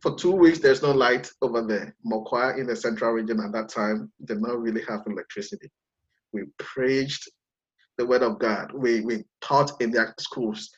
For 0.00 0.16
two 0.16 0.32
weeks, 0.32 0.58
there's 0.58 0.82
no 0.82 0.90
light 0.90 1.30
over 1.42 1.62
there. 1.62 1.94
Mokwa 2.04 2.58
in 2.58 2.66
the 2.66 2.74
central 2.74 3.12
region 3.12 3.38
at 3.38 3.52
that 3.52 3.68
time 3.68 4.10
did 4.24 4.40
not 4.40 4.60
really 4.60 4.82
have 4.88 5.02
electricity. 5.06 5.70
We 6.32 6.42
preached 6.58 7.28
the 7.98 8.06
word 8.06 8.22
of 8.22 8.40
God. 8.40 8.72
We, 8.74 9.02
we 9.02 9.24
taught 9.40 9.80
in 9.80 9.92
their 9.92 10.14
schools 10.18 10.70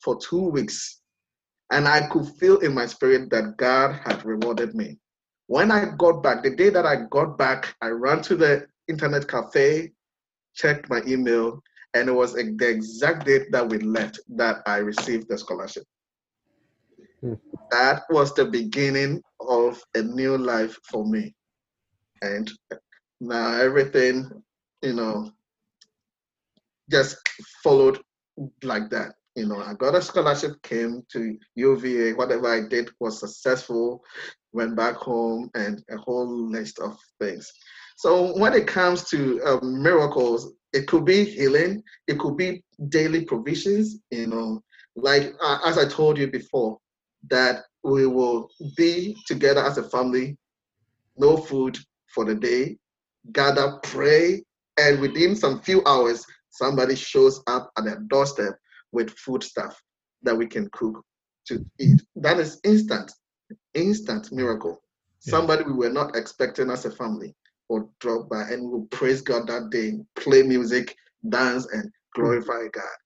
for 0.00 0.18
two 0.18 0.48
weeks. 0.48 1.00
And 1.70 1.86
I 1.86 2.08
could 2.08 2.26
feel 2.40 2.58
in 2.58 2.74
my 2.74 2.86
spirit 2.86 3.30
that 3.30 3.56
God 3.56 4.00
had 4.04 4.24
rewarded 4.24 4.74
me. 4.74 4.98
When 5.46 5.70
I 5.70 5.92
got 5.98 6.22
back, 6.22 6.42
the 6.42 6.54
day 6.54 6.70
that 6.70 6.86
I 6.86 7.04
got 7.10 7.36
back, 7.36 7.74
I 7.82 7.88
ran 7.88 8.22
to 8.22 8.36
the 8.36 8.66
internet 8.88 9.28
cafe, 9.28 9.92
checked 10.54 10.88
my 10.88 11.02
email, 11.06 11.62
and 11.94 12.08
it 12.08 12.12
was 12.12 12.32
the 12.34 12.68
exact 12.68 13.26
date 13.26 13.52
that 13.52 13.68
we 13.68 13.78
left 13.78 14.20
that 14.36 14.62
I 14.66 14.78
received 14.78 15.28
the 15.28 15.38
scholarship. 15.38 15.84
Hmm. 17.20 17.34
That 17.70 18.02
was 18.10 18.34
the 18.34 18.46
beginning 18.46 19.22
of 19.40 19.80
a 19.94 20.02
new 20.02 20.36
life 20.38 20.76
for 20.90 21.06
me. 21.06 21.34
And 22.22 22.50
now 23.20 23.54
everything, 23.54 24.30
you 24.82 24.94
know, 24.94 25.30
just 26.90 27.16
followed 27.62 28.00
like 28.62 28.90
that. 28.90 29.14
You 29.36 29.46
know, 29.46 29.60
I 29.60 29.74
got 29.74 29.94
a 29.94 30.02
scholarship, 30.02 30.62
came 30.62 31.02
to 31.12 31.36
UVA, 31.56 32.12
whatever 32.12 32.48
I 32.48 32.68
did 32.68 32.90
was 33.00 33.20
successful, 33.20 34.02
went 34.54 34.76
back 34.76 34.94
home, 34.94 35.50
and 35.54 35.82
a 35.90 35.96
whole 35.96 36.48
list 36.48 36.78
of 36.78 36.96
things. 37.20 37.50
So 37.96 38.36
when 38.38 38.54
it 38.54 38.66
comes 38.66 39.08
to 39.10 39.40
um, 39.44 39.82
miracles, 39.82 40.52
it 40.72 40.86
could 40.86 41.04
be 41.04 41.24
healing, 41.24 41.82
it 42.08 42.18
could 42.18 42.36
be 42.36 42.62
daily 42.88 43.24
provisions, 43.24 44.00
you 44.10 44.26
know, 44.26 44.62
like 44.96 45.32
uh, 45.42 45.58
as 45.66 45.78
I 45.78 45.86
told 45.86 46.18
you 46.18 46.30
before, 46.30 46.78
that 47.30 47.64
we 47.82 48.06
will 48.06 48.48
be 48.76 49.16
together 49.26 49.64
as 49.64 49.78
a 49.78 49.88
family, 49.90 50.36
no 51.16 51.36
food 51.36 51.78
for 52.08 52.24
the 52.24 52.34
day, 52.34 52.76
gather, 53.32 53.78
pray, 53.82 54.42
and 54.78 55.00
within 55.00 55.36
some 55.36 55.60
few 55.60 55.82
hours, 55.84 56.24
somebody 56.50 56.94
shows 56.94 57.42
up 57.46 57.70
at 57.76 57.84
their 57.84 58.00
doorstep 58.08 58.54
with 58.92 59.10
food 59.10 59.42
stuff 59.42 59.80
that 60.22 60.36
we 60.36 60.46
can 60.46 60.68
cook 60.72 61.02
to 61.46 61.64
eat. 61.78 62.02
That 62.16 62.38
is 62.38 62.60
instant, 62.64 63.12
instant 63.74 64.32
miracle. 64.32 64.82
Yeah. 65.24 65.32
Somebody 65.32 65.64
we 65.64 65.72
were 65.72 65.90
not 65.90 66.16
expecting 66.16 66.70
as 66.70 66.84
a 66.84 66.90
family 66.90 67.34
will 67.68 67.92
drop 68.00 68.28
by 68.28 68.42
and 68.42 68.70
we'll 68.70 68.86
praise 68.90 69.22
God 69.22 69.46
that 69.48 69.70
day, 69.70 69.94
play 70.16 70.42
music, 70.42 70.96
dance, 71.28 71.66
and 71.72 71.90
glorify 72.14 72.64
mm. 72.64 72.72
God. 72.72 72.96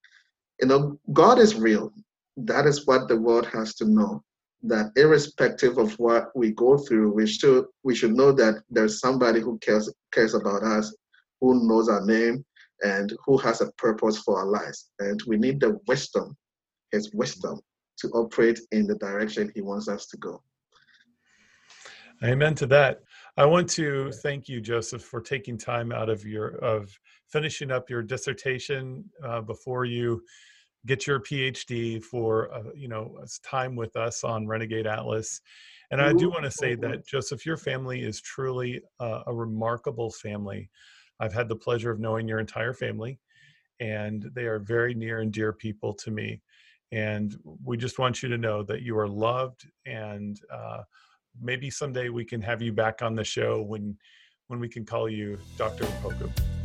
You 0.61 0.68
know, 0.68 1.01
God 1.12 1.39
is 1.39 1.55
real. 1.55 1.93
That 2.36 2.66
is 2.66 2.86
what 2.86 3.09
the 3.09 3.16
world 3.16 3.47
has 3.47 3.74
to 3.76 3.84
know. 3.84 4.22
That 4.62 4.91
irrespective 4.97 5.78
of 5.78 5.93
what 6.01 6.34
we 6.34 6.51
go 6.51 6.78
through, 6.78 7.12
we 7.12 7.26
should 7.28 7.66
we 7.84 7.95
should 7.95 8.14
know 8.14 8.32
that 8.32 8.62
there's 8.68 8.99
somebody 8.99 9.41
who 9.41 9.57
cares 9.59 9.93
cares 10.12 10.34
about 10.34 10.64
us, 10.64 10.95
who 11.41 11.66
knows 11.68 11.89
our 11.89 12.05
name, 12.05 12.45
and 12.82 13.12
who 13.24 13.39
has 13.39 13.61
a 13.61 13.70
purpose 13.72 14.18
for 14.18 14.41
our 14.41 14.47
lives. 14.47 14.91
And 14.99 15.22
we 15.28 15.36
need 15.36 15.61
the 15.61 15.78
wisdom, 15.86 16.36
his 16.91 17.12
wisdom, 17.12 17.61
to 17.99 18.09
operate 18.11 18.61
in 18.72 18.86
the 18.86 18.94
direction 18.96 19.51
he 19.55 19.61
wants 19.61 19.88
us 19.88 20.07
to 20.07 20.16
go. 20.16 20.42
Amen 22.24 22.55
to 22.57 22.66
that. 22.66 23.01
I 23.36 23.44
want 23.44 23.68
to 23.70 24.11
thank 24.11 24.49
you, 24.49 24.61
Joseph, 24.61 25.03
for 25.03 25.20
taking 25.20 25.57
time 25.57 25.92
out 25.92 26.09
of 26.09 26.24
your 26.24 26.57
of 26.57 26.90
finishing 27.28 27.70
up 27.70 27.88
your 27.88 28.03
dissertation 28.03 29.05
uh, 29.24 29.40
before 29.40 29.84
you 29.84 30.22
get 30.86 31.07
your 31.07 31.20
PhD 31.20 32.03
for 32.03 32.53
uh, 32.53 32.62
you 32.74 32.88
know 32.88 33.18
time 33.44 33.76
with 33.76 33.96
us 33.96 34.24
on 34.24 34.49
Renegade 34.49 34.86
Atlas. 34.86 35.40
And 35.90 36.03
I 36.03 36.12
do 36.12 36.28
want 36.28 36.44
to 36.44 36.51
say 36.51 36.74
that 36.74 37.07
Joseph, 37.07 37.46
your 37.46 37.57
family 37.57 38.03
is 38.03 38.20
truly 38.20 38.82
uh, 39.01 39.22
a 39.26 39.32
remarkable 39.32 40.11
family. 40.11 40.68
I've 41.18 41.32
had 41.32 41.49
the 41.49 41.57
pleasure 41.57 41.90
of 41.90 41.99
knowing 41.99 42.28
your 42.28 42.40
entire 42.40 42.74
family, 42.74 43.18
and 43.80 44.30
they 44.34 44.44
are 44.44 44.59
very 44.59 44.94
near 44.94 45.20
and 45.20 45.32
dear 45.32 45.53
people 45.53 45.94
to 45.94 46.11
me. 46.11 46.42
And 46.93 47.36
we 47.64 47.76
just 47.76 47.99
want 47.99 48.22
you 48.22 48.28
to 48.30 48.39
know 48.39 48.62
that 48.62 48.82
you 48.82 48.99
are 48.99 49.09
loved, 49.09 49.68
and 49.84 50.41
uh, 50.51 50.82
maybe 51.41 51.70
someday 51.70 52.09
we 52.09 52.24
can 52.24 52.41
have 52.41 52.62
you 52.62 52.72
back 52.72 53.03
on 53.03 53.14
the 53.14 53.24
show 53.24 53.62
when 53.62 53.97
when 54.47 54.59
we 54.59 54.68
can 54.68 54.86
call 54.86 55.09
you 55.09 55.39
Dr. 55.59 55.84
Poku. 56.03 56.57